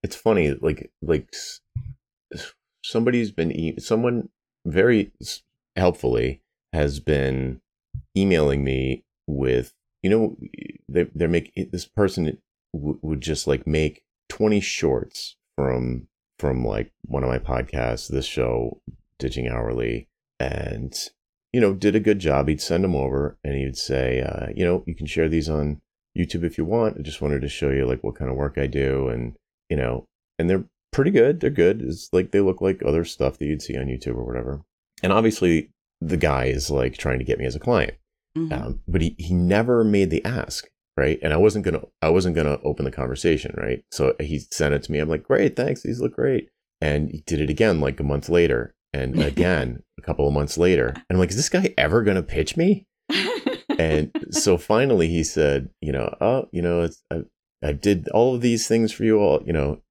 it's 0.01 0.15
funny 0.15 0.53
like 0.53 0.91
like 1.01 1.27
somebody's 2.85 3.31
been 3.31 3.77
someone 3.79 4.29
very 4.65 5.11
helpfully 5.75 6.41
has 6.71 7.01
been 7.01 7.59
emailing 8.17 8.63
me 8.63 9.04
with 9.27 9.73
you 10.03 10.09
know 10.09 10.37
they 10.87 11.03
they're 11.15 11.27
making 11.27 11.69
this 11.71 11.85
person 11.85 12.37
w- 12.73 12.99
would 13.01 13.21
just 13.21 13.47
like 13.47 13.65
make 13.65 14.03
20 14.29 14.59
shorts 14.59 15.35
from 15.55 16.07
from 16.39 16.65
like 16.65 16.91
one 17.05 17.23
of 17.23 17.29
my 17.29 17.39
podcasts 17.39 18.09
this 18.09 18.25
show 18.25 18.81
ditching 19.19 19.47
hourly 19.47 20.07
and 20.39 21.09
you 21.53 21.61
know 21.61 21.73
did 21.73 21.95
a 21.95 21.99
good 21.99 22.19
job 22.19 22.47
he'd 22.47 22.61
send 22.61 22.83
them 22.83 22.95
over 22.95 23.37
and 23.43 23.55
he'd 23.55 23.77
say 23.77 24.21
uh, 24.21 24.47
you 24.55 24.65
know 24.65 24.83
you 24.85 24.95
can 24.95 25.05
share 25.05 25.29
these 25.29 25.49
on 25.49 25.81
YouTube 26.17 26.43
if 26.43 26.57
you 26.57 26.65
want. 26.65 26.97
I 26.97 27.01
just 27.01 27.21
wanted 27.21 27.41
to 27.41 27.49
show 27.49 27.69
you 27.69 27.85
like 27.85 28.03
what 28.03 28.15
kind 28.15 28.31
of 28.31 28.37
work 28.37 28.57
I 28.57 28.67
do, 28.67 29.09
and 29.09 29.35
you 29.69 29.77
know, 29.77 30.07
and 30.39 30.49
they're 30.49 30.65
pretty 30.91 31.11
good. 31.11 31.39
They're 31.39 31.49
good. 31.49 31.81
It's 31.81 32.09
like 32.13 32.31
they 32.31 32.39
look 32.39 32.61
like 32.61 32.81
other 32.83 33.03
stuff 33.03 33.37
that 33.37 33.45
you'd 33.45 33.61
see 33.61 33.77
on 33.77 33.87
YouTube 33.87 34.15
or 34.15 34.23
whatever. 34.23 34.61
And 35.03 35.11
obviously, 35.11 35.71
the 36.01 36.17
guy 36.17 36.45
is 36.45 36.71
like 36.71 36.97
trying 36.97 37.19
to 37.19 37.25
get 37.25 37.39
me 37.39 37.45
as 37.45 37.55
a 37.55 37.59
client, 37.59 37.95
Mhm. 38.37 38.51
um, 38.53 38.79
but 38.87 39.01
he 39.01 39.15
he 39.17 39.33
never 39.33 39.83
made 39.83 40.09
the 40.09 40.23
ask, 40.25 40.67
right? 40.97 41.19
And 41.21 41.31
I 41.33 41.37
wasn't 41.37 41.65
gonna 41.65 41.81
I 42.01 42.09
wasn't 42.09 42.35
gonna 42.35 42.59
open 42.63 42.85
the 42.85 42.91
conversation, 42.91 43.53
right? 43.57 43.83
So 43.91 44.15
he 44.19 44.39
sent 44.39 44.73
it 44.73 44.83
to 44.83 44.91
me. 44.91 44.99
I'm 44.99 45.09
like, 45.09 45.23
great, 45.23 45.55
thanks. 45.55 45.83
These 45.83 46.01
look 46.01 46.15
great. 46.15 46.49
And 46.81 47.09
he 47.09 47.23
did 47.25 47.39
it 47.39 47.49
again 47.49 47.79
like 47.79 47.99
a 47.99 48.03
month 48.03 48.27
later, 48.29 48.75
and 48.93 49.21
again 49.23 49.83
a 49.97 50.01
couple 50.01 50.27
of 50.27 50.33
months 50.33 50.57
later. 50.57 50.87
And 50.89 51.05
I'm 51.11 51.17
like, 51.17 51.29
is 51.29 51.37
this 51.37 51.49
guy 51.49 51.73
ever 51.77 52.03
gonna 52.03 52.23
pitch 52.23 52.57
me? 52.57 52.85
and 53.77 54.11
so 54.31 54.57
finally 54.57 55.07
he 55.07 55.23
said, 55.23 55.69
you 55.81 55.91
know, 55.91 56.13
oh, 56.21 56.47
you 56.51 56.61
know, 56.61 56.81
it's, 56.81 57.03
I, 57.11 57.21
I 57.63 57.71
did 57.73 58.07
all 58.09 58.33
of 58.35 58.41
these 58.41 58.67
things 58.67 58.91
for 58.91 59.03
you 59.03 59.19
all, 59.19 59.41
you 59.45 59.53
know, 59.53 59.81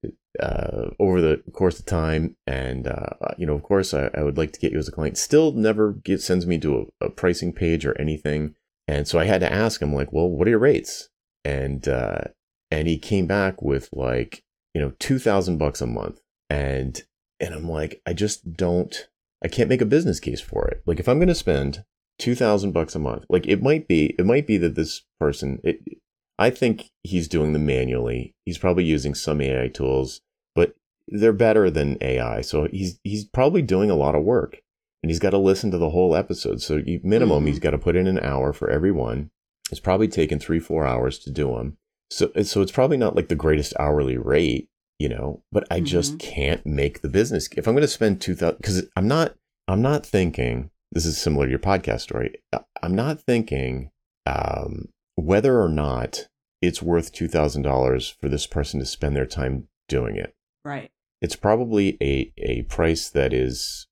uh, 0.41 0.91
over 0.99 1.21
the 1.21 1.43
course 1.53 1.79
of 1.79 1.87
time. 1.87 2.37
And, 2.47 2.87
uh, 2.87 3.35
you 3.39 3.47
know, 3.47 3.55
of 3.55 3.63
course, 3.63 3.95
I, 3.95 4.11
I 4.15 4.23
would 4.23 4.39
like 4.39 4.53
to 4.53 4.61
get 4.61 4.73
you 4.73 4.79
as 4.79 4.89
a 4.89 4.93
client. 4.93 5.19
Still 5.19 5.53
never 5.53 5.93
get, 5.93 6.21
sends 6.21 6.47
me 6.47 6.59
to 6.61 6.91
a, 7.01 7.07
a 7.07 7.11
pricing 7.11 7.53
page 7.53 7.85
or 7.85 7.99
anything. 8.01 8.55
And 8.87 9.09
so 9.09 9.19
I 9.19 9.25
had 9.25 9.41
to 9.41 9.53
ask 9.53 9.81
him, 9.81 9.95
like, 9.95 10.13
well, 10.13 10.29
what 10.29 10.47
are 10.47 10.51
your 10.51 10.59
rates? 10.59 11.09
And, 11.45 11.87
uh, 11.89 12.23
and 12.71 12.89
he 12.89 12.99
came 12.99 13.27
back 13.27 13.63
with 13.63 13.89
like, 13.93 14.43
you 14.75 14.81
know, 14.81 14.93
2000 14.99 15.59
bucks 15.59 15.81
a 15.81 15.87
month. 15.87 16.21
And, 16.51 17.03
and 17.41 17.55
I'm 17.55 17.69
like, 17.69 18.01
I 18.07 18.13
just 18.13 18.55
don't, 18.55 19.09
I 19.43 19.49
can't 19.49 19.69
make 19.69 19.81
a 19.81 19.87
business 19.87 20.21
case 20.21 20.41
for 20.41 20.69
it. 20.69 20.83
Like, 20.87 21.01
if 21.01 21.09
I'm 21.09 21.19
going 21.19 21.29
to 21.29 21.35
spend 21.35 21.85
two 22.19 22.35
thousand 22.35 22.73
bucks 22.73 22.95
a 22.95 22.99
month. 22.99 23.25
Like 23.29 23.47
it 23.47 23.63
might 23.63 23.89
be, 23.89 24.15
it 24.19 24.27
might 24.27 24.47
be 24.47 24.57
that 24.59 24.75
this 24.75 25.03
person, 25.19 25.61
it, 25.65 25.81
I 26.39 26.51
think 26.51 26.91
he's 27.03 27.29
doing 27.29 27.53
them 27.53 27.67
manually. 27.67 28.35
He's 28.45 28.59
probably 28.59 28.85
using 28.85 29.15
some 29.15 29.41
AI 29.41 29.69
tools, 29.69 30.21
but 30.55 30.75
they're 31.09 31.33
better 31.33 31.71
than 31.71 31.99
AI. 32.01 32.41
So 32.41 32.67
he's 32.71 32.99
he's 33.05 33.25
probably 33.25 33.63
doing 33.63 33.91
a 33.91 33.95
lot 33.97 34.15
of 34.15 34.25
work, 34.25 34.59
and 35.03 35.11
he's 35.11 35.21
got 35.21 35.31
to 35.31 35.39
listen 35.39 35.71
to 35.71 35.79
the 35.79 35.91
whole 35.91 36.17
episode. 36.17 36.61
So 36.61 36.77
you, 36.85 37.01
minimum, 37.05 37.45
Mhm. 37.45 37.49
he's 37.49 37.59
got 37.61 37.71
to 37.71 37.79
put 37.79 37.97
in 37.97 38.07
an 38.07 38.19
hour 38.21 38.53
for 38.53 38.69
every 38.71 38.91
one. 38.93 39.31
It's 39.71 39.81
probably 39.81 40.09
taken 40.09 40.39
three 40.41 40.59
four 40.61 40.87
hours 40.87 41.19
to 41.21 41.31
do 41.31 41.55
them. 41.55 41.77
So 42.11 42.31
so 42.43 42.63
it's 42.63 42.73
probably 42.73 42.97
not 42.97 43.15
like 43.17 43.29
the 43.29 43.35
greatest 43.37 43.73
hourly 43.79 44.17
rate, 44.19 44.69
you 44.99 45.09
know. 45.09 45.43
But 45.53 45.67
I 45.71 45.81
just 45.81 46.19
can't 46.19 46.65
make 46.67 47.01
the 47.01 47.09
business. 47.09 47.49
If 47.57 47.67
I'm 47.69 47.75
going 47.75 47.83
to 47.83 47.89
spend 47.89 48.21
two 48.21 48.35
thousand, 48.35 48.59
because 48.59 48.87
I'm 48.97 49.07
not 49.09 49.35
I'm 49.69 49.83
not 49.83 50.05
thinking 50.05 50.71
this 50.93 51.07
is 51.07 51.17
similar 51.17 51.47
to 51.47 51.51
your 51.51 51.59
podcast 51.61 52.01
story. 52.01 52.35
I'm 52.83 52.95
not 52.95 53.21
thinking 53.23 53.91
um, 54.27 54.89
whether 55.17 55.61
or 55.61 55.69
not 55.69 56.29
it's 56.63 56.83
worth 56.83 57.13
two 57.13 57.29
thousand 57.29 57.63
dollars 57.63 58.15
for 58.21 58.29
this 58.29 58.47
person 58.47 58.81
to 58.81 58.87
spend 58.87 59.15
their 59.17 59.27
time 59.27 59.69
doing 59.89 60.17
it. 60.17 60.35
right. 60.65 60.91
It's 61.21 61.37
probably 61.37 61.97
a 62.03 62.33
a 62.39 62.63
price 62.63 63.09
that 63.11 63.33
is 63.33 63.87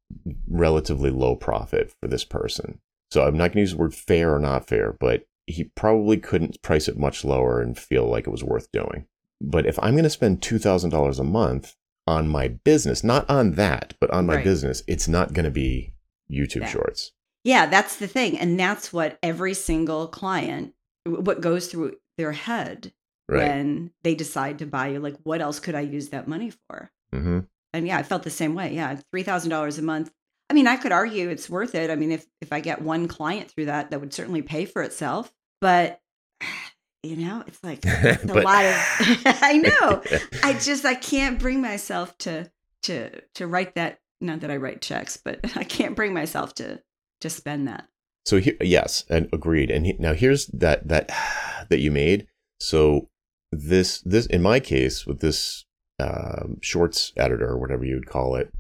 relatively 0.49 1.11
low 1.11 1.35
profit 1.37 1.93
for 2.01 2.09
this 2.09 2.25
person. 2.25 2.81
So 3.11 3.25
I'm 3.27 3.37
not 3.37 3.49
going 3.49 3.53
to 3.55 3.61
use 3.61 3.71
the 3.73 3.79
word 3.79 3.95
fair 3.95 4.35
or 4.35 4.39
not 4.39 4.67
fair, 4.69 4.97
but 4.99 5.25
he 5.47 5.65
probably 5.75 6.17
couldn't 6.19 6.61
price 6.63 6.89
it 6.89 6.99
much 6.99 7.25
lower 7.25 7.61
and 7.61 7.79
feel 7.79 8.09
like 8.09 8.27
it 8.27 8.31
was 8.31 8.45
worth 8.45 8.71
doing. 8.73 9.07
But 9.41 9.67
if 9.67 9.79
I'm 9.83 9.95
going 9.95 10.05
to 10.05 10.11
spend 10.11 10.43
two 10.43 10.59
thousand 10.59 10.91
dollars 10.91 11.19
a 11.19 11.25
month 11.25 11.75
on 12.07 12.29
my 12.29 12.49
business, 12.49 13.03
not 13.05 13.29
on 13.31 13.53
that, 13.53 13.95
but 14.01 14.11
on 14.11 14.27
my 14.27 14.37
Right. 14.37 14.45
business, 14.45 14.83
it's 14.87 15.09
not 15.09 15.33
going 15.33 15.45
to 15.45 15.51
be 15.51 15.95
YouTube 16.31 16.63
Yeah. 16.63 16.69
Shorts. 16.69 17.13
Yeah, 17.45 17.67
that's 17.67 17.97
the 17.97 18.07
thing. 18.09 18.39
And 18.39 18.59
that's 18.59 18.93
what 18.93 19.19
every 19.23 19.55
single 19.55 20.07
client, 20.07 20.75
what 21.05 21.41
goes 21.41 21.69
through 21.69 21.97
their 22.19 22.33
head 22.33 22.93
Right. 23.29 23.49
when 23.49 23.93
they 24.03 24.15
decide 24.15 24.59
to 24.59 24.67
buy 24.67 24.89
you. 24.89 24.99
Like, 25.01 25.17
what 25.23 25.41
else 25.41 25.61
could 25.61 25.75
I 25.75 25.81
use 25.81 26.09
that 26.11 26.29
money 26.29 26.51
for? 26.69 26.91
hmm 27.13 27.41
And 27.73 27.87
yeah, 27.87 27.97
I 27.99 28.03
felt 28.03 28.25
the 28.25 28.31
same 28.31 28.55
way. 28.55 28.75
Yeah, 28.75 28.97
$3,000 29.15 29.79
a 29.79 29.83
month. 29.83 30.11
I 30.51 30.55
mean, 30.55 30.67
I 30.67 30.77
could 30.77 30.93
argue 30.93 31.29
it's 31.31 31.49
worth 31.49 31.75
it. 31.75 31.89
I 31.89 31.95
mean, 31.95 32.11
if, 32.13 32.27
if 32.43 32.53
I 32.53 32.61
get 32.61 32.83
one 32.83 33.09
client 33.09 33.51
through 33.51 33.67
that, 33.67 33.91
that 33.91 34.01
would 34.01 34.13
certainly 34.13 34.43
pay 34.43 34.65
for 34.67 34.83
itself. 34.83 35.33
But, 35.61 36.01
you 37.03 37.17
know, 37.17 37.43
it's 37.47 37.63
like 37.65 37.81
it's 37.85 38.25
a 38.25 38.27
But- 38.35 38.45
lot 38.45 38.65
of, 38.65 38.75
I 39.27 39.59
know. 39.59 40.03
I 40.43 40.53
just, 40.61 40.85
I 40.85 40.95
can't 40.95 41.39
bring 41.39 41.63
myself 41.63 42.19
to, 42.19 42.51
to, 42.83 43.21
to 43.37 43.47
write 43.47 43.77
that. 43.77 44.01
Not 44.21 44.41
that 44.41 44.51
I 44.51 44.57
write 44.57 44.83
checks, 44.83 45.17
but 45.17 45.41
I 45.57 45.65
can't 45.65 45.97
bring 45.97 46.13
myself 46.13 46.55
to, 46.57 46.83
to 47.23 47.31
spend 47.31 47.67
that. 47.69 47.89
So 48.25 48.39
here, 48.39 48.57
yes, 48.61 49.05
and 49.09 49.29
agreed. 49.33 49.71
And 49.71 49.87
he, 49.87 49.95
now 49.99 50.13
here's 50.15 50.47
that 50.49 50.89
that 50.89 51.11
that 51.69 51.81
you 51.81 51.91
made. 51.91 52.27
So 52.61 53.09
this 53.51 54.01
this 54.03 54.27
in 54.27 54.43
my 54.43 54.61
case 54.61 55.07
with 55.07 55.21
this 55.21 55.65
um, 55.99 56.59
shorts 56.61 57.13
editor 57.17 57.49
or 57.49 57.59
whatever 57.59 57.85
you 57.85 57.95
would 57.95 58.07
call 58.09 58.37
it, 58.37 58.53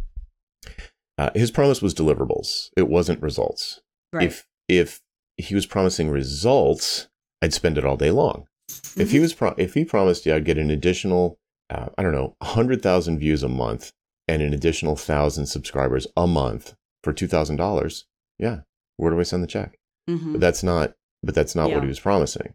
uh, 1.19 1.31
his 1.35 1.51
promise 1.51 1.81
was 1.83 1.95
deliverables. 1.95 2.71
It 2.77 2.89
wasn't 2.89 3.23
results. 3.23 3.81
Right. 4.13 4.27
If 4.29 4.47
if 4.69 5.01
he 5.37 5.55
was 5.55 5.67
promising 5.67 6.11
results, 6.11 7.09
I'd 7.41 7.55
spend 7.55 7.79
it 7.79 7.85
all 7.85 7.97
day 7.97 8.11
long. 8.11 8.47
If 8.97 9.11
he 9.11 9.19
Mhm. 9.19 9.23
was 9.23 9.35
pro- 9.35 9.55
if 9.59 9.75
he 9.75 9.85
promised 9.85 10.25
you 10.27 10.35
I'd 10.35 10.45
get 10.45 10.59
an 10.59 10.71
additional 10.71 11.39
uh, 11.71 11.89
I 11.97 12.03
don't 12.03 12.13
know 12.13 12.37
hundred 12.43 12.83
thousand 12.83 13.19
views 13.19 13.43
a 13.43 13.49
month 13.49 13.93
and 14.29 14.43
an 14.43 14.53
additional 14.53 14.97
thousand 14.97 15.47
subscribers 15.47 16.07
a 16.17 16.27
month 16.27 16.75
for 17.03 17.13
two 17.13 17.27
thousand 17.27 17.57
dollars, 17.57 18.05
yeah, 18.39 18.61
where 19.03 19.11
do 19.13 19.21
I 19.21 19.25
send 19.25 19.43
the 19.43 19.47
check? 19.49 19.79
Mhm. 20.09 20.33
But 20.33 20.41
that's 20.41 20.63
not. 20.63 20.95
But 21.23 21.35
that's 21.35 21.55
not 21.55 21.69
what 21.71 21.83
he 21.83 21.89
was 21.89 22.01
promising. 22.01 22.55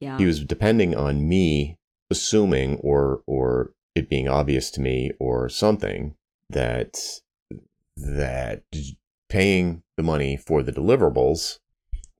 yeah. 0.00 0.16
He 0.18 0.24
was 0.26 0.44
depending 0.44 0.94
on 0.94 1.28
me 1.28 1.76
assuming 2.10 2.76
or 2.78 3.22
or 3.26 3.72
it 3.94 4.08
being 4.08 4.28
obvious 4.28 4.70
to 4.72 4.80
me 4.80 5.10
or 5.20 5.48
something 5.48 6.14
that 6.50 6.96
that 7.96 8.62
paying 9.28 9.82
the 9.96 10.02
money 10.02 10.36
for 10.36 10.62
the 10.62 10.72
deliverables 10.72 11.58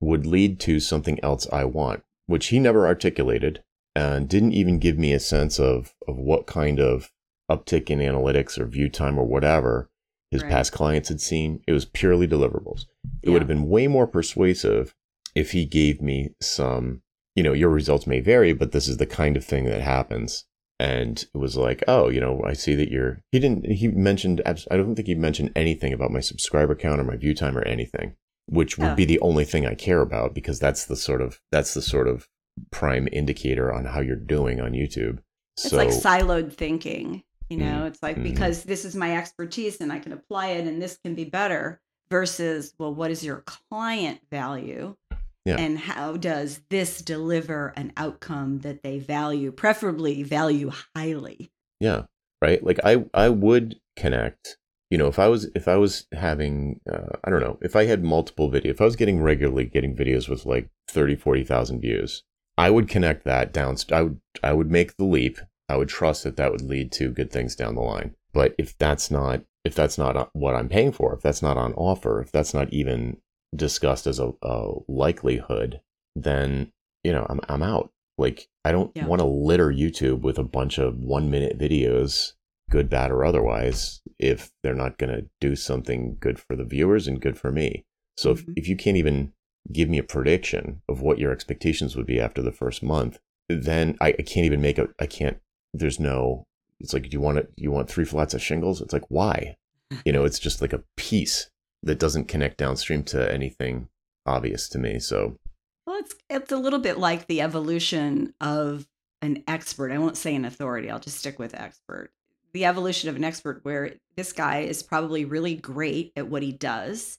would 0.01 0.27
lead 0.27 0.61
to 0.61 0.81
something 0.81 1.19
else 1.23 1.47
I 1.53 1.65
want, 1.65 2.03
which 2.27 2.49
he 2.49 2.59
never 2.61 2.87
articulated 2.87 3.63
and 3.95 4.29
didn't 4.29 4.53
even 4.53 4.79
give 4.79 4.99
me 4.99 5.13
a 5.13 5.21
sense 5.21 5.59
of 5.59 5.95
of 6.07 6.17
what 6.17 6.47
kind 6.47 6.79
of 6.81 7.11
uptick 7.51 7.91
in 7.91 7.99
analytics 8.01 8.59
or 8.59 8.67
view 8.67 8.89
time 8.89 9.19
or 9.19 9.25
whatever 9.25 9.89
his 10.31 10.43
Right. 10.43 10.51
past 10.51 10.73
clients 10.73 11.09
had 11.09 11.21
seen. 11.21 11.61
It 11.67 11.73
was 11.73 11.85
purely 11.85 12.27
deliverables. 12.29 12.83
It 13.23 13.29
Yeah. 13.29 13.33
would 13.33 13.43
have 13.43 13.49
been 13.49 13.69
way 13.69 13.87
more 13.87 14.07
persuasive 14.07 14.95
if 15.35 15.53
he 15.53 15.65
gave 15.65 16.01
me 16.03 16.31
some, 16.41 17.03
you 17.35 17.43
know, 17.43 17.53
your 17.53 17.71
results 17.71 18.07
may 18.07 18.21
vary, 18.21 18.53
but 18.53 18.73
this 18.73 18.89
is 18.89 18.97
the 18.99 19.07
kind 19.07 19.37
of 19.37 19.45
thing 19.45 19.65
that 19.67 19.81
happens. 19.81 20.45
And 20.81 21.19
it 21.35 21.39
was 21.39 21.57
like, 21.57 21.83
oh, 21.89 22.09
you 22.09 22.21
know, 22.21 22.41
I 22.45 22.53
see 22.53 22.75
that 22.77 22.91
you're. 22.91 23.21
He 23.33 23.41
didn't. 23.41 23.67
He 23.67 23.89
mentioned. 23.89 24.41
I 24.47 24.53
don't 24.77 24.95
think 24.95 25.09
he 25.09 25.15
mentioned 25.17 25.51
anything 25.57 25.93
about 25.93 26.13
my 26.13 26.21
subscriber 26.21 26.77
count 26.77 27.01
or 27.01 27.05
my 27.05 27.17
view 27.17 27.35
time 27.35 27.59
or 27.59 27.63
anything, 27.67 28.15
which 28.47 28.79
would 28.79 28.91
Oh. 28.91 28.95
be 28.95 29.05
the 29.05 29.19
only 29.21 29.45
thing 29.45 29.67
I 29.67 29.75
care 29.75 30.01
about 30.01 30.35
because 30.35 30.61
that's 30.61 30.85
the 30.85 30.95
sort 30.95 31.21
of 31.21 31.41
that's 31.51 31.75
the 31.75 31.83
sort 31.83 32.07
of 32.07 32.29
prime 32.71 33.09
indicator 33.13 33.73
on 33.73 33.87
how 33.87 34.01
you're 34.01 34.15
doing 34.15 34.61
on 34.61 34.71
YouTube. 34.73 35.19
It's 35.57 35.71
so 35.71 35.77
like 35.77 35.89
siloed 35.89 36.53
thinking. 36.53 37.23
You 37.49 37.57
know, 37.59 37.87
it's 37.87 38.03
like 38.03 38.17
Mhm. 38.17 38.25
because 38.25 38.65
this 38.65 38.85
is 38.85 38.95
my 38.95 39.17
expertise 39.17 39.81
and 39.81 39.93
I 39.93 39.99
can 39.99 40.13
apply 40.13 40.49
it 40.49 40.67
and 40.67 40.83
this 40.83 40.99
can 41.03 41.15
be 41.15 41.25
better 41.25 41.81
versus, 42.11 42.75
well, 42.79 42.95
what 42.95 43.11
is 43.11 43.25
your 43.25 43.43
client 43.47 44.21
value? 44.31 44.97
Yeah. 45.45 45.57
And 45.59 45.79
how 45.79 46.17
does 46.19 46.61
this 46.69 47.01
deliver 47.01 47.73
an 47.77 47.93
outcome 47.97 48.59
that 48.61 48.83
they 48.83 48.99
value, 48.99 49.51
preferably 49.51 50.23
value 50.23 50.71
highly? 50.95 51.51
Yeah. 51.81 52.03
Right. 52.43 52.63
Like 52.63 52.81
I, 52.85 53.05
I 53.15 53.31
would 53.31 53.81
connect, 53.97 54.59
you 54.91 54.99
know, 54.99 55.09
if 55.09 55.19
I 55.19 55.29
was, 55.29 55.47
if 55.55 55.67
I 55.67 55.77
was 55.77 56.07
having, 56.13 56.81
uh, 56.91 57.17
I 57.25 57.31
don't 57.31 57.41
know, 57.41 57.59
if 57.63 57.75
I 57.77 57.87
had 57.87 58.05
multiple 58.05 58.51
videos, 58.51 58.67
if 58.67 58.81
I 58.81 58.85
was 58.85 58.97
getting 58.97 59.21
regularly 59.23 59.65
getting 59.65 59.97
videos 59.97 60.29
with 60.29 60.45
like 60.45 60.69
30, 60.89 61.17
40,000 61.17 61.81
views, 61.81 62.25
I 62.59 62.71
would 62.71 62.89
connect 62.89 63.25
that 63.25 63.53
down. 63.53 63.77
I 63.91 64.03
would, 64.03 64.21
I 64.43 64.53
would 64.53 64.71
make 64.71 64.97
the 64.97 65.05
leap. 65.05 65.39
I 65.69 65.77
would 65.77 65.89
trust 65.89 66.25
that 66.25 66.37
that 66.37 66.51
would 66.51 66.63
lead 66.63 66.93
to 66.93 67.11
good 67.11 67.31
things 67.31 67.55
down 67.55 67.75
the 67.75 67.83
line. 67.83 68.15
But 68.33 68.55
if 68.59 68.77
that's 68.79 69.11
not, 69.11 69.43
if 69.65 69.75
that's 69.75 69.99
not 69.99 70.31
what 70.33 70.55
I'm 70.55 70.69
paying 70.69 70.93
for, 70.93 71.15
if 71.15 71.21
that's 71.21 71.43
not 71.43 71.57
on 71.57 71.75
offer, 71.75 72.21
if 72.21 72.33
that's 72.33 72.55
not 72.55 72.73
even 72.73 73.19
discussed 73.55 74.07
as 74.07 74.19
a, 74.19 74.33
a 74.43 74.73
likelihood, 74.89 75.81
then, 76.15 76.73
you 77.05 77.13
know, 77.13 77.27
I'm, 77.29 77.41
I'm 77.49 77.63
out. 77.63 77.91
Like, 78.17 78.49
I 78.65 78.73
don't 78.73 78.91
Yeah. 78.95 79.07
want 79.07 79.21
to 79.21 79.27
litter 79.27 79.69
YouTube 79.69 80.21
with 80.23 80.39
a 80.39 80.45
bunch 80.45 80.79
of 80.79 80.99
one 80.99 81.31
minute 81.31 81.59
videos, 81.59 82.33
good, 82.71 82.89
bad, 82.91 83.11
or 83.11 83.25
otherwise, 83.25 84.01
if 84.19 84.51
they're 84.63 84.75
not 84.75 84.99
going 84.99 85.15
to 85.15 85.29
do 85.41 85.55
something 85.57 86.17
good 86.21 86.39
for 86.39 86.57
the 86.57 86.65
viewers 86.65 87.07
and 87.07 87.21
good 87.21 87.39
for 87.39 87.51
me. 87.53 87.85
So 88.17 88.33
if, 88.33 88.45
Mhm. 88.47 88.55
if 88.57 88.69
you 88.69 88.77
can't 88.77 88.97
even 88.97 89.33
give 89.73 89.89
me 89.89 89.99
a 89.99 90.03
prediction 90.03 90.83
of 90.89 91.01
what 91.01 91.19
your 91.19 91.31
expectations 91.31 91.95
would 91.97 92.07
be 92.07 92.21
after 92.21 92.43
the 92.43 92.53
first 92.53 92.83
month, 92.83 93.19
then 93.49 93.97
I, 94.01 94.09
I 94.09 94.23
can't 94.23 94.47
even 94.47 94.61
make 94.61 94.79
a, 94.79 94.89
I 94.99 95.07
can't, 95.07 95.39
there's 95.79 96.01
no, 96.01 96.45
it's 96.81 96.93
like, 96.93 97.05
do 97.05 97.11
you 97.11 97.21
want 97.21 97.39
it, 97.39 97.53
you 97.57 97.71
want 97.71 97.89
three 97.89 98.05
flats 98.05 98.35
of 98.35 98.43
shingles? 98.43 98.81
It's 98.81 98.93
like, 98.93 99.05
why? 99.09 99.57
You 100.05 100.13
know, 100.13 100.25
it's 100.25 100.39
just 100.39 100.61
like 100.61 100.73
a 100.73 100.85
piece 100.97 101.49
that 101.83 101.99
doesn't 101.99 102.29
connect 102.29 102.59
downstream 102.59 103.03
to 103.05 103.33
anything 103.33 103.89
obvious 104.27 104.69
to 104.71 104.79
me. 104.79 104.99
So 104.99 105.37
Well, 105.87 105.99
it's 105.99 106.15
it's 106.29 106.53
a 106.53 106.57
little 106.59 106.79
bit 106.79 106.99
like 106.99 107.27
the 107.27 107.41
evolution 107.41 108.35
of 108.41 108.87
an 109.23 109.43
expert. 109.49 109.91
I 109.91 109.99
won't 109.99 110.17
say 110.17 110.35
an 110.35 110.45
authority. 110.45 110.91
I'll 110.91 111.01
just 111.01 111.19
stick 111.19 111.39
with 111.39 111.55
expert. 111.55 112.11
The 112.53 112.65
evolution 112.65 113.09
of 113.09 113.17
an 113.17 113.25
expert, 113.25 113.61
where 113.63 113.95
this 114.17 114.33
guy 114.33 114.61
is 114.61 114.83
probably 114.83 115.25
really 115.25 115.55
great 115.55 116.13
at 116.17 116.29
what 116.29 116.43
he 116.43 116.53
does, 116.53 117.19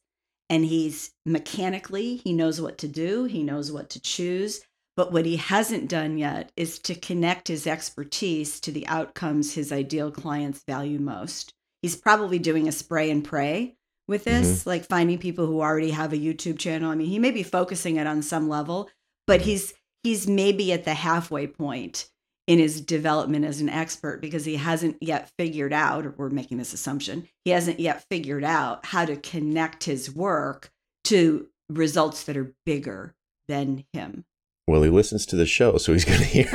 and 0.49 0.65
he's 0.65 1.11
mechanically 1.25 2.17
he 2.17 2.33
knows 2.33 2.61
what 2.61 2.77
to 2.79 2.87
do. 2.87 3.25
He 3.25 3.43
knows 3.43 3.71
what 3.71 3.89
to 3.91 4.01
choose. 4.01 4.61
But 4.99 5.13
what 5.13 5.25
he 5.25 5.37
hasn't 5.37 5.87
done 5.87 6.17
yet 6.17 6.51
is 6.57 6.77
to 6.79 6.93
connect 6.93 7.47
his 7.47 7.65
expertise 7.65 8.59
to 8.59 8.69
the 8.69 8.85
outcomes 8.87 9.53
his 9.53 9.71
ideal 9.71 10.11
clients 10.11 10.65
value 10.67 10.99
most. 10.99 11.53
He's 11.81 11.95
probably 11.95 12.37
doing 12.37 12.67
a 12.67 12.73
spray 12.73 13.09
and 13.09 13.23
pray 13.23 13.77
with 14.09 14.25
this, 14.25 14.59
mm-hmm. 14.59 14.69
like 14.69 14.83
finding 14.83 15.17
people 15.17 15.45
who 15.45 15.61
already 15.61 15.91
have 15.91 16.11
a 16.11 16.17
YouTube 16.17 16.59
channel. 16.59 16.91
I 16.91 16.95
mean, 16.95 17.07
he 17.07 17.17
may 17.17 17.31
be 17.31 17.43
focusing 17.43 17.95
it 17.95 18.07
on 18.07 18.21
some 18.21 18.49
level, 18.49 18.89
but 19.25 19.39
he's 19.39 19.73
he's 20.03 20.27
maybe 20.27 20.73
at 20.73 20.83
the 20.83 20.95
halfway 20.95 21.47
point 21.47 22.09
in 22.45 22.59
his 22.59 22.81
development 22.81 23.45
as 23.45 23.61
an 23.61 23.69
expert 23.69 24.19
because 24.19 24.43
he 24.43 24.57
hasn't 24.57 24.97
yet 24.99 25.31
figured 25.39 25.71
out, 25.71 26.05
or 26.05 26.13
we're 26.17 26.29
making 26.29 26.57
this 26.57 26.73
assumption, 26.73 27.25
he 27.45 27.51
hasn't 27.51 27.79
yet 27.79 28.03
figured 28.11 28.43
out 28.43 28.85
how 28.87 29.05
to 29.05 29.15
connect 29.15 29.85
his 29.85 30.13
work 30.13 30.73
to 31.05 31.47
results 31.69 32.25
that 32.25 32.35
are 32.35 32.53
bigger 32.65 33.15
than 33.47 33.85
him. 33.93 34.25
Well, 34.69 34.83
he 34.83 34.91
listens 34.91 35.25
to 35.25 35.35
the 35.35 35.47
show, 35.47 35.77
so 35.77 35.93
he's 35.93 36.05
going 36.05 36.19
to 36.19 36.25
hear. 36.25 36.47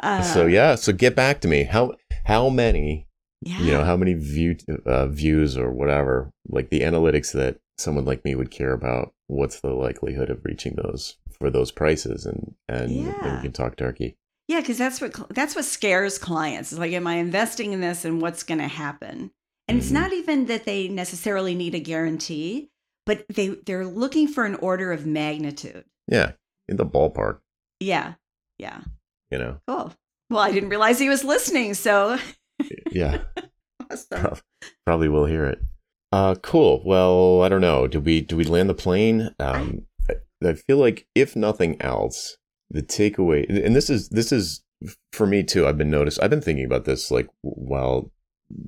uh, 0.00 0.22
so 0.32 0.46
yeah, 0.46 0.76
so 0.76 0.94
get 0.94 1.14
back 1.14 1.42
to 1.42 1.48
me. 1.48 1.64
How 1.64 1.92
how 2.24 2.48
many? 2.48 3.06
Yeah. 3.42 3.60
You 3.60 3.72
know, 3.72 3.84
how 3.84 3.98
many 3.98 4.14
view 4.14 4.56
uh, 4.86 5.08
views 5.08 5.58
or 5.58 5.70
whatever, 5.70 6.32
like 6.48 6.70
the 6.70 6.80
analytics 6.80 7.32
that 7.32 7.58
someone 7.76 8.06
like 8.06 8.24
me 8.24 8.34
would 8.34 8.50
care 8.50 8.72
about. 8.72 9.12
What's 9.26 9.60
the 9.60 9.74
likelihood 9.74 10.30
of 10.30 10.40
reaching 10.42 10.76
those 10.76 11.16
for 11.38 11.50
those 11.50 11.70
prices? 11.70 12.24
And 12.24 12.54
and, 12.66 12.90
yeah. 12.92 13.36
we 13.36 13.42
can 13.42 13.52
talk 13.52 13.76
turkey. 13.76 14.16
Yeah, 14.48 14.60
because 14.60 14.78
that's 14.78 15.02
what 15.02 15.28
that's 15.34 15.54
what 15.54 15.66
scares 15.66 16.16
clients. 16.16 16.72
It's 16.72 16.78
like, 16.78 16.92
am 16.92 17.06
I 17.06 17.16
investing 17.16 17.74
in 17.74 17.82
this, 17.82 18.06
and 18.06 18.22
what's 18.22 18.42
going 18.42 18.60
to 18.60 18.68
happen? 18.68 19.32
And 19.68 19.76
mm-hmm. 19.76 19.78
it's 19.80 19.90
not 19.90 20.14
even 20.14 20.46
that 20.46 20.64
they 20.64 20.88
necessarily 20.88 21.54
need 21.54 21.74
a 21.74 21.78
guarantee 21.78 22.71
but 23.06 23.24
they 23.28 23.48
they're 23.48 23.86
looking 23.86 24.28
for 24.28 24.44
an 24.44 24.54
order 24.56 24.92
of 24.92 25.06
magnitude. 25.06 25.84
Yeah, 26.08 26.32
in 26.68 26.76
the 26.76 26.86
ballpark. 26.86 27.38
Yeah, 27.80 28.14
yeah. 28.58 28.80
You 29.30 29.38
know. 29.38 29.60
Cool. 29.66 29.92
Well, 30.30 30.40
I 30.40 30.52
didn't 30.52 30.70
realize 30.70 30.98
he 30.98 31.08
was 31.08 31.24
listening, 31.24 31.74
so. 31.74 32.18
yeah. 32.90 33.18
awesome. 33.90 34.20
Pro- 34.20 34.38
probably 34.86 35.08
will 35.08 35.26
hear 35.26 35.46
it. 35.46 35.60
Uh, 36.12 36.34
cool. 36.36 36.82
Well, 36.84 37.42
I 37.42 37.48
don't 37.48 37.60
know. 37.60 37.86
Did 37.86 38.04
we 38.04 38.20
do 38.20 38.36
we 38.36 38.44
land 38.44 38.68
the 38.68 38.74
plane? 38.74 39.34
Um, 39.38 39.86
I, 40.08 40.14
I 40.46 40.54
feel 40.54 40.76
like 40.76 41.06
if 41.14 41.34
nothing 41.34 41.80
else, 41.80 42.36
the 42.70 42.82
takeaway, 42.82 43.46
and 43.48 43.74
this 43.74 43.88
is 43.88 44.10
this 44.10 44.32
is 44.32 44.62
for 45.12 45.26
me 45.26 45.42
too. 45.42 45.66
I've 45.66 45.78
been 45.78 45.90
noticed. 45.90 46.22
I've 46.22 46.30
been 46.30 46.42
thinking 46.42 46.66
about 46.66 46.84
this 46.84 47.10
like 47.10 47.28
while 47.40 48.10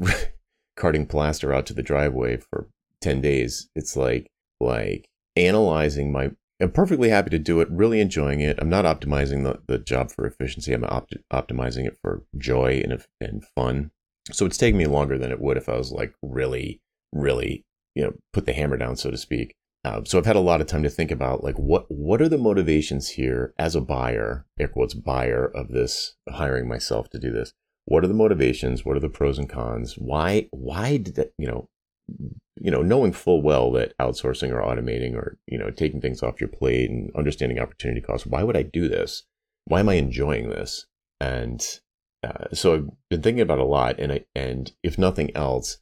carting 0.76 1.06
plaster 1.06 1.52
out 1.52 1.66
to 1.66 1.74
the 1.74 1.82
driveway 1.82 2.38
for 2.38 2.68
10 3.04 3.20
days. 3.20 3.68
It's 3.76 3.96
like, 3.96 4.26
like 4.60 5.08
analyzing 5.36 6.10
my, 6.10 6.30
I'm 6.60 6.72
perfectly 6.72 7.10
happy 7.10 7.30
to 7.30 7.38
do 7.38 7.60
it, 7.60 7.68
really 7.70 8.00
enjoying 8.00 8.40
it. 8.40 8.58
I'm 8.60 8.68
not 8.68 8.84
optimizing 8.84 9.44
the, 9.44 9.60
the 9.66 9.78
job 9.78 10.10
for 10.10 10.26
efficiency. 10.26 10.72
I'm 10.72 10.84
opt- 10.84 11.16
optimizing 11.32 11.86
it 11.86 11.98
for 12.00 12.24
joy 12.38 12.80
and, 12.82 13.04
and 13.20 13.44
fun. 13.54 13.90
So 14.32 14.46
it's 14.46 14.56
taking 14.56 14.78
me 14.78 14.86
longer 14.86 15.18
than 15.18 15.30
it 15.30 15.40
would 15.40 15.56
if 15.56 15.68
I 15.68 15.76
was 15.76 15.92
like 15.92 16.14
really, 16.22 16.80
really, 17.12 17.64
you 17.94 18.02
know, 18.02 18.14
put 18.32 18.46
the 18.46 18.54
hammer 18.54 18.76
down, 18.76 18.96
so 18.96 19.10
to 19.10 19.18
speak. 19.18 19.54
Um, 19.84 20.06
so 20.06 20.16
I've 20.16 20.26
had 20.26 20.36
a 20.36 20.40
lot 20.40 20.62
of 20.62 20.66
time 20.66 20.82
to 20.82 20.90
think 20.90 21.10
about 21.10 21.44
like 21.44 21.56
what 21.56 21.84
what 21.90 22.22
are 22.22 22.28
the 22.28 22.38
motivations 22.38 23.10
here 23.10 23.52
as 23.58 23.76
a 23.76 23.82
buyer, 23.82 24.46
air 24.58 24.68
quotes 24.68 24.94
buyer 24.94 25.44
of 25.44 25.68
this 25.68 26.14
hiring 26.30 26.66
myself 26.66 27.10
to 27.10 27.18
do 27.18 27.30
this. 27.30 27.52
What 27.84 28.02
are 28.02 28.08
the 28.08 28.14
motivations? 28.14 28.86
What 28.86 28.96
are 28.96 29.00
the 29.00 29.10
pros 29.10 29.38
and 29.38 29.48
cons? 29.48 29.96
Why 29.98 30.48
why 30.52 30.96
did 30.96 31.16
that 31.16 31.32
you 31.38 31.46
know 31.46 31.68
you 32.08 32.70
know, 32.70 32.82
knowing 32.82 33.12
full 33.12 33.42
well 33.42 33.70
that 33.72 33.96
outsourcing 33.98 34.50
or 34.50 34.62
automating 34.62 35.14
or, 35.14 35.38
you 35.46 35.58
know, 35.58 35.70
taking 35.70 36.00
things 36.00 36.22
off 36.22 36.40
your 36.40 36.48
plate 36.48 36.90
and 36.90 37.10
understanding 37.16 37.58
opportunity 37.58 38.00
costs, 38.00 38.26
why 38.26 38.42
would 38.42 38.56
I 38.56 38.62
do 38.62 38.88
this? 38.88 39.24
Why 39.66 39.80
am 39.80 39.88
I 39.88 39.94
enjoying 39.94 40.50
this? 40.50 40.86
And 41.20 41.64
uh, 42.22 42.46
so 42.52 42.74
I've 42.74 42.88
been 43.10 43.22
thinking 43.22 43.42
about 43.42 43.58
a 43.58 43.64
lot. 43.64 43.98
And 43.98 44.12
I, 44.12 44.24
and 44.34 44.72
if 44.82 44.98
nothing 44.98 45.34
else, 45.36 45.78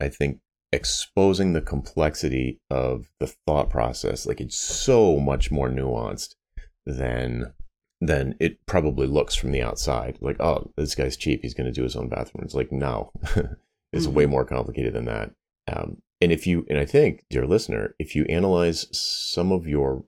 I 0.00 0.08
think 0.08 0.38
exposing 0.72 1.52
the 1.52 1.60
complexity 1.60 2.60
of 2.70 3.10
the 3.20 3.32
thought 3.46 3.70
process, 3.70 4.26
like 4.26 4.40
it's 4.40 4.58
so 4.58 5.18
much 5.18 5.50
more 5.50 5.68
nuanced 5.68 6.34
than 6.86 7.52
than 8.00 8.36
it 8.38 8.64
probably 8.66 9.06
looks 9.06 9.34
from 9.34 9.50
the 9.50 9.62
outside. 9.62 10.18
Like, 10.20 10.40
oh, 10.40 10.70
this 10.76 10.94
guy's 10.94 11.16
cheap. 11.16 11.40
He's 11.42 11.54
going 11.54 11.66
to 11.66 11.72
do 11.72 11.82
his 11.82 11.96
own 11.96 12.08
bathroom. 12.08 12.44
It's 12.44 12.54
like, 12.54 12.70
no, 12.70 13.10
it's 13.92 14.06
mm-hmm. 14.06 14.14
way 14.14 14.26
more 14.26 14.44
complicated 14.44 14.94
than 14.94 15.06
that. 15.06 15.32
Um, 15.68 16.02
and 16.20 16.32
if 16.32 16.46
you, 16.46 16.66
and 16.68 16.78
I 16.78 16.84
think, 16.84 17.24
dear 17.30 17.46
listener, 17.46 17.94
if 17.98 18.16
you 18.16 18.24
analyze 18.24 18.86
some 18.92 19.52
of 19.52 19.68
your 19.68 20.04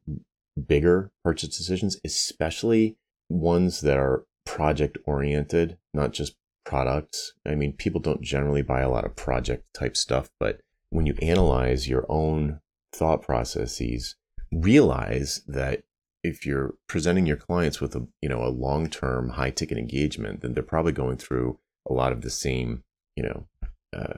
bigger 0.67 1.13
purchase 1.23 1.57
decisions, 1.57 2.01
especially 2.05 2.97
ones 3.29 3.83
that 3.83 3.99
are 3.99 4.25
project 4.45 4.99
oriented, 5.05 5.79
not 5.95 6.13
just 6.13 6.35
products. 6.65 7.33
I 7.47 7.55
mean, 7.55 7.73
people 7.73 8.01
don't 8.01 8.23
generally 8.23 8.63
buy 8.63 8.81
a 8.81 8.91
lot 8.91 9.05
of 9.05 9.17
project 9.17 9.65
type 9.75 9.97
stuff, 9.97 10.31
but 10.39 10.61
when 10.91 11.07
you 11.07 11.15
analyze 11.23 11.89
your 11.89 12.07
own 12.09 12.61
thought 12.93 13.23
processes, 13.23 14.17
realize 14.53 15.43
that 15.47 15.83
if 16.23 16.45
you're 16.45 16.75
presenting 16.87 17.27
your 17.27 17.37
clients 17.37 17.81
with 17.81 17.95
a 17.95 18.07
you 18.21 18.29
know 18.29 18.45
a 18.45 18.51
long-term 18.51 19.31
high 19.31 19.51
ticket 19.51 19.79
engagement 19.79 20.43
then 20.43 20.53
they're 20.53 20.63
probably 20.63 20.93
going 20.93 21.17
through 21.17 21.59
a 21.89 21.93
lot 21.93 22.13
of 22.13 22.21
the 22.21 22.29
same 22.29 22.83
you 23.17 23.23
know 23.23 23.47
uh, 23.97 24.13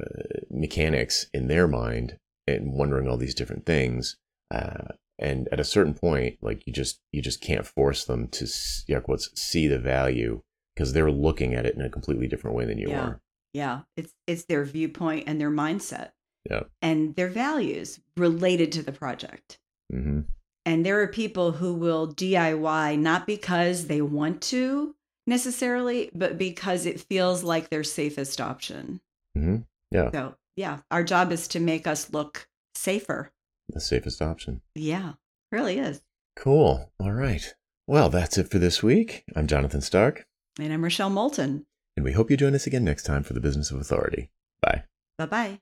mechanics 0.50 1.26
in 1.32 1.48
their 1.48 1.66
mind 1.66 2.18
and 2.46 2.72
wondering 2.72 3.08
all 3.08 3.16
these 3.16 3.34
different 3.34 3.66
things. 3.66 4.16
Uh, 4.52 4.88
and 5.18 5.48
at 5.52 5.60
a 5.60 5.64
certain 5.64 5.94
point, 5.94 6.38
like 6.42 6.66
you 6.66 6.72
just 6.72 7.00
you 7.12 7.22
just 7.22 7.40
can't 7.40 7.66
force 7.66 8.04
them 8.04 8.28
to 8.28 8.46
you 8.86 8.96
know, 8.96 9.02
what's 9.06 9.30
see 9.40 9.68
the 9.68 9.78
value 9.78 10.42
because 10.74 10.92
they're 10.92 11.10
looking 11.10 11.54
at 11.54 11.66
it 11.66 11.74
in 11.74 11.82
a 11.82 11.90
completely 11.90 12.26
different 12.26 12.56
way 12.56 12.64
than 12.64 12.78
you 12.78 12.88
yeah. 12.88 13.00
are. 13.00 13.20
Yeah, 13.52 13.80
it's 13.96 14.12
it's 14.26 14.44
their 14.44 14.64
viewpoint 14.64 15.24
and 15.26 15.40
their 15.40 15.50
mindset. 15.50 16.10
Yeah, 16.48 16.64
and 16.80 17.14
their 17.14 17.28
values 17.28 18.00
related 18.16 18.72
to 18.72 18.82
the 18.82 18.92
project. 18.92 19.58
Mm-hmm. 19.92 20.20
And 20.64 20.86
there 20.86 21.00
are 21.00 21.08
people 21.08 21.52
who 21.52 21.74
will 21.74 22.12
DIY 22.12 22.98
not 22.98 23.26
because 23.26 23.86
they 23.86 24.00
want 24.00 24.40
to 24.42 24.94
necessarily, 25.26 26.10
but 26.14 26.38
because 26.38 26.86
it 26.86 27.00
feels 27.00 27.42
like 27.42 27.68
their 27.68 27.84
safest 27.84 28.40
option. 28.40 29.00
Mm-hmm. 29.36 29.56
Yeah. 29.90 30.10
So, 30.12 30.34
yeah, 30.56 30.78
our 30.90 31.02
job 31.02 31.32
is 31.32 31.48
to 31.48 31.60
make 31.60 31.86
us 31.86 32.12
look 32.12 32.48
safer. 32.74 33.32
The 33.68 33.80
safest 33.80 34.20
option. 34.20 34.60
Yeah, 34.74 35.12
really 35.50 35.78
is. 35.78 36.02
Cool. 36.36 36.90
All 36.98 37.12
right. 37.12 37.54
Well, 37.86 38.08
that's 38.08 38.38
it 38.38 38.50
for 38.50 38.58
this 38.58 38.82
week. 38.82 39.24
I'm 39.34 39.46
Jonathan 39.46 39.80
Stark. 39.80 40.26
And 40.58 40.72
I'm 40.72 40.82
Rochelle 40.82 41.10
Moulton. 41.10 41.66
And 41.96 42.04
we 42.04 42.12
hope 42.12 42.30
you 42.30 42.36
join 42.36 42.54
us 42.54 42.66
again 42.66 42.84
next 42.84 43.04
time 43.04 43.22
for 43.22 43.34
the 43.34 43.40
Business 43.40 43.70
of 43.70 43.80
Authority. 43.80 44.30
Bye. 44.62 44.84
Bye 45.18 45.26
bye. 45.26 45.60